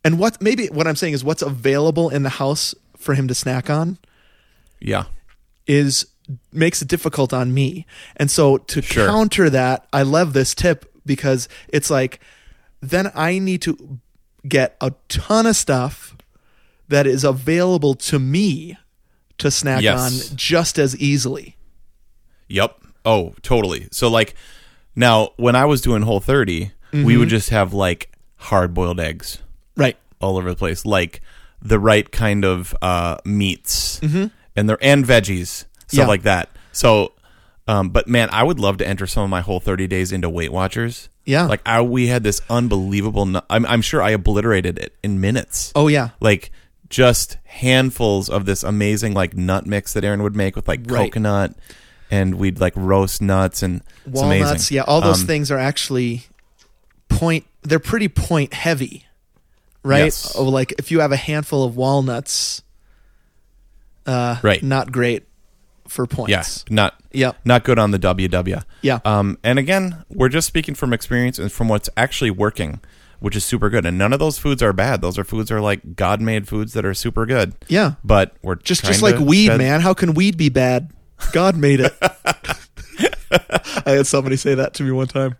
and 0.05 0.19
what 0.19 0.41
maybe 0.41 0.69
what 0.69 0.87
I'm 0.87 0.97
saying 0.97 1.13
is 1.13 1.23
what's 1.23 1.43
available 1.43 2.09
in 2.09 2.23
the 2.23 2.31
house 2.31 2.75
for 2.97 3.15
him 3.15 3.29
to 3.29 3.35
snack 3.35 3.69
on 3.69 3.99
Yeah. 4.81 5.05
is 5.67 6.07
makes 6.53 6.83
it 6.83 6.89
difficult 6.89 7.33
on 7.33 7.53
me. 7.55 7.87
And 8.17 8.31
so 8.31 8.59
to 8.59 8.83
Sure. 8.83 9.07
counter 9.07 9.51
that, 9.51 9.87
I 9.93 10.03
love 10.03 10.33
this 10.33 10.55
tip 10.55 10.91
because 11.07 11.49
it's 11.69 11.91
like 11.91 12.21
then 12.83 13.11
I 13.15 13.39
need 13.39 13.61
to 13.63 13.99
get 14.49 14.77
a 14.81 14.93
ton 15.09 15.47
of 15.47 15.55
stuff 15.57 16.17
that 16.89 17.07
is 17.07 17.25
available 17.25 17.95
to 17.95 18.19
me 18.19 18.77
to 19.39 19.51
snack 19.51 19.83
Yes. 19.83 20.31
on 20.31 20.37
just 20.37 20.79
as 20.79 20.97
easily. 20.97 21.57
Yep. 22.49 22.77
Oh, 23.05 23.35
totally. 23.43 23.89
So 23.91 24.09
like 24.09 24.35
now 24.97 25.31
when 25.37 25.57
I 25.57 25.65
was 25.67 25.81
doing 25.81 26.03
whole 26.03 26.21
30, 26.21 26.73
we 26.93 27.17
would 27.17 27.29
just 27.29 27.51
have 27.51 27.73
like 27.73 28.11
hard 28.37 28.75
boiled 28.75 28.99
eggs 29.01 29.39
Right. 29.77 29.97
all 30.21 30.37
over 30.37 30.51
the 30.51 30.57
place, 30.57 30.85
like 30.85 31.21
the 31.63 31.79
right 31.79 32.11
kind 32.11 32.45
of 32.45 32.75
uh 32.83 33.19
meats 33.25 34.01
and 34.03 34.69
the 34.69 34.77
and 34.81 35.05
veggies, 35.05 35.67
stuff 35.91 36.05
Yeah. 36.05 36.07
like 36.07 36.23
that. 36.23 36.49
So 36.73 37.13
um 37.69 37.91
but 37.91 38.09
man, 38.09 38.29
I 38.33 38.43
would 38.43 38.59
love 38.59 38.79
to 38.79 38.87
enter 38.89 39.07
some 39.07 39.25
of 39.25 39.31
my 39.31 39.41
whole 39.43 39.61
30 39.61 39.87
days 39.87 40.13
into 40.13 40.29
Weight 40.31 40.53
Watchers. 40.53 41.09
Yeah. 41.25 41.45
Like 41.47 41.61
I 41.67 41.83
we 41.83 42.07
had 42.09 42.23
this 42.23 42.41
unbelievable 42.49 43.27
nu- 43.27 43.41
I'm 43.51 43.67
I'm 43.67 43.83
sure 43.83 44.03
I 44.03 44.11
obliterated 44.11 44.79
it 44.79 44.95
in 45.03 45.21
minutes. 45.21 45.73
Oh 45.75 45.89
yeah. 45.89 46.11
like 46.21 46.51
just 46.89 47.37
handfuls 47.45 48.29
of 48.29 48.47
this 48.47 48.65
amazing 48.65 49.15
like 49.15 49.37
nut 49.37 49.65
mix 49.67 49.93
that 49.93 50.03
Erin 50.03 50.23
would 50.25 50.35
make 50.35 50.57
with 50.57 50.67
like 50.67 50.81
Right. 50.87 51.13
coconut 51.13 51.55
and 52.11 52.35
we'd 52.35 52.59
like 52.59 52.73
roast 52.75 53.23
nuts 53.23 53.63
and 53.63 53.83
walnuts 54.05 54.73
yeah 54.73 54.83
all 54.83 55.01
those 55.01 55.21
Um, 55.21 55.27
things 55.29 55.53
are 55.53 55.59
actually 55.59 56.25
point 57.09 57.45
they're 57.63 57.79
pretty 57.79 58.09
point 58.09 58.53
heavy 58.55 59.07
right 59.85 60.07
Yes. 60.07 60.35
oh 60.37 60.43
like 60.49 60.75
if 60.79 60.91
you 60.91 60.99
have 60.99 61.13
a 61.13 61.17
handful 61.17 61.63
of 61.63 61.77
walnuts 61.77 62.63
uh 64.07 64.37
Right. 64.43 64.61
not 64.63 64.91
great 64.91 65.25
for 65.91 66.07
points 66.07 66.31
Yeah, 66.31 66.75
not 66.75 66.95
Yep. 67.13 67.37
not 67.45 67.65
good 67.65 67.79
on 67.79 67.91
the 67.91 67.99
WW. 67.99 68.63
Yeah. 68.83 69.01
Um, 69.05 69.37
and 69.43 69.59
again, 69.59 70.05
we're 70.09 70.29
just 70.29 70.47
speaking 70.47 70.75
from 70.75 70.93
experience 70.93 71.39
and 71.39 71.51
from 71.51 71.69
what's 71.69 71.91
actually 71.97 72.31
working, 72.31 72.81
which 73.19 73.35
is 73.35 73.45
super 73.45 73.69
good. 73.69 73.85
And 73.85 73.99
none 73.99 74.13
of 74.13 74.19
those 74.21 74.39
foods 74.39 74.63
are 74.63 74.73
bad. 74.73 75.01
Those 75.03 75.19
are 75.19 75.25
foods 75.25 75.51
are 75.51 75.61
like 75.61 75.97
God 75.97 76.21
made 76.21 76.47
foods 76.47 76.73
that 76.75 76.85
are 76.85 76.95
super 76.95 77.27
good. 77.27 77.55
yeah 77.69 77.95
But 78.05 78.37
we're 78.43 78.55
just 78.55 78.85
just 78.85 79.03
like 79.03 79.19
weed 79.19 79.47
shed- 79.47 79.59
man 79.59 79.81
how 79.81 79.93
can 79.95 80.15
weed 80.15 80.37
be 80.37 80.49
bad 80.49 80.91
god 81.33 81.57
made 81.57 81.81
it 81.81 81.93
i 83.87 83.91
had 83.91 84.07
somebody 84.07 84.37
say 84.37 84.55
that 84.55 84.73
to 84.75 84.83
me 84.83 84.91
one 84.93 85.07
time 85.09 85.37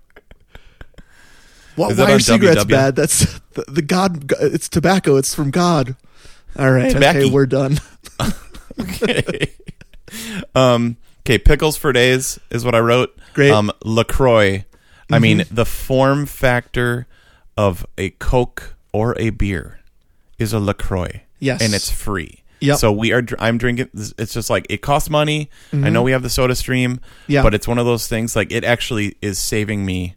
Why 1.77 1.93
why 1.95 2.13
are 2.13 2.19
cigarettes 2.19 2.65
WW? 2.65 2.69
bad? 2.69 2.97
That's 2.97 3.39
the, 3.55 3.65
the 3.69 3.81
God. 3.83 4.31
It's 4.41 4.69
tobacco. 4.69 5.17
It's 5.17 5.35
from 5.35 5.51
God. 5.51 5.97
All 6.59 6.71
right. 6.73 6.91
Tobacco. 6.93 7.21
Okay, 7.21 7.31
we're 7.31 7.47
done. 7.47 7.79
um, 10.55 10.97
okay, 11.21 11.39
pickles 11.39 11.77
for 11.77 11.93
days 11.93 12.39
is 12.51 12.65
what 12.65 12.75
I 12.75 12.81
wrote. 12.81 13.17
Great. 13.35 13.51
Um, 13.51 13.71
Lacroix. 13.85 14.65
I 15.13 15.19
mean, 15.19 15.43
the 15.51 15.65
form 15.65 16.25
factor 16.27 17.07
of 17.57 17.85
a 17.99 18.11
Coke 18.11 18.77
or 18.93 19.19
a 19.19 19.31
beer 19.31 19.81
is 20.39 20.53
a 20.53 20.61
Lacroix. 20.61 21.23
Yes. 21.41 21.63
and 21.63 21.75
it's 21.75 21.91
free. 21.91 22.43
Yep. 22.61 22.77
So 22.79 22.93
we 22.93 23.13
are. 23.13 23.23
I'm 23.39 23.57
drinking. 23.59 23.89
It's 23.95 24.35
just 24.35 24.51
like 24.51 24.67
it 24.69 24.83
costs 24.83 25.09
money. 25.09 25.49
I 25.73 25.89
know 25.89 26.03
we 26.03 26.13
have 26.13 26.23
the 26.23 26.29
Soda 26.31 26.55
Stream. 26.55 27.01
Yeah. 27.27 27.43
But 27.43 27.55
it's 27.55 27.67
one 27.67 27.79
of 27.79 27.87
those 27.87 28.07
things. 28.07 28.37
Like 28.37 28.53
it 28.53 28.63
actually 28.65 29.17
is 29.23 29.39
saving 29.39 29.85
me. 29.87 30.15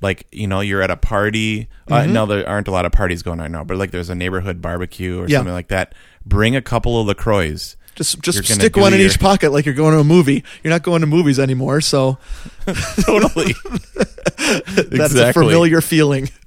Like 0.00 0.26
you 0.32 0.46
know, 0.46 0.60
you're 0.60 0.80
at 0.82 0.90
a 0.92 0.96
party. 0.96 1.68
Uh, 1.90 2.06
no, 2.06 2.24
there 2.26 2.48
aren't 2.48 2.68
a 2.68 2.70
lot 2.70 2.86
of 2.86 2.92
parties 2.92 3.22
going 3.22 3.40
on 3.40 3.50
now. 3.52 3.64
But 3.64 3.76
like, 3.78 3.90
there's 3.90 4.10
a 4.10 4.14
neighborhood 4.14 4.62
barbecue 4.62 5.18
or 5.20 5.28
Yeah. 5.28 5.38
something 5.38 5.52
like 5.52 5.68
that. 5.68 5.94
Bring 6.24 6.54
a 6.56 6.62
couple 6.62 7.00
of 7.00 7.06
Lacroix. 7.08 7.56
Just 7.94 8.20
just 8.22 8.44
stick 8.44 8.76
one 8.76 8.94
in 8.94 9.00
your- 9.00 9.08
each 9.10 9.20
pocket 9.20 9.52
like 9.52 9.66
you're 9.66 9.74
going 9.74 9.92
to 9.94 10.00
a 10.00 10.04
movie. 10.04 10.44
You're 10.62 10.72
not 10.72 10.82
going 10.82 11.00
to 11.02 11.06
movies 11.06 11.38
anymore, 11.38 11.80
so 11.80 12.18
totally. 13.02 13.54
that's 14.88 15.14
a 15.14 15.32
familiar 15.32 15.80
feeling. 15.80 16.28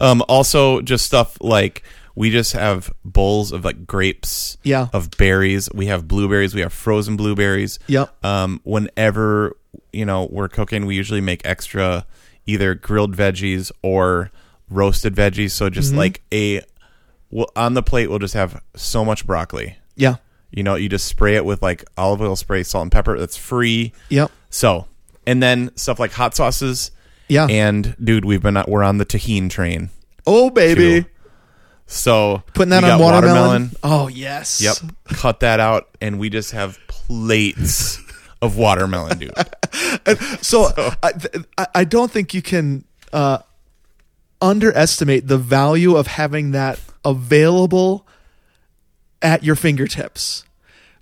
Um, 0.00 0.22
also, 0.28 0.80
just 0.80 1.04
stuff 1.04 1.36
like 1.40 1.82
we 2.14 2.30
just 2.30 2.52
have 2.52 2.90
bowls 3.04 3.52
of 3.52 3.64
like 3.64 3.86
grapes, 3.86 4.56
Yeah. 4.62 4.88
of 4.92 5.10
berries. 5.12 5.68
We 5.74 5.86
have 5.86 6.06
blueberries. 6.08 6.54
We 6.54 6.60
have 6.62 6.72
frozen 6.72 7.16
blueberries. 7.16 7.78
Yep. 7.86 8.24
Um, 8.24 8.60
whenever 8.64 9.56
you 9.92 10.04
know 10.04 10.26
we're 10.30 10.48
cooking, 10.48 10.86
we 10.86 10.94
usually 10.94 11.20
make 11.20 11.42
extra 11.46 12.06
either 12.46 12.74
grilled 12.74 13.16
veggies 13.16 13.70
or 13.82 14.30
roasted 14.70 15.14
veggies. 15.14 15.52
So 15.52 15.70
just 15.70 15.90
Mm-hmm. 15.90 15.98
like 15.98 16.22
a 16.32 16.62
well, 17.34 17.50
on 17.56 17.74
the 17.74 17.82
plate, 17.82 18.08
we'll 18.08 18.20
just 18.20 18.34
have 18.34 18.62
so 18.76 19.04
much 19.04 19.26
broccoli. 19.26 19.76
Yeah. 19.96 20.16
You 20.52 20.62
know, 20.62 20.76
you 20.76 20.88
just 20.88 21.06
spray 21.06 21.34
it 21.34 21.44
with 21.44 21.62
like 21.62 21.84
olive 21.98 22.22
oil 22.22 22.36
spray, 22.36 22.62
salt 22.62 22.82
and 22.82 22.92
pepper. 22.92 23.18
That's 23.18 23.36
free. 23.36 23.92
Yep. 24.08 24.30
So, 24.50 24.86
and 25.26 25.42
then 25.42 25.76
stuff 25.76 25.98
like 25.98 26.12
hot 26.12 26.36
sauces. 26.36 26.92
Yeah. 27.26 27.48
And 27.50 27.96
dude, 28.02 28.24
we've 28.24 28.40
been 28.40 28.62
we're 28.68 28.84
on 28.84 28.98
the 28.98 29.04
tahini 29.04 29.50
train. 29.50 29.90
oh 30.28 30.48
baby, 30.48 31.02
too. 31.02 31.08
So 31.86 32.44
putting 32.54 32.70
that 32.70 32.84
on 32.84 32.90
got 32.90 33.00
watermelon. 33.00 33.72
Oh 33.82 34.06
yes. 34.06 34.60
Yep. 34.60 34.92
Cut 35.06 35.40
that 35.40 35.58
out, 35.58 35.88
and 36.00 36.20
we 36.20 36.30
just 36.30 36.52
have 36.52 36.78
plates 36.86 37.98
of 38.40 38.56
watermelon, 38.56 39.18
dude. 39.18 39.32
So, 40.40 40.70
I, 41.02 41.12
I 41.58 41.66
I 41.74 41.84
don't 41.84 42.12
think 42.12 42.32
you 42.32 42.42
can 42.42 42.84
uh, 43.12 43.38
underestimate 44.40 45.28
the 45.28 45.38
value 45.38 45.96
of 45.96 46.06
having 46.06 46.50
that 46.52 46.80
available 47.04 48.06
at 49.22 49.42
your 49.42 49.56
fingertips. 49.56 50.44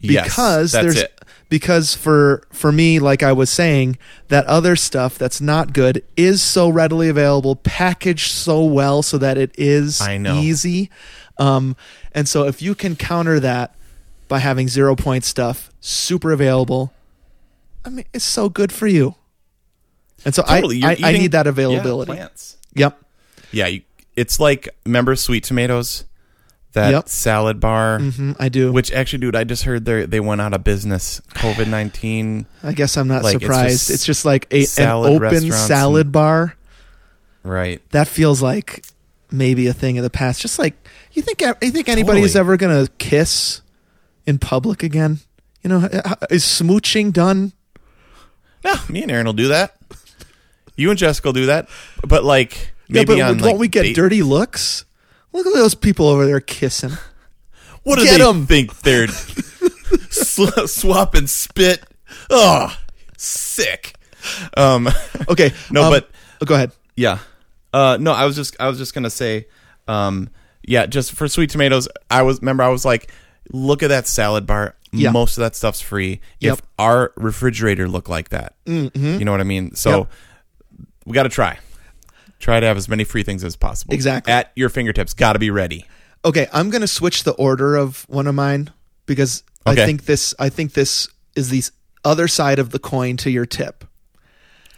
Yes, 0.00 0.24
because 0.24 0.72
that's 0.72 0.82
there's 0.84 0.98
it. 1.02 1.20
because 1.48 1.94
for 1.94 2.42
for 2.50 2.72
me 2.72 2.98
like 2.98 3.22
I 3.22 3.32
was 3.32 3.50
saying 3.50 3.98
that 4.28 4.44
other 4.46 4.74
stuff 4.74 5.16
that's 5.16 5.40
not 5.40 5.72
good 5.72 6.02
is 6.16 6.42
so 6.42 6.68
readily 6.68 7.08
available 7.08 7.54
packaged 7.54 8.32
so 8.32 8.64
well 8.64 9.02
so 9.02 9.16
that 9.18 9.38
it 9.38 9.52
is 9.56 10.00
easy 10.08 10.90
um 11.38 11.76
and 12.12 12.28
so 12.28 12.46
if 12.48 12.60
you 12.60 12.74
can 12.74 12.96
counter 12.96 13.38
that 13.38 13.76
by 14.26 14.40
having 14.40 14.66
zero 14.66 14.96
point 14.96 15.22
stuff 15.24 15.70
super 15.78 16.32
available 16.32 16.92
I 17.84 17.90
mean 17.90 18.06
it's 18.12 18.24
so 18.24 18.48
good 18.48 18.72
for 18.72 18.88
you 18.88 19.14
and 20.24 20.34
so 20.34 20.42
Totally, 20.42 20.82
I, 20.82 20.90
I 20.90 20.96
I 21.04 21.12
need 21.12 21.30
that 21.30 21.46
yeah, 21.46 21.50
availability 21.50 22.12
plants. 22.12 22.56
yep 22.74 23.00
Yeah, 23.53 23.66
you, 23.68 23.82
it's 24.16 24.40
like 24.40 24.68
remember 24.84 25.14
sweet 25.16 25.44
tomatoes, 25.44 26.05
that 26.72 26.90
Yep. 26.90 27.09
salad 27.09 27.61
bar. 27.61 27.98
hmm 27.98 28.32
I 28.38 28.48
do 28.48 28.72
Which 28.72 28.90
actually, 28.92 29.20
dude, 29.20 29.36
I 29.36 29.44
just 29.44 29.64
heard 29.64 29.84
they 29.84 30.07
they 30.07 30.20
went 30.20 30.40
out 30.40 30.55
of 30.55 30.64
business. 30.64 31.20
COVID 31.34 31.68
nineteen, 31.68 32.46
I 32.62 32.72
guess 32.72 32.96
I'm 32.96 33.09
not 33.09 33.22
like, 33.22 33.36
it's 33.36 33.44
surprised 33.44 33.70
just 33.70 33.90
it's 33.90 34.05
just, 34.07 34.24
like 34.24 34.46
a, 34.53 34.61
an 34.61 34.66
salad 34.66 35.11
open 35.12 35.22
restaurants 35.22 35.66
salad 35.66 36.12
bar 36.12 36.57
right? 37.42 37.82
that 37.90 38.09
feels 38.09 38.40
like 38.42 38.84
maybe 39.30 39.66
a 39.66 39.72
thing 39.72 39.98
of 39.98 40.05
the 40.05 40.11
past. 40.11 40.40
Just 40.40 40.59
like 40.59 40.74
you 41.12 41.22
think, 41.22 41.40
you 41.40 41.70
think 41.70 41.88
anybody 41.88 42.20
is 42.22 42.32
Totally. 42.34 42.40
ever 42.40 42.57
gonna 42.57 42.86
kiss 42.98 43.61
in 44.26 44.38
public 44.38 44.82
again? 44.82 45.20
You 45.62 45.70
know, 45.70 45.88
is 46.30 46.42
smooching 46.44 47.12
done? 47.12 47.53
No, 48.64 48.74
me 48.88 49.03
and 49.03 49.11
Erin 49.11 49.26
will 49.26 49.32
do 49.32 49.48
that. 49.48 49.76
You 50.76 50.90
and 50.90 50.98
Jessica 50.98 51.28
will 51.28 51.32
do 51.32 51.46
that. 51.46 51.68
But 52.07 52.24
like 52.24 52.71
yeah, 52.95 53.05
but 53.05 53.20
on 53.20 53.28
won't 53.28 53.43
like, 53.43 53.59
we 53.59 53.68
get 53.68 53.82
date- 53.82 53.97
dirty 53.97 54.22
looks? 54.22 54.84
Look 55.32 55.47
at 55.47 55.53
those 55.55 55.74
people 55.74 56.09
over 56.09 56.26
there 56.26 56.40
kissing. 56.40 56.93
What 57.84 57.99
do 57.99 58.05
Get 58.05 58.18
they 58.18 58.28
'em. 58.28 58.47
think 58.47 58.80
they're 58.82 59.09
sw- 59.09 60.66
swapping 60.70 61.26
spit? 61.26 61.82
Oh, 62.30 62.74
sick. 63.16 63.95
Um, 64.57 64.88
Okay, 65.28 65.53
No, 65.70 65.84
um, 65.84 65.93
but- 65.93 66.11
oh, 66.40 66.47
go 66.47 66.55
ahead. 66.55 66.72
yeah. 66.97 67.18
Uh, 67.72 67.97
no, 67.99 68.12
I 68.12 68.26
was 68.26 68.36
just 68.36 68.55
I 68.61 68.68
was 68.68 68.76
just 68.78 68.93
gonna 68.95 69.09
say, 69.11 69.47
um, 69.88 70.28
yeah, 70.62 70.84
just 70.86 71.12
for 71.12 71.26
sweet 71.26 71.49
tomatoes. 71.51 71.88
I 72.11 72.20
was 72.22 72.40
remember 72.40 72.62
I 72.62 72.68
was 72.68 72.84
like, 72.84 73.11
look 73.51 73.82
at 73.82 73.88
that 73.88 74.07
salad 74.07 74.47
bar. 74.47 74.76
Yeah. 74.93 75.11
Most 75.11 75.38
of 75.38 75.40
that 75.43 75.57
stuff's 75.57 75.80
free. 75.80 76.20
Yep. 76.40 76.53
If 76.59 76.62
our 76.78 77.12
refrigerator 77.16 77.88
looked 77.88 78.11
like 78.11 78.28
that, 78.28 78.55
Mm-hmm. 78.66 79.18
you 79.18 79.24
know 79.24 79.30
what 79.30 79.40
I 79.40 79.45
mean. 79.45 79.74
So 79.74 80.01
Yep. 80.01 80.09
we 81.07 81.12
got 81.14 81.22
to 81.22 81.28
try. 81.30 81.59
Try 82.43 82.59
to 82.61 82.66
have 82.66 82.76
as 82.76 82.88
many 82.88 83.05
free 83.05 83.22
things 83.22 83.45
as 83.45 83.55
possible. 83.57 83.95
Exactly. 83.95 84.32
at 84.32 84.51
your 84.57 84.68
fingertips. 84.68 85.14
Got 85.14 85.34
to 85.34 85.38
be 85.38 85.51
ready. 85.51 85.86
Okay, 86.24 86.49
I'm 86.53 86.70
gonna 86.70 86.86
switch 86.88 87.22
the 87.24 87.32
order 87.34 87.76
of 87.76 88.05
one 88.09 88.26
of 88.26 88.34
mine 88.34 88.70
because 89.07 89.43
Okay. 89.66 89.80
I 89.82 89.86
think 89.86 90.05
this 90.07 90.34
I 90.40 90.49
think 90.49 90.72
this 90.74 91.07
is 91.36 91.51
the 91.51 91.62
other 92.05 92.26
side 92.28 92.59
of 92.59 92.70
the 92.70 92.78
coin 92.80 93.16
to 93.18 93.30
your 93.30 93.47
tip. 93.47 93.84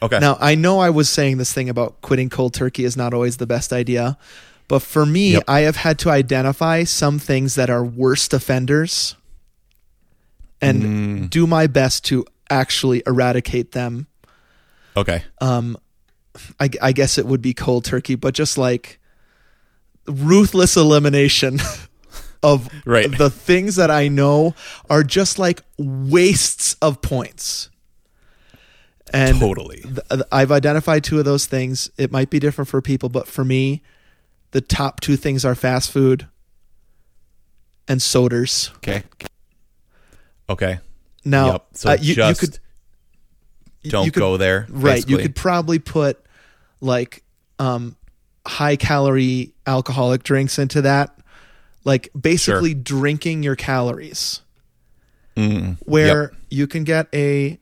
Okay. 0.03 0.19
Now 0.19 0.37
I 0.41 0.55
know 0.55 0.79
I 0.79 0.91
was 0.91 1.09
saying 1.09 1.39
this 1.39 1.53
thing 1.55 1.69
about 1.71 2.01
quitting 2.03 2.29
cold 2.29 2.53
turkey 2.55 2.85
is 2.85 2.97
not 2.99 3.13
always 3.15 3.39
the 3.39 3.47
best 3.47 3.73
idea, 3.73 4.19
but 4.69 4.81
for 4.83 5.05
me, 5.07 5.33
Yep. 5.33 5.45
I 5.49 5.61
have 5.61 5.77
had 5.77 5.99
to 6.01 6.11
identify 6.11 6.85
some 6.85 7.19
things 7.19 7.55
that 7.57 7.71
are 7.71 7.83
worst 7.85 8.33
offenders 8.35 9.17
and 10.61 10.83
Mm. 10.83 11.31
do 11.31 11.47
my 11.47 11.67
best 11.67 12.05
to 12.07 12.25
actually 12.51 13.03
eradicate 13.07 13.73
them. 13.73 14.07
okay. 14.97 15.25
Um, 15.41 15.77
I, 16.59 16.69
I 16.83 16.93
guess 16.93 17.19
it 17.19 17.27
would 17.27 17.43
be 17.43 17.55
cold 17.55 17.85
turkey, 17.85 18.15
but 18.15 18.35
just 18.35 18.59
like 18.59 18.99
ruthless 20.07 20.77
elimination 20.77 21.61
of 22.43 22.69
Right. 22.85 23.11
the 23.17 23.31
things 23.31 23.77
that 23.77 23.91
I 23.91 24.09
know 24.09 24.55
are 24.91 25.03
just 25.03 25.39
like 25.39 25.63
wastes 25.79 26.75
of 26.83 27.01
points. 27.03 27.71
And 29.13 29.39
totally. 29.39 29.83
th- 29.83 30.23
I've 30.33 30.51
identified 30.51 31.05
two 31.05 31.19
of 31.21 31.25
those 31.25 31.47
things. 31.47 31.89
It 31.97 32.11
might 32.11 32.31
be 32.31 32.41
different 32.41 32.69
for 32.69 32.83
people, 32.83 33.09
but 33.09 33.29
for 33.29 33.45
me, 33.45 33.83
the 34.51 34.61
top 34.61 35.01
two 35.01 35.17
things 35.17 35.45
are 35.45 35.55
fast 35.55 35.91
food 35.93 36.27
and 37.87 38.03
sodas. 38.03 38.71
Okay. 38.77 39.05
Okay. 40.49 40.81
Now, 41.25 41.53
yep. 41.53 41.67
So 41.75 41.91
uh, 41.91 41.97
you, 42.01 42.15
just 42.15 42.43
you 42.43 42.49
could 42.49 42.59
don't 43.91 44.05
you 44.07 44.11
could- 44.11 44.21
go 44.21 44.37
there. 44.37 44.67
right. 44.71 45.09
You 45.09 45.19
could 45.19 45.37
probably 45.37 45.79
put 45.79 46.24
like 46.85 47.23
um, 47.59 47.97
high 48.47 48.77
calorie 48.77 49.55
alcoholic 49.67 50.23
drinks 50.23 50.59
into 50.59 50.83
that, 50.83 51.19
like 51.85 52.11
basically 52.19 52.75
drinking 52.75 53.43
your 53.43 53.57
calories. 53.57 54.41
Mm. 55.37 55.79
Where 55.85 56.23
Yep. 56.23 56.35
you 56.51 56.67
can 56.67 56.85
get 56.85 57.09
a 57.13 57.59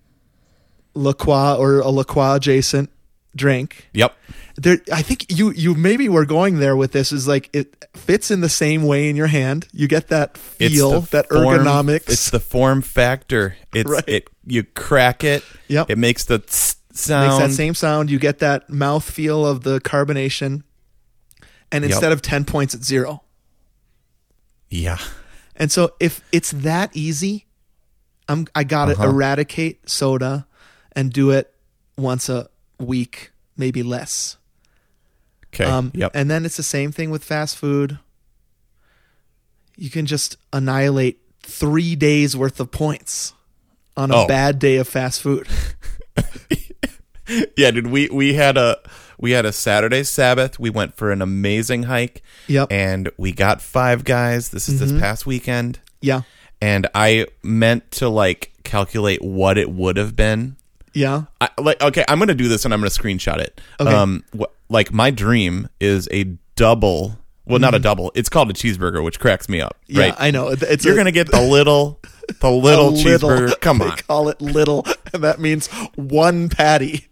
La 0.94 1.12
Croix 1.12 1.54
or 1.56 1.78
a 1.80 1.88
La 1.88 2.02
Croix 2.04 2.34
adjacent 2.36 2.90
drink. 3.34 3.88
Yep. 3.94 4.14
there 4.56 4.76
i 4.92 5.00
think 5.00 5.24
you 5.30 5.52
you 5.52 5.74
maybe 5.74 6.06
were 6.06 6.26
going 6.26 6.58
there 6.58 6.76
with 6.76 6.92
this 6.92 7.10
is 7.12 7.26
like 7.26 7.48
it 7.54 7.86
fits 7.96 8.30
in 8.30 8.42
the 8.42 8.48
same 8.50 8.82
way 8.82 9.08
in 9.08 9.16
your 9.16 9.28
hand 9.28 9.66
you 9.72 9.88
get 9.88 10.08
that 10.08 10.36
feel 10.36 11.00
that 11.00 11.26
form- 11.30 11.46
ergonomics 11.46 12.10
It's 12.10 12.28
the 12.28 12.38
form 12.40 12.82
factor. 12.82 13.56
It's 13.72 13.88
Right. 13.88 14.04
it. 14.06 14.28
You 14.44 14.64
crack 14.64 15.24
it. 15.24 15.42
Yep. 15.68 15.88
It 15.88 15.96
makes 15.96 16.26
the 16.26 16.40
tss 16.40 16.76
makes 16.94 17.06
that 17.06 17.50
same 17.52 17.74
sound 17.74 18.10
you 18.10 18.18
get 18.18 18.38
that 18.40 18.68
mouth 18.70 19.02
feel 19.08 19.46
of 19.46 19.62
the 19.62 19.80
carbonation 19.80 20.62
and 21.70 21.82
Yep. 21.84 21.90
instead 21.90 22.12
of 22.12 22.20
10 22.22 22.44
points 22.44 22.74
it's 22.74 22.86
zero 22.86 23.22
yeah. 24.70 24.98
and 25.56 25.70
so 25.72 25.94
if 26.00 26.20
it's 26.32 26.50
that 26.52 26.90
easy 26.94 27.46
i'm 28.28 28.46
i 28.54 28.62
gotta 28.64 28.92
Uh-huh. 28.92 29.08
eradicate 29.08 29.88
soda 29.88 30.46
and 30.94 31.12
do 31.12 31.30
it 31.30 31.52
once 31.96 32.28
a 32.28 32.48
week 32.78 33.32
maybe 33.56 33.82
less 33.82 34.36
Okay. 35.54 35.64
Um, 35.66 35.90
yep. 35.94 36.12
And 36.14 36.30
then 36.30 36.46
it's 36.46 36.56
the 36.56 36.62
same 36.62 36.92
thing 36.92 37.10
with 37.10 37.22
fast 37.22 37.58
food. 37.58 37.98
You 39.76 39.90
can 39.90 40.06
just 40.06 40.38
annihilate 40.50 41.20
three 41.42 41.94
days 41.94 42.34
worth 42.34 42.58
of 42.58 42.70
points 42.70 43.34
on 43.94 44.10
a 44.10 44.16
Oh. 44.24 44.26
bad 44.26 44.58
day 44.58 44.76
of 44.76 44.88
fast 44.88 45.20
food. 45.20 45.46
yeah, 47.56 47.70
dude. 47.70 47.86
We 47.88 48.08
we 48.10 48.34
had 48.34 48.56
a 48.56 48.78
we 49.18 49.30
had 49.32 49.44
a 49.46 49.52
Saturday 49.52 50.02
Sabbath. 50.02 50.58
We 50.58 50.70
went 50.70 50.96
for 50.96 51.10
an 51.12 51.22
amazing 51.22 51.84
hike. 51.84 52.22
Yep. 52.48 52.68
Mm-hmm. 52.68 52.74
And 52.74 53.10
we 53.16 53.32
got 53.32 53.60
five 53.62 54.04
guys. 54.04 54.50
This 54.50 54.68
is 54.68 54.80
this 54.80 54.92
past 55.00 55.26
weekend. 55.26 55.78
Yeah. 56.00 56.22
And 56.60 56.88
I 56.94 57.26
meant 57.42 57.90
to 57.92 58.08
like 58.08 58.52
calculate 58.64 59.22
what 59.22 59.58
it 59.58 59.70
would 59.70 59.96
have 59.96 60.14
been 60.16 60.56
Yeah. 60.94 61.24
I, 61.40 61.48
like 61.58 61.80
okay, 61.82 62.04
I'm 62.08 62.18
gonna 62.18 62.34
do 62.34 62.48
this 62.48 62.64
and 62.64 62.72
I'm 62.74 62.80
gonna 62.80 62.90
screenshot 62.90 63.38
it. 63.38 63.60
Okay. 63.80 63.92
Um, 63.92 64.24
wh- 64.38 64.44
like 64.68 64.92
my 64.92 65.10
dream 65.10 65.68
is 65.80 66.08
a 66.12 66.24
double. 66.56 67.18
Well, 67.44 67.58
not 67.58 67.74
a 67.74 67.80
double. 67.80 68.12
It's 68.14 68.28
called 68.28 68.50
a 68.50 68.54
cheeseburger, 68.54 69.02
which 69.02 69.18
cracks 69.18 69.48
me 69.48 69.60
up. 69.60 69.76
Mm-hmm. 69.88 69.98
Yeah, 69.98 70.04
right? 70.06 70.14
I 70.18 70.30
know. 70.30 70.48
It's 70.48 70.84
You're 70.84 70.94
a- 70.94 70.96
gonna 70.96 71.10
get 71.12 71.28
the 71.30 71.42
little, 71.42 72.00
the 72.40 72.50
little 72.50 72.92
little- 72.92 72.92
cheeseburger. 72.92 73.60
Come 73.60 73.78
they 73.78 73.86
on. 73.86 73.96
call 73.96 74.28
it 74.28 74.40
little, 74.40 74.86
and 75.12 75.24
that 75.24 75.40
means 75.40 75.66
one 75.96 76.48
patty. 76.48 77.08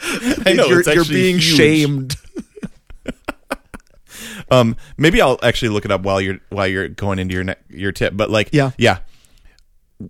I 0.46 0.52
know 0.54 0.66
you're, 0.66 0.82
you're 0.82 1.04
being 1.04 1.36
huge. 1.36 1.42
shamed. 1.56 2.16
Um, 4.50 4.76
maybe 4.96 5.20
I'll 5.20 5.38
actually 5.42 5.70
look 5.70 5.84
it 5.84 5.90
up 5.90 6.02
while 6.02 6.20
you're 6.20 6.38
while 6.50 6.66
you're 6.68 6.88
going 6.88 7.18
into 7.18 7.34
your 7.34 7.42
ne- 7.44 7.56
your 7.68 7.90
tip. 7.90 8.16
But 8.16 8.30
like, 8.30 8.50
Yeah. 8.52 8.70
yeah. 8.78 8.98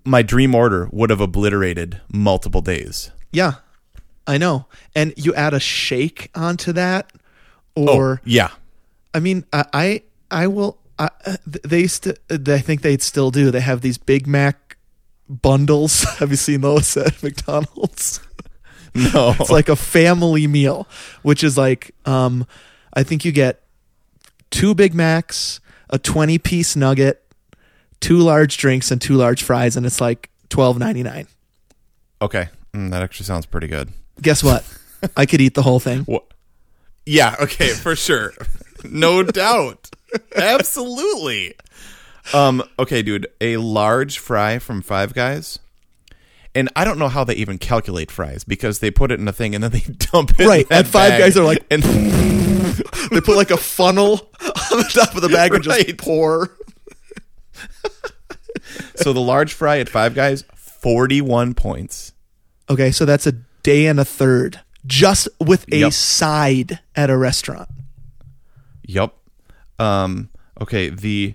My 0.05 0.21
dream 0.23 0.55
order 0.55 0.89
would 0.93 1.09
have 1.11 1.21
obliterated 1.21 2.01
multiple 2.13 2.61
days. 2.61 3.11
Yeah, 3.33 3.55
I 4.27 4.37
know. 4.37 4.67
And 4.95 5.15
you 5.17 5.33
add 5.35 5.55
a 5.55 5.61
shake 5.61 6.31
onto 6.35 6.73
that, 6.73 7.11
Oh, 7.77 7.89
or 7.97 8.21
yeah. 8.25 8.51
I 9.15 9.21
mean, 9.21 9.45
I 9.53 9.65
I, 9.73 10.03
I 10.31 10.47
will. 10.49 10.79
I, 10.99 11.09
uh, 11.25 11.37
they 11.65 11.87
st- 11.87 12.19
I 12.31 12.59
think 12.59 12.83
they'd 12.83 13.03
still 13.03 13.31
do. 13.31 13.51
They 13.51 13.61
have 13.61 13.81
these 13.81 13.97
Big 13.97 14.27
Mac 14.27 14.77
bundles. 15.29 16.03
have 16.19 16.31
you 16.31 16.37
seen 16.37 16.61
those 16.61 16.95
at 16.97 17.23
McDonald's? 17.23 18.21
No. 18.97 19.35
It's 19.41 19.51
like 19.51 19.69
a 19.69 19.77
family 19.77 20.47
meal, 20.47 20.87
which 21.23 21.45
is 21.45 21.57
like, 21.59 21.95
um, 22.05 22.47
I 22.95 23.03
think 23.03 23.25
you 23.25 23.33
get 23.33 23.63
two 24.51 24.75
Big 24.75 24.95
Macs, 24.95 25.61
a 25.91 25.99
twenty 25.99 26.39
piece 26.39 26.77
nugget, 26.77 27.23
two 28.01 28.19
large 28.19 28.57
drinks, 28.57 28.91
and 28.91 29.01
two 29.01 29.15
large 29.15 29.43
fries, 29.43 29.77
and 29.77 29.85
it's 29.87 30.01
like 30.01 30.31
twelve 30.49 30.79
ninety 30.79 31.03
nine. 31.03 31.27
okay. 32.23 32.49
Mm, 32.73 32.91
that 32.91 33.03
actually 33.03 33.25
sounds 33.25 33.47
pretty 33.47 33.69
good. 33.69 33.91
Guess 34.21 34.43
what? 34.43 34.65
I 35.17 35.25
could 35.27 35.41
eat 35.41 35.55
the 35.55 35.63
whole 35.63 35.81
thing. 35.81 36.01
What? 36.03 36.25
Yeah, 37.07 37.37
okay, 37.41 37.69
for 37.69 37.95
sure. 37.97 38.33
no 38.85 39.23
doubt. 39.23 39.91
Absolutely. 40.35 41.55
Um, 42.35 42.63
okay, 42.79 43.03
dude, 43.03 43.29
a 43.41 43.57
large 43.59 44.19
fry 44.19 44.59
from 44.59 44.83
Five 44.83 45.15
Guys. 45.15 45.59
And 46.57 46.71
I 46.75 46.85
don't 46.85 46.99
know 46.99 47.09
how 47.09 47.23
they 47.23 47.35
even 47.35 47.59
calculate 47.59 48.11
fries 48.11 48.43
because 48.43 48.79
they 48.81 48.91
put 48.91 49.13
it 49.13 49.21
in 49.21 49.29
a 49.29 49.33
thing 49.33 49.55
and 49.55 49.63
then 49.63 49.71
they 49.71 49.81
dump 50.13 50.33
it. 50.41 50.47
Right, 50.47 50.67
and 50.71 50.87
Five 50.87 51.11
bag. 51.11 51.21
Guys 51.21 51.37
are 51.37 51.45
like- 51.45 51.65
and 51.71 51.83
They 53.11 53.21
put 53.21 53.37
like 53.37 53.51
a 53.51 53.57
funnel 53.57 54.13
on 54.41 54.79
the 54.79 54.91
top 54.93 55.15
of 55.15 55.23
the 55.23 55.29
bag 55.29 55.55
and 55.55 55.63
just 55.63 55.97
pour. 55.99 56.51
so 58.97 59.13
the 59.13 59.21
large 59.21 59.53
fry 59.53 59.79
at 59.79 59.89
Five 59.89 60.15
Guys, 60.15 60.45
forty-one 60.55 61.55
points. 61.55 62.13
Okay, 62.69 62.91
so 62.91 63.05
that's 63.05 63.27
a 63.27 63.33
day 63.63 63.87
and 63.87 64.01
a 64.01 64.05
third 64.05 64.61
just 64.87 65.29
with 65.41 65.67
a 65.73 65.79
Yep. 65.79 65.93
side 65.93 66.81
at 66.95 67.11
a 67.11 67.17
restaurant. 67.17 67.69
Yep. 68.85 69.15
Um, 69.79 70.31
okay, 70.61 70.89
the 70.89 71.35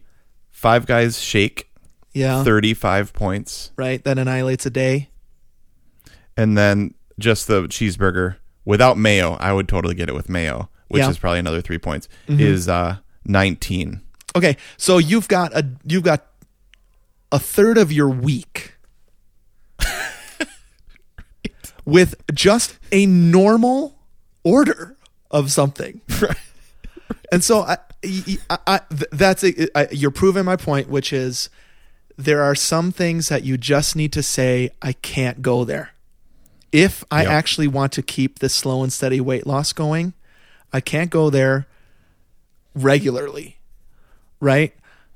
Five 0.50 0.86
Guys 0.86 1.20
shake, 1.22 1.70
Yeah. 2.14 2.44
thirty-five 2.44 3.14
points. 3.14 3.72
Right? 3.78 4.04
That 4.04 4.18
annihilates 4.20 4.66
a 4.66 4.70
day. 4.70 5.10
And 6.38 6.58
then 6.58 6.94
just 7.20 7.48
the 7.48 7.64
cheeseburger 7.64 8.36
without 8.66 8.98
mayo. 8.98 9.34
I 9.34 9.54
would 9.54 9.68
totally 9.68 9.96
get 9.96 10.10
it 10.10 10.14
with 10.14 10.30
mayo, 10.30 10.70
which 10.88 11.00
Yeah. 11.00 11.06
Mm-hmm. 11.06 11.12
is 11.12 11.18
probably 11.20 11.40
another 11.40 11.62
three 11.62 11.78
points. 11.78 12.08
Is 12.28 12.68
uh 12.70 12.98
nineteen. 13.26 14.02
Okay, 14.36 14.58
so 14.78 14.98
you've 14.98 15.28
got 15.28 15.54
a 15.56 15.66
you've 15.86 16.04
got 16.04 16.26
a 17.32 17.40
third 17.40 17.78
of 17.78 17.92
your 17.92 18.10
week 18.10 18.74
with 21.86 22.16
just 22.34 22.78
a 22.92 23.06
normal 23.06 23.98
order 24.44 24.98
of 25.30 25.52
something. 25.52 26.02
And 27.34 27.42
so 27.46 27.62
I, 27.62 27.78
I, 28.50 28.58
I 28.68 28.80
th- 28.90 29.10
that's 29.14 29.42
a, 29.46 29.78
I, 29.78 29.88
you're 29.94 30.12
proving 30.12 30.44
my 30.44 30.58
point, 30.58 30.90
which 30.90 31.14
is 31.14 31.50
there 32.18 32.42
are 32.42 32.56
some 32.56 32.92
things 32.92 33.30
that 33.30 33.46
you 33.46 33.58
just 33.58 33.96
need 33.96 34.12
to 34.14 34.22
say 34.22 34.72
I 34.82 34.92
can't 34.92 35.42
go 35.42 35.64
there. 35.64 35.92
If 36.72 37.04
I 37.12 37.24
Yep. 37.24 37.32
actually 37.32 37.68
want 37.68 37.92
to 37.94 38.02
keep 38.02 38.40
this 38.40 38.54
slow 38.54 38.84
and 38.84 38.92
steady 38.94 39.20
weight 39.22 39.46
loss 39.46 39.74
going, 39.74 40.14
I 40.74 40.80
can't 40.82 41.10
go 41.10 41.30
there 41.30 41.68
regularly, 42.76 43.58
right? 44.40 44.74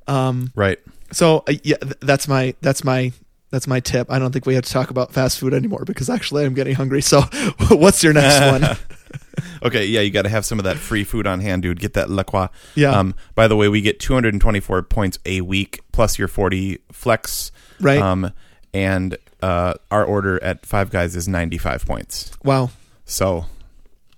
Um, 0.07 0.51
Right. 0.55 0.79
so 1.11 1.43
uh, 1.47 1.53
yeah, 1.63 1.77
th- 1.77 1.95
that's 2.01 2.27
my 2.27 2.53
that's 2.61 2.83
my 2.83 3.11
that's 3.51 3.67
my 3.67 3.79
tip. 3.79 4.11
I 4.11 4.19
don't 4.19 4.31
think 4.31 4.45
we 4.45 4.55
have 4.55 4.65
to 4.65 4.71
talk 4.71 4.89
about 4.89 5.13
fast 5.13 5.39
food 5.39 5.53
anymore 5.53 5.83
because 5.85 6.09
actually 6.09 6.43
I'm 6.45 6.53
getting 6.53 6.75
hungry. 6.75 7.01
So, 7.01 7.21
what's 7.69 8.03
your 8.03 8.13
next 8.13 8.63
one? 8.63 8.77
Okay, 9.63 9.85
yeah, 9.87 10.01
you 10.01 10.11
got 10.11 10.21
to 10.21 10.29
have 10.29 10.45
some 10.45 10.59
of 10.59 10.65
that 10.65 10.77
free 10.77 11.03
food 11.03 11.25
on 11.27 11.39
hand, 11.39 11.63
dude. 11.63 11.79
Get 11.79 11.93
that 11.93 12.09
La 12.09 12.23
Croix. 12.23 12.47
Yeah. 12.75 12.91
Um, 12.91 13.15
by 13.33 13.47
the 13.47 13.55
way, 13.55 13.67
we 13.67 13.81
get 13.81 13.99
224 13.99 14.83
points 14.83 15.17
a 15.25 15.41
week 15.41 15.81
plus 15.91 16.17
your 16.19 16.27
40 16.27 16.79
flex. 16.91 17.51
Right. 17.81 17.99
Um, 18.01 18.31
and 18.73 19.17
uh, 19.45 19.73
our 19.91 20.03
order 20.03 20.41
at 20.43 20.65
Five 20.65 20.89
Guys 20.89 21.15
is 21.15 21.27
95 21.27 21.85
points. 21.85 22.31
Wow, 22.43 22.71
So 23.05 23.45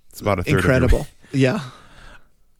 it's 0.09 0.21
about 0.21 0.39
a 0.39 0.43
third. 0.43 0.55
Incredible. 0.55 1.07
Yeah, 1.33 1.59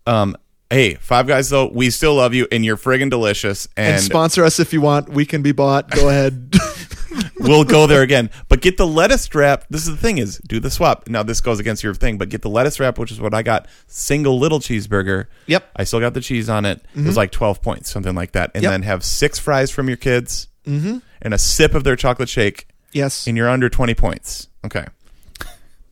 um, 0.05 0.35
hey, 0.69 0.95
Five 0.95 1.25
Guys 1.25 1.49
though, 1.49 1.69
we 1.73 1.89
still 1.89 2.15
love 2.15 2.33
you, 2.33 2.45
and 2.51 2.65
you're 2.65 2.75
friggin' 2.75 3.09
delicious, 3.09 3.67
and, 3.77 3.95
and, 3.95 4.03
sponsor 4.03 4.43
us 4.43 4.59
if 4.59 4.73
you 4.73 4.81
want. 4.81 5.07
We 5.07 5.25
can 5.25 5.41
be 5.41 5.53
bought. 5.53 5.89
Go 5.89 6.09
ahead. 6.13 6.53
we'll 7.39 7.63
go 7.63 7.87
there 7.87 8.01
again. 8.01 8.29
But 8.49 8.61
get 8.61 8.75
the 8.75 8.85
lettuce 8.85 9.33
wrap. 9.33 9.63
This 9.69 9.81
is 9.87 9.91
the 9.91 9.95
thing: 9.97 10.17
is 10.17 10.37
do 10.39 10.59
the 10.59 10.69
swap. 10.69 11.07
Now 11.07 11.23
this 11.23 11.39
goes 11.39 11.59
against 11.61 11.81
your 11.81 11.93
thing, 11.93 12.17
but 12.17 12.27
get 12.27 12.41
the 12.41 12.49
lettuce 12.49 12.77
wrap, 12.79 12.97
which 12.99 13.11
is 13.11 13.21
what 13.21 13.33
I 13.33 13.41
got. 13.41 13.67
Single 13.87 14.37
little 14.37 14.59
cheeseburger. 14.59 15.27
Yep. 15.45 15.69
I 15.77 15.85
still 15.85 16.01
got 16.01 16.13
the 16.13 16.21
cheese 16.21 16.49
on 16.49 16.65
it. 16.65 16.85
It 16.93 17.05
was 17.05 17.15
like 17.15 17.31
twelve 17.31 17.61
points, 17.61 17.89
something 17.89 18.15
like 18.15 18.33
that. 18.33 18.51
And 18.53 18.63
Yep. 18.63 18.71
then 18.71 18.81
have 18.83 19.03
six 19.05 19.39
fries 19.39 19.71
from 19.71 19.87
your 19.87 19.97
kids, 19.97 20.49
mm-hmm. 20.67 20.97
and 21.21 21.33
a 21.33 21.37
sip 21.37 21.73
of 21.73 21.83
their 21.83 21.95
chocolate 21.95 22.29
shake, 22.29 22.67
yes, 22.91 23.27
and 23.27 23.37
you're 23.37 23.49
under 23.49 23.69
twenty 23.69 23.95
points. 23.95 24.49
Okay. 24.65 24.85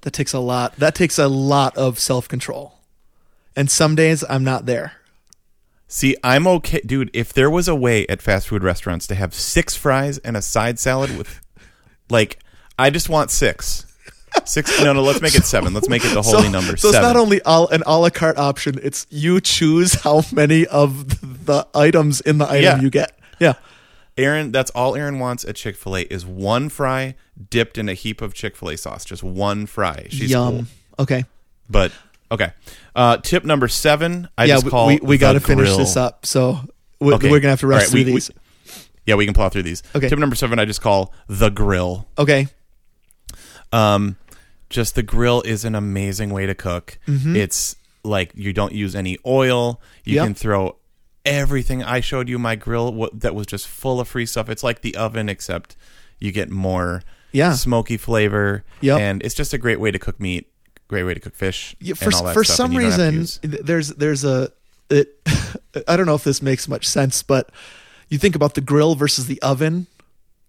that 0.02 0.12
takes 0.12 0.34
a 0.34 0.40
lot. 0.40 0.76
That 0.78 0.96
takes 0.96 1.18
a 1.18 1.28
lot 1.28 1.76
of 1.78 2.00
self 2.00 2.28
control. 2.28 2.74
And 3.56 3.72
some 3.72 3.96
days 3.96 4.24
I'm 4.30 4.44
not 4.44 4.66
there. 4.66 4.94
See, 5.88 6.18
I'm 6.24 6.46
okay, 6.48 6.82
dude. 6.86 7.10
If 7.14 7.32
there 7.32 7.50
was 7.50 7.68
a 7.68 7.76
way 7.76 8.06
at 8.08 8.22
fast 8.22 8.48
food 8.50 8.64
restaurants 8.64 9.08
to 9.08 9.16
have 9.16 9.34
six 9.34 9.76
fries 9.76 10.18
and 10.18 10.36
a 10.36 10.42
side 10.42 10.78
salad 10.78 11.16
with, 11.18 11.40
like, 12.10 12.40
I 12.78 12.90
just 12.90 13.08
want 13.08 13.32
six. 13.32 13.86
Six? 14.44 14.84
No, 14.84 14.92
no. 14.92 15.02
Let's 15.04 15.22
make 15.22 15.36
it 15.36 15.46
seven. 15.46 15.74
Let's 15.74 15.88
make 15.88 16.04
it 16.04 16.14
the 16.14 16.22
holy 16.22 16.44
so, 16.44 16.50
number. 16.52 16.76
So 16.76 16.92
seven. 16.92 17.08
it's 17.08 17.14
not 17.14 17.22
only 17.22 17.42
all, 17.44 17.70
an 17.70 17.84
a 17.86 17.98
la 17.98 18.10
carte 18.10 18.38
option; 18.38 18.78
it's 18.84 19.08
you 19.10 19.40
choose 19.40 19.94
how 19.94 20.24
many 20.34 20.68
of 20.68 21.46
the 21.46 21.66
items 21.74 22.20
in 22.20 22.40
the 22.40 22.46
item 22.46 22.64
Yeah. 22.64 22.82
you 22.82 22.90
get. 22.90 23.18
Yeah, 23.40 23.54
Erin, 24.18 24.52
that's 24.52 24.72
all 24.72 24.96
Erin 24.96 25.20
wants 25.20 25.44
at 25.46 25.56
Chick 25.56 25.76
Fil 25.76 25.98
A 25.98 26.02
is 26.04 26.26
one 26.26 26.70
fry 26.70 27.16
dipped 27.50 27.78
in 27.78 27.90
a 27.90 27.94
heap 27.94 28.22
of 28.22 28.34
Chick 28.34 28.56
Fil 28.56 28.70
A 28.70 28.78
sauce. 28.78 29.04
Just 29.06 29.24
one 29.24 29.66
fry. 29.66 30.08
She's 30.10 30.32
yum. 30.32 30.56
cool. 30.58 30.66
Okay, 31.00 31.26
But 31.70 31.92
okay. 32.32 32.52
Uh, 32.96 33.18
tip 33.18 33.44
number 33.44 33.68
seven. 33.68 34.30
I 34.38 34.46
yeah, 34.46 34.54
just 34.56 34.66
we, 34.66 34.72
call 34.72 34.88
we, 34.88 35.00
we 35.02 35.18
the 35.18 35.22
got 35.22 35.34
to 35.34 35.40
finish 35.42 35.76
this 35.76 35.98
up. 35.98 36.26
So 36.26 36.60
we, 37.02 37.14
Okay. 37.16 37.30
we're 37.30 37.42
gonna 37.42 37.52
have 37.52 37.60
to 37.60 37.68
rush 37.68 37.82
right, 37.82 37.90
through 37.90 38.00
we- 38.00 38.06
we- 38.06 38.12
these. 38.14 38.32
Yeah, 39.06 39.16
we 39.16 39.26
can 39.26 39.34
plow 39.36 39.50
through 39.50 39.64
these. 39.64 39.84
Okay. 39.94 40.10
Tip 40.10 40.18
number 40.18 40.36
seven. 40.36 40.58
I 40.58 40.66
just 40.66 40.82
call 40.82 41.14
the 41.28 41.50
grill. 41.50 42.08
okay, 42.18 42.48
Um, 43.72 44.16
just 44.70 44.96
the 44.96 45.04
grill 45.04 45.42
is 45.42 45.64
an 45.66 45.76
amazing 45.76 46.32
way 46.32 46.46
to 46.46 46.56
cook. 46.56 46.98
Mm-hmm. 47.08 47.36
It's 47.36 47.76
like 48.04 48.32
you 48.36 48.54
don't 48.54 48.74
use 48.74 48.96
any 48.96 49.18
oil. 49.26 49.80
You 50.06 50.16
Yep. 50.16 50.26
can 50.26 50.34
throw 50.36 50.78
everything. 51.26 51.84
I 51.84 52.00
showed 52.00 52.30
you 52.30 52.38
my 52.40 52.56
grill 52.56 52.94
wha- 52.94 53.10
that 53.14 53.34
was 53.36 53.48
just 53.48 53.68
full 53.68 54.00
of 54.00 54.08
free 54.08 54.26
stuff. 54.26 54.50
It's 54.50 54.64
like 54.64 54.82
the 54.82 54.96
oven, 54.96 55.28
except 55.30 55.76
you 56.20 56.32
get 56.32 56.50
more 56.50 57.04
Yeah. 57.32 57.54
smoky 57.54 57.98
flavor. 57.98 58.64
Yep. 58.82 59.00
and 59.00 59.24
it's 59.24 59.36
just 59.36 59.54
a 59.54 59.58
great 59.58 59.80
way 59.80 59.92
to 59.92 60.00
cook 60.00 60.20
meat. 60.20 60.48
Great 60.88 61.04
way 61.04 61.14
to 61.16 61.20
cook 61.20 61.34
fish. 61.36 61.76
Yeah, 61.80 61.90
and 61.90 61.98
for 62.00 62.12
for 62.34 62.44
stuff, 62.44 62.56
some 62.58 62.66
and 62.66 62.74
you 62.76 62.82
don't 62.82 62.92
have 62.92 63.00
to 63.12 63.18
reason 63.18 63.66
there's 63.66 63.90
there's 63.90 64.24
a 64.24 64.52
it 64.92 65.18
I 65.88 65.98
don't 65.98 66.06
know 66.06 66.14
if 66.16 66.24
this 66.24 66.42
makes 66.44 66.68
much 66.68 66.88
sense, 66.88 67.24
but 67.24 67.50
you 68.10 68.20
think 68.20 68.36
about 68.36 68.54
the 68.54 68.62
grill 68.62 68.94
versus 68.94 69.26
the 69.26 69.42
oven, 69.42 69.88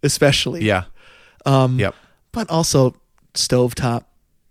especially. 0.03 0.63
yeah, 0.65 0.85
Um, 1.47 1.79
yep, 1.79 1.95
but 2.33 2.51
also 2.51 2.95
stovetop. 3.33 4.05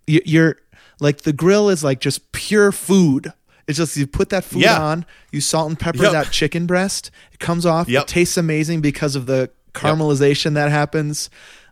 You, 0.08 0.20
you're 0.24 0.56
like 0.98 1.22
the 1.22 1.32
grill 1.32 1.68
is 1.70 1.84
like 1.84 2.00
just 2.00 2.32
pure 2.32 2.72
food. 2.72 3.32
It's 3.68 3.78
just 3.78 3.96
you 3.96 4.06
put 4.06 4.28
that 4.30 4.44
food 4.44 4.62
Yeah. 4.62 4.80
on, 4.80 5.04
you 5.32 5.40
salt 5.40 5.68
and 5.68 5.78
pepper 5.78 6.02
Yep. 6.04 6.12
that 6.12 6.30
chicken 6.30 6.66
breast. 6.66 7.10
It 7.32 7.40
comes 7.40 7.66
off. 7.66 7.88
Yep. 7.88 8.02
It 8.04 8.08
tastes 8.08 8.36
amazing 8.36 8.80
because 8.80 9.16
of 9.16 9.26
the 9.26 9.50
caramelization 9.74 10.54
that 10.54 10.70
happens, 10.70 11.28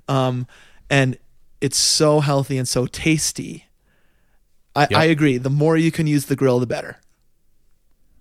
um, 0.08 0.46
and 0.90 1.16
it's 1.60 1.78
so 1.78 2.20
healthy 2.20 2.58
and 2.58 2.68
so 2.68 2.86
tasty. 2.86 3.66
I, 4.76 4.82
Yep. 4.90 4.92
I 4.92 5.04
agree. 5.04 5.38
The 5.38 5.50
more 5.50 5.76
you 5.76 5.92
can 5.92 6.06
use 6.06 6.26
the 6.26 6.36
grill, 6.36 6.58
the 6.58 6.66
better. 6.66 6.98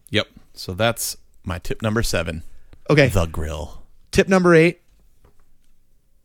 yep. 0.10 0.28
So 0.54 0.74
that's 0.74 1.18
my 1.44 1.58
tip 1.58 1.82
number 1.82 2.04
seven. 2.04 2.44
Okay. 2.90 3.08
The 3.08 3.26
grill. 3.26 3.82
Tip 4.12 4.28
number 4.28 4.54
eight, 4.54 4.82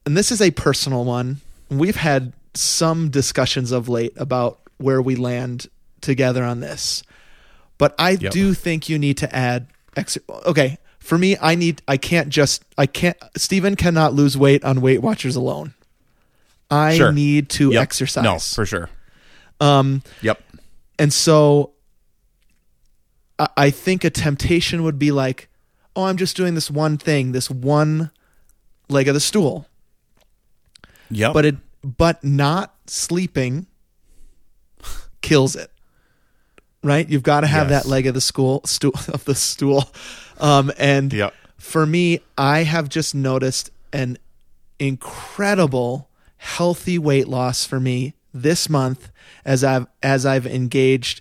and 0.05 0.17
this 0.17 0.31
is 0.31 0.41
a 0.43 0.51
personal 0.51 1.05
one. 1.05 1.41
We've 1.71 1.97
had 1.97 2.33
some 2.55 3.09
discussions 3.11 3.73
of 3.73 3.89
late 3.89 4.13
about 4.17 4.59
where 4.77 5.01
we 5.01 5.17
land 5.17 5.67
together 6.03 6.45
on 6.45 6.61
this, 6.61 7.03
but 7.79 7.95
I 7.99 8.11
Yep. 8.13 8.33
do 8.33 8.55
think 8.55 8.89
you 8.89 8.99
need 8.99 9.17
to 9.19 9.35
add. 9.35 9.69
Ex- 9.97 10.19
okay, 10.29 10.79
for 10.99 11.17
me, 11.19 11.37
I 11.41 11.55
need. 11.55 11.83
I 11.89 11.97
can't 11.97 12.29
just. 12.29 12.63
I 12.77 12.87
can't. 12.87 13.17
Stephen 13.37 13.75
cannot 13.77 14.15
lose 14.15 14.37
weight 14.37 14.63
on 14.65 14.81
Weight 14.81 15.01
Watchers 15.03 15.37
alone. 15.37 15.75
I 16.71 16.97
Sure. 16.97 17.13
need 17.13 17.49
to 17.51 17.73
Yep. 17.73 17.83
exercise. 17.83 18.25
No, 18.25 18.39
for 18.39 18.67
sure. 18.67 18.91
um, 19.61 20.03
Yep. 20.23 20.41
and 20.99 21.13
so 21.13 21.73
I, 23.39 23.49
I 23.57 23.71
think 23.71 24.05
a 24.05 24.11
temptation 24.11 24.83
would 24.83 24.99
be 24.99 25.11
like, 25.11 25.49
oh, 25.97 26.05
I'm 26.05 26.17
just 26.19 26.37
doing 26.37 26.55
this 26.55 26.71
one 26.71 26.97
thing, 26.99 27.33
this 27.33 27.51
one 27.51 28.11
leg 28.91 29.09
of 29.09 29.15
the 29.15 29.21
stool. 29.21 29.67
Yep. 31.11 31.33
But 31.33 31.45
it 31.47 31.57
but 31.83 32.23
not 32.23 32.75
sleeping 32.87 33.67
kills 35.23 35.57
it. 35.57 35.71
Right? 36.83 37.09
You've 37.09 37.23
got 37.25 37.41
to 37.41 37.47
have 37.49 37.71
Yes. 37.71 37.83
that 37.85 37.89
leg 37.89 38.07
of 38.07 38.15
the 38.15 38.21
school 38.21 38.61
stool 38.65 38.93
of 39.09 39.25
the 39.25 39.35
stool. 39.35 39.91
Um 40.39 40.71
and 40.79 41.13
Yep. 41.13 41.35
for 41.59 41.85
me, 41.87 42.21
I 42.37 42.63
have 42.63 42.89
just 42.89 43.15
noticed 43.15 43.71
an 43.93 44.17
incredible 44.79 46.09
healthy 46.37 46.99
weight 46.99 47.27
loss 47.29 47.65
for 47.65 47.81
me 47.81 48.15
this 48.33 48.69
month 48.69 49.11
as 49.45 49.65
I've 49.65 49.87
as 50.03 50.25
I've 50.25 50.47
engaged 50.47 51.21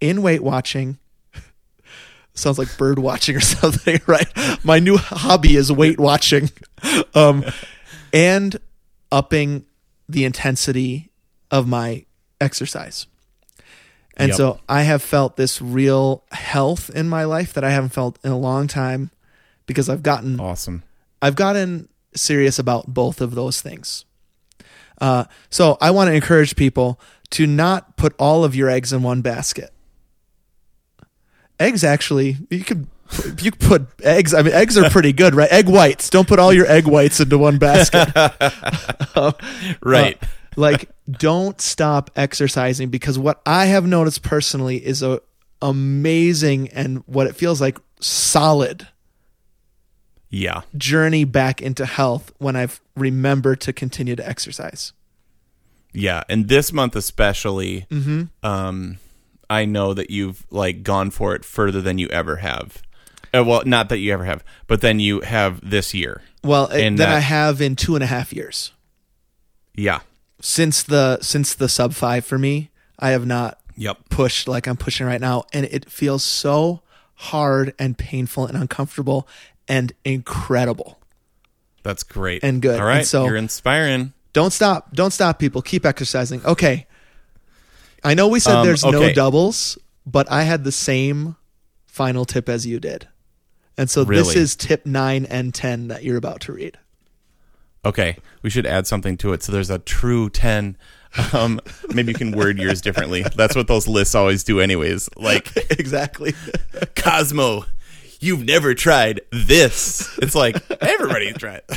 in 0.00 0.20
weight 0.22 0.42
watching. 0.42 0.98
Sounds 2.34 2.58
like 2.58 2.76
bird 2.76 2.98
watching 2.98 3.36
or 3.36 3.40
something, 3.56 4.00
right? 4.06 4.28
My 4.62 4.78
new 4.78 4.96
hobby 4.98 5.56
is 5.56 5.72
weight 5.72 5.98
watching. 5.98 6.50
Um 7.14 7.44
and 8.12 8.58
upping 9.10 9.64
the 10.08 10.24
intensity 10.24 11.08
of 11.50 11.66
my 11.66 12.04
exercise. 12.40 13.06
And 14.18 14.28
Yep. 14.30 14.36
so 14.36 14.60
I 14.68 14.82
have 14.82 15.00
felt 15.02 15.36
this 15.36 15.62
real 15.62 16.24
health 16.32 16.90
in 16.90 17.08
my 17.08 17.24
life 17.24 17.52
that 17.52 17.62
I 17.62 17.70
haven't 17.70 17.90
felt 17.90 18.18
in 18.24 18.32
a 18.32 18.38
long 18.38 18.66
time 18.66 19.10
because 19.66 19.88
I've 19.88 20.02
gotten 20.02 20.40
awesome. 20.40 20.82
I've 21.22 21.36
gotten 21.36 21.88
serious 22.16 22.58
about 22.58 22.92
both 22.92 23.20
of 23.20 23.34
those 23.36 23.60
things. 23.60 24.04
Uh, 25.00 25.24
so 25.50 25.78
I 25.80 25.92
want 25.92 26.08
to 26.08 26.14
encourage 26.14 26.56
people 26.56 26.98
to 27.30 27.46
not 27.46 27.96
put 27.96 28.14
all 28.18 28.42
of 28.44 28.56
your 28.56 28.68
eggs 28.68 28.92
in 28.92 29.02
one 29.04 29.20
basket. 29.22 29.70
Eggs 31.60 31.84
actually, 31.84 32.36
you 32.50 32.64
could 32.64 32.86
you 33.40 33.50
put 33.52 33.86
eggs. 34.02 34.34
I 34.34 34.42
mean, 34.42 34.52
eggs 34.52 34.76
are 34.76 34.90
pretty 34.90 35.12
good, 35.12 35.34
right? 35.34 35.50
Egg 35.50 35.68
whites. 35.68 36.10
Don't 36.10 36.26
put 36.28 36.38
all 36.38 36.52
your 36.52 36.66
egg 36.66 36.86
whites 36.86 37.20
into 37.20 37.38
one 37.38 37.58
basket. 37.58 38.08
Right. 39.82 40.22
Uh, 40.22 40.26
like, 40.58 40.90
don't 41.10 41.60
stop 41.60 42.10
exercising 42.16 42.88
because 42.90 43.18
what 43.18 43.40
I 43.46 43.66
have 43.66 43.86
noticed 43.86 44.22
personally 44.22 44.84
is 44.84 45.02
a 45.02 45.20
amazing 45.62 46.68
and 46.68 47.02
what 47.06 47.26
it 47.26 47.34
feels 47.36 47.60
like 47.60 47.78
solid 48.00 48.86
yeah. 50.30 50.62
journey 50.76 51.24
back 51.24 51.62
into 51.62 51.86
health 51.86 52.32
when 52.38 52.54
I've 52.56 52.80
remembered 52.96 53.60
to 53.62 53.72
continue 53.72 54.14
to 54.16 54.28
exercise. 54.28 54.92
Yeah, 55.92 56.22
and 56.28 56.48
this 56.48 56.72
month 56.72 56.94
especially, 56.96 57.86
Mm-hmm. 57.90 58.24
um, 58.46 58.98
I 59.50 59.64
know 59.64 59.94
that 59.94 60.10
you've 60.10 60.46
like 60.50 60.82
gone 60.82 61.10
for 61.10 61.34
it 61.34 61.44
further 61.44 61.80
than 61.80 61.96
you 61.98 62.08
ever 62.08 62.36
have. 62.36 62.82
Uh, 63.34 63.42
well, 63.44 63.62
not 63.64 63.88
that 63.88 63.98
you 63.98 64.12
ever 64.12 64.24
have, 64.24 64.44
but 64.66 64.80
then 64.82 65.00
you 65.00 65.20
have 65.22 65.60
this 65.68 65.94
year. 65.94 66.22
Well, 66.44 66.66
And 66.66 66.98
that- 66.98 67.08
I 67.08 67.20
have 67.20 67.60
in 67.62 67.74
two 67.76 67.94
and 67.94 68.04
a 68.04 68.06
half 68.06 68.32
years 68.32 68.72
Yeah. 69.74 70.00
Since 70.40 70.82
the 70.82 71.18
since 71.20 71.54
the 71.54 71.68
sub 71.68 71.92
five 71.94 72.24
for 72.24 72.38
me. 72.38 72.70
I 72.98 73.10
have 73.10 73.26
not 73.26 73.60
Yep. 73.76 74.08
pushed 74.10 74.48
like 74.48 74.66
I'm 74.66 74.76
pushing 74.76 75.06
right 75.06 75.20
now, 75.20 75.44
and 75.52 75.64
it 75.66 75.88
feels 75.90 76.24
so 76.24 76.82
hard 77.14 77.74
and 77.78 77.96
painful 77.96 78.46
and 78.46 78.56
uncomfortable 78.56 79.28
and 79.68 79.92
incredible. 80.04 80.98
That's 81.84 82.02
great 82.02 82.42
And 82.42 82.60
good. 82.60 82.78
All 82.80 82.86
right, 82.86 82.98
And 82.98 83.06
so- 83.06 83.24
you're 83.24 83.36
inspiring. 83.36 84.12
Don't 84.32 84.52
stop. 84.52 84.92
Don't 84.94 85.12
stop, 85.12 85.38
people. 85.38 85.62
Keep 85.62 85.86
exercising. 85.86 86.44
Okay. 86.44 86.86
I 88.04 88.14
know 88.14 88.28
we 88.28 88.40
said 88.40 88.56
Um, 88.56 88.66
there's 88.66 88.84
no 88.84 89.12
doubles, 89.12 89.78
but 90.06 90.30
I 90.30 90.42
had 90.42 90.64
the 90.64 90.72
same 90.72 91.36
final 91.86 92.24
tip 92.24 92.48
as 92.48 92.66
you 92.66 92.78
did. 92.80 93.08
And 93.76 93.88
so 93.88 94.04
this 94.04 94.34
is 94.34 94.54
tip 94.56 94.84
nine 94.86 95.24
and 95.24 95.54
10 95.54 95.88
that 95.88 96.02
you're 96.04 96.16
about 96.16 96.40
to 96.42 96.52
read. 96.52 96.78
Okay, 97.84 98.16
we 98.42 98.50
should 98.50 98.66
add 98.66 98.86
something 98.86 99.16
to 99.18 99.32
it. 99.32 99.42
So 99.42 99.52
there's 99.52 99.70
a 99.70 99.78
true 99.78 100.28
10. 100.30 100.76
Um, 101.32 101.60
maybe 101.94 102.12
you 102.12 102.18
can 102.18 102.32
word 102.32 102.58
yours 102.58 102.80
differently. 102.82 103.24
That's 103.34 103.56
what 103.56 103.66
those 103.66 103.88
lists 103.88 104.14
always 104.14 104.44
do, 104.44 104.60
anyways. 104.60 105.08
Like, 105.16 105.56
exactly. 105.70 106.34
Cosmo, 106.96 107.64
you've 108.20 108.44
never 108.44 108.74
tried 108.74 109.20
this. 109.30 110.18
It's 110.18 110.34
like, 110.34 110.56
everybody's 110.82 111.36
tried. 111.38 111.62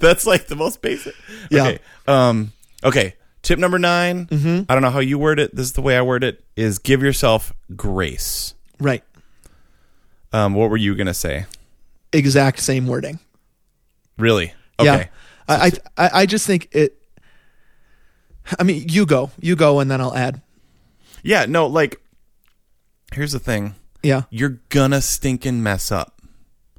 That's 0.00 0.26
like 0.26 0.46
the 0.48 0.56
most 0.56 0.82
basic. 0.82 1.14
Yeah. 1.50 1.62
Okay. 1.68 1.78
Um, 2.06 2.52
okay. 2.84 3.14
Tip 3.42 3.58
number 3.58 3.78
9 3.78 4.26
Mm-hmm. 4.26 4.62
I 4.68 4.74
don't 4.74 4.82
know 4.82 4.90
how 4.90 4.98
you 4.98 5.18
word 5.18 5.38
it. 5.38 5.54
This 5.54 5.66
is 5.66 5.72
the 5.74 5.80
way 5.82 5.96
I 5.96 6.02
word 6.02 6.24
it 6.24 6.44
is 6.56 6.78
give 6.78 7.02
yourself 7.02 7.52
grace. 7.76 8.54
Right. 8.80 9.04
Um, 10.32 10.54
what 10.54 10.70
were 10.70 10.76
you 10.76 10.94
going 10.96 11.06
to 11.06 11.14
say? 11.14 11.46
Exact 12.12 12.58
same 12.58 12.86
wording. 12.86 13.20
Really? 14.18 14.52
Yeah. 14.80 15.06
I, 15.48 15.72
I 15.96 16.10
I 16.22 16.26
just 16.26 16.46
think 16.46 16.68
it. 16.72 16.94
I 18.58 18.62
mean, 18.62 18.84
you 18.88 19.06
go, 19.06 19.30
you 19.40 19.56
go, 19.56 19.80
and 19.80 19.90
then 19.90 20.00
I'll 20.00 20.14
add. 20.14 20.42
Yeah, 21.22 21.46
no, 21.46 21.66
like 21.66 22.00
here's 23.12 23.32
the 23.32 23.38
thing. 23.38 23.74
Yeah. 24.02 24.22
You're 24.30 24.60
gonna 24.68 25.00
stinking 25.00 25.62
mess 25.62 25.90
up. 25.90 26.20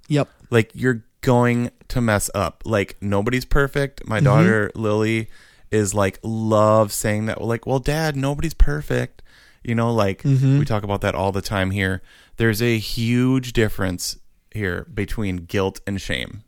Yep. 0.07 0.29
Like 0.49 0.71
you're 0.73 1.03
going 1.21 1.71
to 1.89 2.01
mess 2.01 2.29
up. 2.33 2.63
Like 2.65 2.97
nobody's 3.01 3.45
perfect. 3.45 4.01
Mm-hmm. 4.01 4.09
My 4.09 4.19
daughter 4.19 4.71
Lily 4.75 5.29
is 5.71 5.93
like 5.93 6.19
love 6.23 6.91
saying 6.93 7.25
that 7.27 7.41
like, 7.41 7.65
well, 7.67 7.79
dad, 7.79 8.15
nobody's 8.15 8.53
perfect. 8.53 9.21
You 9.63 9.75
know, 9.75 9.93
like 9.93 10.23
Mm-hmm. 10.23 10.59
we 10.59 10.65
talk 10.65 10.83
about 10.83 11.01
that 11.01 11.15
all 11.15 11.31
the 11.31 11.41
time 11.41 11.71
here. 11.71 12.01
There's 12.37 12.61
a 12.61 12.77
huge 12.77 13.51
difference 13.53 14.17
here 14.51 14.87
between 14.93 15.37
guilt 15.37 15.81
and 15.85 15.99
shame. 15.99 16.43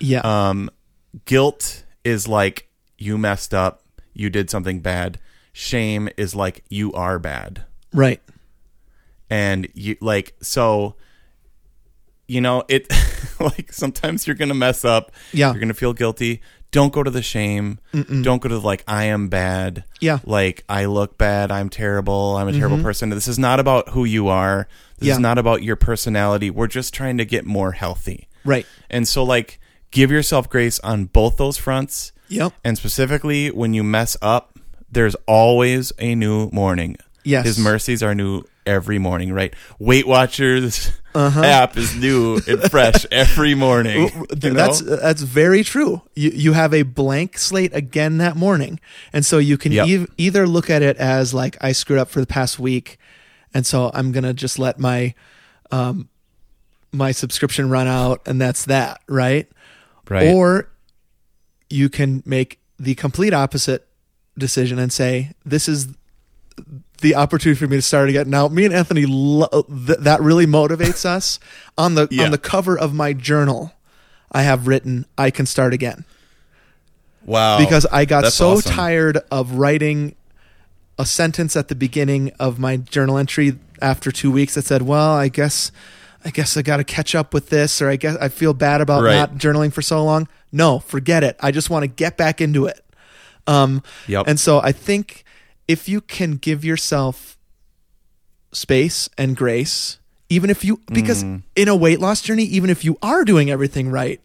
Yeah. 0.00 0.20
Um, 0.24 0.70
guilt 1.26 1.84
is 2.04 2.26
like 2.26 2.68
you 2.98 3.18
messed 3.18 3.52
up, 3.54 3.82
you 4.14 4.30
did 4.30 4.50
something 4.50 4.80
bad. 4.80 5.18
Shame 5.52 6.08
is 6.16 6.34
like 6.34 6.64
you 6.68 6.92
are 6.92 7.18
bad. 7.18 7.64
right. 7.92 8.20
And 9.32 9.68
you 9.74 9.96
like 10.00 10.34
so 10.42 10.96
you 12.26 12.40
know, 12.40 12.62
it 12.68 12.86
like 13.40 13.72
sometimes 13.72 14.26
you're 14.26 14.36
going 14.36 14.48
to 14.48 14.54
mess 14.54 14.84
up. 14.84 15.12
Yeah. 15.32 15.50
You're 15.50 15.58
going 15.60 15.68
to 15.68 15.74
feel 15.74 15.92
guilty. 15.92 16.40
Don't 16.72 16.92
go 16.92 17.02
to 17.02 17.10
the 17.10 17.22
shame. 17.22 17.80
Don't 17.92 18.40
go 18.40 18.48
to 18.48 18.54
the 18.56 18.60
like 18.60 18.84
I 18.86 19.04
am 19.04 19.28
bad. 19.28 19.84
Yeah. 20.00 20.18
Mm-hmm. 20.18 20.30
Like 20.30 20.64
I 20.68 20.84
look 20.86 21.18
bad, 21.18 21.50
I'm 21.52 21.68
terrible, 21.68 22.36
I'm 22.36 22.46
a 22.48 22.52
terrible 22.52 22.80
person. 22.82 23.10
This 23.10 23.26
is 23.28 23.38
not 23.38 23.58
about 23.60 23.90
who 23.90 24.04
you 24.04 24.28
are. 24.28 24.66
This 24.98 25.08
Yeah. 25.08 25.12
is 25.14 25.18
not 25.20 25.38
about 25.38 25.62
your 25.64 25.74
personality. 25.76 26.50
We're 26.50 26.68
just 26.68 26.94
trying 26.94 27.18
to 27.18 27.24
get 27.24 27.44
more 27.44 27.72
healthy. 27.72 28.28
Right. 28.44 28.66
And 28.88 29.06
so 29.06 29.22
like 29.24 29.59
give 29.90 30.10
yourself 30.10 30.48
grace 30.48 30.78
on 30.80 31.06
both 31.06 31.36
those 31.36 31.56
fronts. 31.56 32.12
Yep. 32.28 32.52
And 32.64 32.76
specifically 32.78 33.50
when 33.50 33.74
you 33.74 33.82
mess 33.82 34.16
up, 34.22 34.58
there's 34.90 35.14
always 35.26 35.92
a 35.98 36.14
new 36.14 36.48
morning. 36.52 36.96
Yes. 37.24 37.44
His 37.44 37.58
mercies 37.58 38.02
are 38.02 38.14
new 38.14 38.44
every 38.66 38.98
morning, 38.98 39.32
right? 39.32 39.54
Weight 39.78 40.06
Watchers 40.06 40.90
Uh-huh. 41.14 41.42
app 41.42 41.76
is 41.76 41.96
new 41.96 42.40
and 42.46 42.62
fresh 42.70 43.04
every 43.12 43.54
morning. 43.56 44.08
you 44.42 44.50
know? 44.50 44.54
That's 44.54 44.80
that's 44.80 45.22
very 45.22 45.64
true. 45.64 46.02
You 46.14 46.30
you 46.30 46.52
have 46.52 46.72
a 46.72 46.82
blank 46.82 47.36
slate 47.36 47.74
again 47.74 48.18
that 48.18 48.36
morning, 48.36 48.78
and 49.12 49.26
so 49.26 49.38
you 49.38 49.58
can 49.58 49.72
Yep. 49.72 49.88
ev- 49.88 50.06
either 50.18 50.46
look 50.46 50.70
at 50.70 50.82
it 50.82 50.96
as 50.98 51.34
like 51.34 51.56
I 51.60 51.72
screwed 51.72 51.98
up 51.98 52.10
for 52.10 52.20
the 52.20 52.28
past 52.28 52.60
week, 52.60 52.96
and 53.52 53.66
so 53.66 53.90
I'm 53.92 54.12
gonna 54.12 54.32
just 54.32 54.56
let 54.58 54.78
my 54.78 55.14
um 55.72 56.08
my 56.92 57.10
subscription 57.12 57.68
run 57.70 57.88
out, 57.88 58.22
and 58.26 58.40
that's 58.40 58.64
that, 58.66 59.00
right? 59.08 59.48
Right. 60.10 60.28
Or 60.34 60.68
you 61.70 61.88
can 61.88 62.22
make 62.26 62.58
the 62.78 62.94
complete 62.94 63.32
opposite 63.32 63.86
decision 64.36 64.78
and 64.78 64.92
say, 64.92 65.32
"This 65.46 65.68
is 65.68 65.88
the 67.00 67.14
opportunity 67.14 67.58
for 67.58 67.66
me 67.66 67.76
to 67.76 67.82
start 67.82 68.08
again." 68.10 68.28
Now, 68.28 68.48
me 68.48 68.64
and 68.66 68.74
Anthony, 68.74 69.06
lo- 69.06 69.64
th- 69.86 69.98
that 70.00 70.20
really 70.20 70.46
motivates 70.46 71.04
us. 71.16 71.38
On 71.78 71.94
the 71.94 72.08
Yeah. 72.10 72.24
on 72.24 72.30
the 72.30 72.38
cover 72.38 72.76
of 72.78 72.92
my 72.92 73.12
journal, 73.14 73.72
I 74.32 74.42
have 74.42 74.66
written, 74.66 75.06
"I 75.16 75.30
can 75.30 75.46
start 75.46 75.72
again," 75.72 76.04
wow. 77.24 77.58
because 77.58 77.86
I 77.92 78.04
got 78.04 78.22
That's 78.24 78.34
so 78.36 78.52
awesome. 78.52 78.72
tired 78.72 79.18
of 79.30 79.52
writing 79.52 80.14
a 80.98 81.06
sentence 81.06 81.56
at 81.56 81.68
the 81.68 81.74
beginning 81.74 82.30
of 82.38 82.58
my 82.58 82.76
journal 82.76 83.16
entry 83.16 83.58
after 83.80 84.10
two 84.12 84.30
weeks 84.30 84.54
that 84.54 84.64
said, 84.66 84.82
"Well, 84.82 85.12
I 85.14 85.28
guess." 85.28 85.70
I 86.24 86.30
guess 86.30 86.56
I 86.56 86.62
got 86.62 86.76
to 86.78 86.84
catch 86.84 87.14
up 87.14 87.32
with 87.32 87.48
this, 87.48 87.80
or 87.80 87.88
I 87.88 87.96
guess 87.96 88.16
I 88.20 88.28
feel 88.28 88.52
bad 88.52 88.80
about 88.80 89.02
Right. 89.02 89.16
not 89.16 89.34
journaling 89.36 89.72
for 89.72 89.80
so 89.82 90.04
long. 90.04 90.28
No, 90.52 90.78
forget 90.80 91.24
it. 91.24 91.36
I 91.40 91.50
just 91.50 91.70
want 91.70 91.82
to 91.84 91.86
get 91.88 92.16
back 92.16 92.40
into 92.40 92.66
it. 92.66 92.84
Um, 93.46 93.82
Yep. 94.06 94.24
And 94.28 94.38
so 94.38 94.60
I 94.60 94.72
think 94.72 95.24
if 95.66 95.88
you 95.88 96.00
can 96.02 96.32
give 96.36 96.64
yourself 96.64 97.38
space 98.52 99.08
and 99.16 99.36
grace, 99.36 99.98
even 100.28 100.50
if 100.50 100.64
you, 100.64 100.80
because 100.92 101.24
Mm. 101.24 101.42
in 101.56 101.68
a 101.68 101.76
weight 101.76 102.00
loss 102.00 102.20
journey, 102.20 102.44
even 102.44 102.70
if 102.70 102.84
you 102.84 102.98
are 103.02 103.24
doing 103.24 103.50
everything 103.50 103.88
right, 103.90 104.20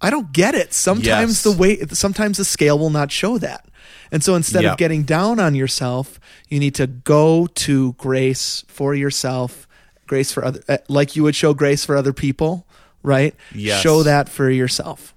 I 0.00 0.10
don't 0.10 0.32
get 0.32 0.54
it. 0.54 0.74
Sometimes 0.74 1.06
Yes. 1.06 1.42
the 1.42 1.52
weight, 1.52 1.96
sometimes 1.96 2.36
the 2.38 2.44
scale 2.44 2.78
will 2.78 2.90
not 2.90 3.10
show 3.10 3.38
that. 3.38 3.64
And 4.12 4.22
so 4.22 4.34
instead 4.34 4.62
Yep. 4.64 4.72
of 4.72 4.78
getting 4.78 5.02
down 5.04 5.40
on 5.40 5.54
yourself, 5.54 6.20
you 6.48 6.58
need 6.60 6.74
to 6.74 6.86
go 6.86 7.46
to 7.54 7.94
grace 7.94 8.64
for 8.68 8.94
yourself, 8.94 9.66
grace 10.06 10.32
for 10.32 10.44
other, 10.44 10.62
uh, 10.68 10.78
like 10.88 11.16
you 11.16 11.22
would 11.22 11.34
show 11.36 11.54
grace 11.54 11.84
for 11.84 11.96
other 11.96 12.12
people, 12.12 12.66
right? 13.02 13.34
Yes. 13.54 13.80
Show 13.80 14.02
that 14.02 14.28
for 14.28 14.50
yourself. 14.50 15.14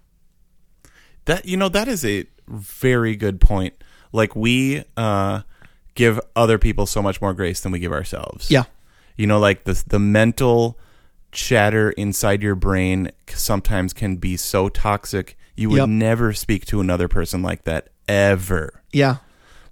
That 1.25 1.45
you 1.45 1.57
know 1.57 1.69
that 1.69 1.87
is 1.87 2.05
a 2.05 2.25
very 2.47 3.15
good 3.15 3.41
point. 3.41 3.73
Like 4.13 4.35
we 4.35 4.83
uh 4.95 5.41
give 5.95 6.19
other 6.35 6.57
people 6.57 6.85
so 6.85 7.01
much 7.01 7.21
more 7.21 7.33
grace 7.33 7.59
than 7.59 7.71
we 7.71 7.79
give 7.79 7.91
ourselves. 7.91 8.49
Yeah. 8.49 8.63
You 9.17 9.27
know 9.27 9.39
like 9.39 9.65
the 9.65 9.81
the 9.87 9.99
mental 9.99 10.79
chatter 11.31 11.91
inside 11.91 12.41
your 12.41 12.55
brain 12.55 13.11
sometimes 13.27 13.93
can 13.93 14.15
be 14.15 14.37
so 14.37 14.69
toxic. 14.69 15.37
You 15.55 15.69
would 15.71 15.77
Yep. 15.77 15.89
never 15.89 16.33
speak 16.33 16.65
to 16.67 16.79
another 16.79 17.07
person 17.07 17.41
like 17.41 17.65
that 17.65 17.89
ever. 18.07 18.81
Yeah. 18.93 19.17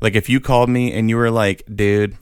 Like 0.02 0.16
if 0.16 0.28
you 0.28 0.40
called 0.42 0.70
me 0.70 0.92
and 0.92 1.10
you 1.10 1.16
were 1.16 1.32
like, 1.32 1.64
"Dude, 1.74 2.18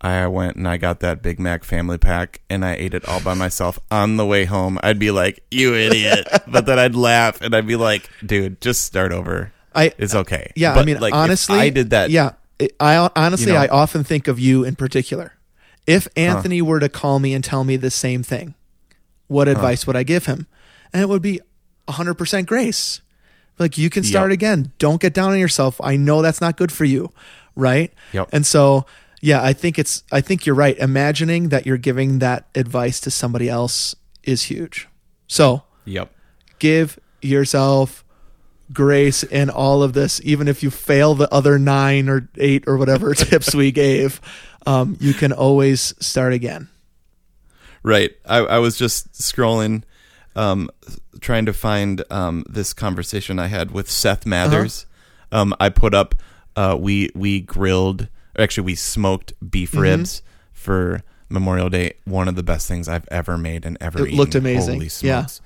I 0.00 0.26
went 0.26 0.56
and 0.56 0.68
I 0.68 0.76
got 0.76 1.00
that 1.00 1.22
Big 1.22 1.40
Mac 1.40 1.64
family 1.64 1.98
pack 1.98 2.40
and 2.50 2.64
I 2.64 2.74
ate 2.74 2.94
it 2.94 3.08
all 3.08 3.20
by 3.20 3.34
myself 3.34 3.78
on 3.90 4.16
the 4.16 4.26
way 4.26 4.44
home." 4.44 4.78
I'd 4.82 4.98
be 4.98 5.10
like, 5.10 5.42
"You 5.50 5.74
idiot." 5.74 6.28
but 6.48 6.66
then 6.66 6.78
I'd 6.78 6.94
laugh 6.94 7.40
and 7.40 7.54
I'd 7.54 7.66
be 7.66 7.76
like, 7.76 8.08
"Dude, 8.24 8.60
just 8.60 8.84
start 8.84 9.12
over. 9.12 9.52
I, 9.74 9.92
It's 9.98 10.14
uh, 10.14 10.20
okay." 10.20 10.52
Yeah, 10.56 10.74
But, 10.74 10.80
I 10.80 10.84
mean, 10.84 11.00
like, 11.00 11.14
honestly, 11.14 11.58
I 11.58 11.70
did 11.70 11.90
that. 11.90 12.10
Yeah, 12.10 12.32
it, 12.58 12.74
I 12.80 12.96
uh, 12.96 13.08
honestly, 13.16 13.48
You 13.48 13.54
know? 13.54 13.60
I 13.64 13.68
often 13.68 14.04
think 14.04 14.28
of 14.28 14.38
you 14.38 14.64
in 14.64 14.76
particular. 14.76 15.32
If 15.86 16.08
Anthony 16.16 16.60
were 16.62 16.80
to 16.80 16.88
call 16.88 17.20
me 17.20 17.32
and 17.32 17.44
tell 17.44 17.62
me 17.62 17.76
the 17.76 17.92
same 17.92 18.22
thing, 18.24 18.54
what 19.28 19.46
advice 19.46 19.86
would 19.86 19.94
I 19.96 20.02
give 20.02 20.26
him? 20.26 20.46
And 20.92 21.00
it 21.00 21.08
would 21.08 21.22
be 21.22 21.40
100% 21.88 22.46
grace. 22.46 23.00
Like 23.58 23.78
you 23.78 23.88
can 23.88 24.02
start 24.02 24.30
Yep. 24.30 24.34
again. 24.34 24.72
Don't 24.78 25.00
get 25.00 25.14
down 25.14 25.30
on 25.30 25.38
yourself. 25.38 25.80
I 25.82 25.96
know 25.96 26.22
that's 26.22 26.40
not 26.40 26.56
good 26.56 26.72
for 26.72 26.84
you, 26.84 27.12
right? 27.54 27.92
Yep. 28.12 28.28
And 28.32 28.44
so, 28.46 28.84
yeah, 29.26 29.42
I 29.42 29.54
think 29.54 29.76
it's. 29.76 30.04
I 30.12 30.20
think 30.20 30.46
you're 30.46 30.54
right. 30.54 30.78
Imagining 30.78 31.48
that 31.48 31.66
you're 31.66 31.78
giving 31.78 32.20
that 32.20 32.46
advice 32.54 33.00
to 33.00 33.10
somebody 33.10 33.48
else 33.48 33.96
is 34.22 34.44
huge. 34.44 34.88
So 35.26 35.64
Yep. 35.84 36.12
give 36.60 37.00
yourself 37.20 38.04
grace 38.72 39.24
in 39.24 39.50
all 39.50 39.82
of 39.82 39.94
this, 39.94 40.20
even 40.22 40.46
if 40.46 40.62
you 40.62 40.70
fail 40.70 41.16
the 41.16 41.28
other 41.34 41.58
nine 41.58 42.08
or 42.08 42.28
eight 42.36 42.68
or 42.68 42.76
whatever 42.76 43.14
tips 43.28 43.52
we 43.52 43.72
gave. 43.72 44.20
Um, 44.64 44.96
you 45.00 45.12
can 45.12 45.32
always 45.32 45.92
start 45.98 46.32
again. 46.32 46.68
Right. 47.82 48.12
I, 48.24 48.38
I 48.38 48.58
was 48.58 48.76
just 48.76 49.12
scrolling, 49.14 49.82
um, 50.36 50.70
trying 51.20 51.46
to 51.46 51.52
find 51.52 52.04
um, 52.10 52.44
this 52.48 52.72
conversation 52.72 53.40
I 53.40 53.48
had 53.48 53.72
with 53.72 53.90
Seth 53.90 54.24
Mathers. 54.24 54.86
Um, 55.32 55.52
I 55.58 55.68
put 55.68 55.94
up 55.94 56.14
uh, 56.54 56.76
we 56.78 57.10
we 57.14 57.40
grilled, 57.40 58.06
actually 58.38 58.64
we 58.64 58.74
smoked 58.74 59.32
beef 59.50 59.72
Mm-hmm. 59.72 59.80
ribs 59.80 60.22
for 60.52 61.02
Memorial 61.28 61.68
Day. 61.70 61.94
One 62.04 62.28
of 62.28 62.36
the 62.36 62.42
best 62.42 62.68
things 62.68 62.88
I've 62.88 63.06
ever 63.10 63.36
made 63.36 63.64
and 63.66 63.76
ever 63.80 64.00
It 64.00 64.06
eaten. 64.08 64.16
looked 64.18 64.34
amazing. 64.34 64.74
Holy 64.74 64.86
Yeah. 65.02 65.26
smokes. 65.26 65.40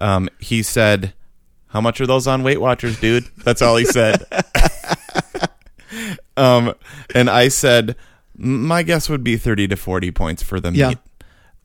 Um, 0.00 0.28
he 0.38 0.62
said, 0.62 1.12
"How 1.68 1.80
much 1.80 2.00
are 2.00 2.06
those 2.06 2.26
on 2.26 2.42
Weight 2.42 2.60
Watchers, 2.60 2.98
dude?" 2.98 3.24
That's 3.44 3.62
all 3.62 3.76
he 3.76 3.84
said. 3.84 4.24
um, 6.36 6.74
and 7.14 7.28
I 7.30 7.48
said, 7.48 7.96
"My 8.36 8.82
guess 8.82 9.08
would 9.08 9.24
be 9.24 9.36
thirty 9.36 9.68
to 9.68 9.76
forty 9.76 10.10
points 10.10 10.42
for 10.42 10.60
the 10.60 10.72
Yeah. 10.72 10.90
meat." 10.90 10.98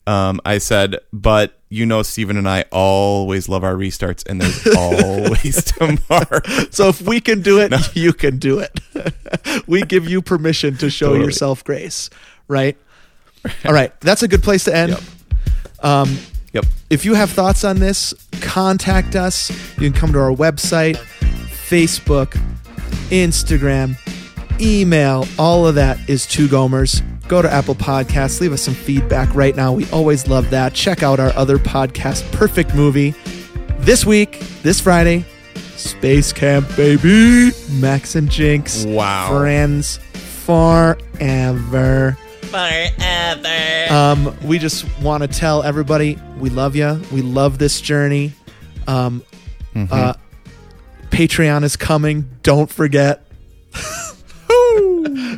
Um, 0.08 0.40
I 0.46 0.58
said, 0.58 0.96
but 1.12 1.54
you 1.70 1.86
know, 1.86 2.02
Steven 2.02 2.38
and 2.38 2.48
I 2.48 2.64
always 2.72 3.50
love 3.50 3.64
our 3.66 3.74
restarts, 3.76 4.26
and 4.28 4.40
there's 4.42 4.66
always 4.78 5.64
tomorrow. 5.66 6.40
So 6.72 6.88
if 6.88 7.02
we 7.02 7.20
can 7.20 7.42
do 7.42 7.60
it, 7.60 7.74
you 7.96 8.14
can 8.14 8.38
do 8.38 8.60
it. 8.60 8.80
we 9.68 9.82
give 9.84 10.08
you 10.10 10.22
permission 10.22 10.78
to 10.78 10.90
show 10.90 11.08
Totally. 11.08 11.26
yourself 11.26 11.64
grace, 11.66 12.10
right? 12.48 12.78
All 13.66 13.74
right, 13.74 13.98
that's 14.00 14.24
a 14.24 14.28
good 14.30 14.44
place 14.44 14.64
to 14.64 14.76
end. 14.76 14.92
Yep. 14.92 15.02
Um, 15.86 16.18
Yep. 16.54 16.66
if 16.90 17.04
you 17.06 17.14
have 17.14 17.30
thoughts 17.30 17.64
on 17.66 17.80
this, 17.80 18.14
contact 18.40 19.16
us. 19.16 19.50
You 19.78 19.92
can 19.92 19.94
come 19.94 20.14
to 20.14 20.20
our 20.20 20.32
website, 20.32 20.96
Facebook, 21.70 22.40
Instagram, 23.10 23.98
email. 24.60 25.28
All 25.38 25.68
of 25.68 25.76
that 25.76 26.00
is 26.10 26.26
Two 26.26 26.48
Gomers. 26.48 27.04
Go 27.28 27.42
to 27.42 27.52
Apple 27.52 27.76
Podcasts. 27.76 28.40
Leave 28.40 28.54
us 28.54 28.62
some 28.62 28.74
feedback 28.74 29.34
right 29.36 29.56
now. 29.56 29.74
We 29.74 29.90
always 29.92 30.28
love 30.28 30.50
that. 30.52 30.74
Check 30.74 31.04
out 31.04 31.20
our 31.20 31.34
other 31.36 31.58
podcast, 31.58 32.30
Perfect 32.32 32.74
Movie. 32.74 33.14
This 33.80 34.06
week, 34.06 34.40
this 34.64 34.80
Friday, 34.80 35.26
Space 35.76 36.32
Camp, 36.32 36.74
baby. 36.78 37.52
Max 37.72 38.16
and 38.16 38.30
Jinx. 38.30 38.86
Wow. 38.86 39.38
Friends 39.38 39.98
forever. 40.14 42.18
Forever. 42.44 43.94
Um, 43.94 44.38
we 44.48 44.58
just 44.58 44.86
want 45.02 45.22
to 45.24 45.28
tell 45.28 45.64
everybody 45.64 46.18
we 46.40 46.50
love 46.50 46.78
you. 46.78 47.02
We 47.12 47.22
love 47.22 47.58
this 47.58 47.82
journey. 47.82 48.32
Um, 48.88 49.22
uh, 49.76 50.14
Patreon 51.10 51.64
is 51.64 51.76
coming. 51.76 52.30
Don't 52.42 52.72
forget. 52.72 53.28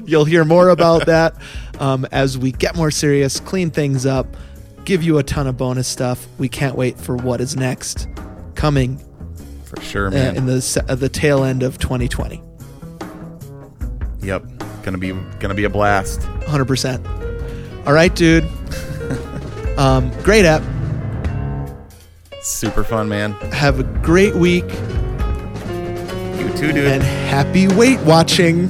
You'll 0.05 0.25
hear 0.25 0.45
more 0.45 0.69
about 0.69 1.07
that 1.07 1.35
um, 1.79 2.05
as 2.11 2.37
we 2.37 2.51
get 2.51 2.75
more 2.75 2.91
serious, 2.91 3.39
clean 3.39 3.71
things 3.71 4.05
up, 4.05 4.27
give 4.85 5.01
you 5.03 5.17
a 5.17 5.23
ton 5.23 5.47
of 5.47 5.57
bonus 5.57 5.87
stuff. 5.87 6.27
We 6.37 6.49
can't 6.49 6.75
wait 6.75 6.97
for 6.99 7.15
what 7.15 7.41
is 7.41 7.55
next 7.55 8.07
coming 8.55 8.97
For 9.63 9.79
sure, 9.81 10.07
uh, 10.07 10.11
man. 10.11 10.35
in 10.37 10.45
the 10.45 10.85
uh, 10.89 10.95
the 10.95 11.09
tail 11.09 11.43
end 11.43 11.63
of 11.63 11.77
2020. 11.79 12.41
yep. 14.21 14.43
Gonna 14.83 14.97
be 14.97 15.11
gonna 15.39 15.53
be 15.55 15.65
a 15.65 15.69
blast. 15.69 16.21
100%. 16.21 17.85
All 17.85 17.93
right, 17.93 18.13
dude. 18.15 18.45
um, 19.77 20.09
great 20.23 20.45
app. 20.45 20.63
Super 22.41 22.83
fun, 22.83 23.09
man. 23.09 23.33
Have 23.51 23.79
a 23.79 23.83
great 23.83 24.33
week 24.35 24.63
You 26.39 26.49
too, 26.57 26.71
dude. 26.71 26.87
and 26.87 27.03
happy 27.03 27.67
weight 27.67 27.99
watching. 28.01 28.69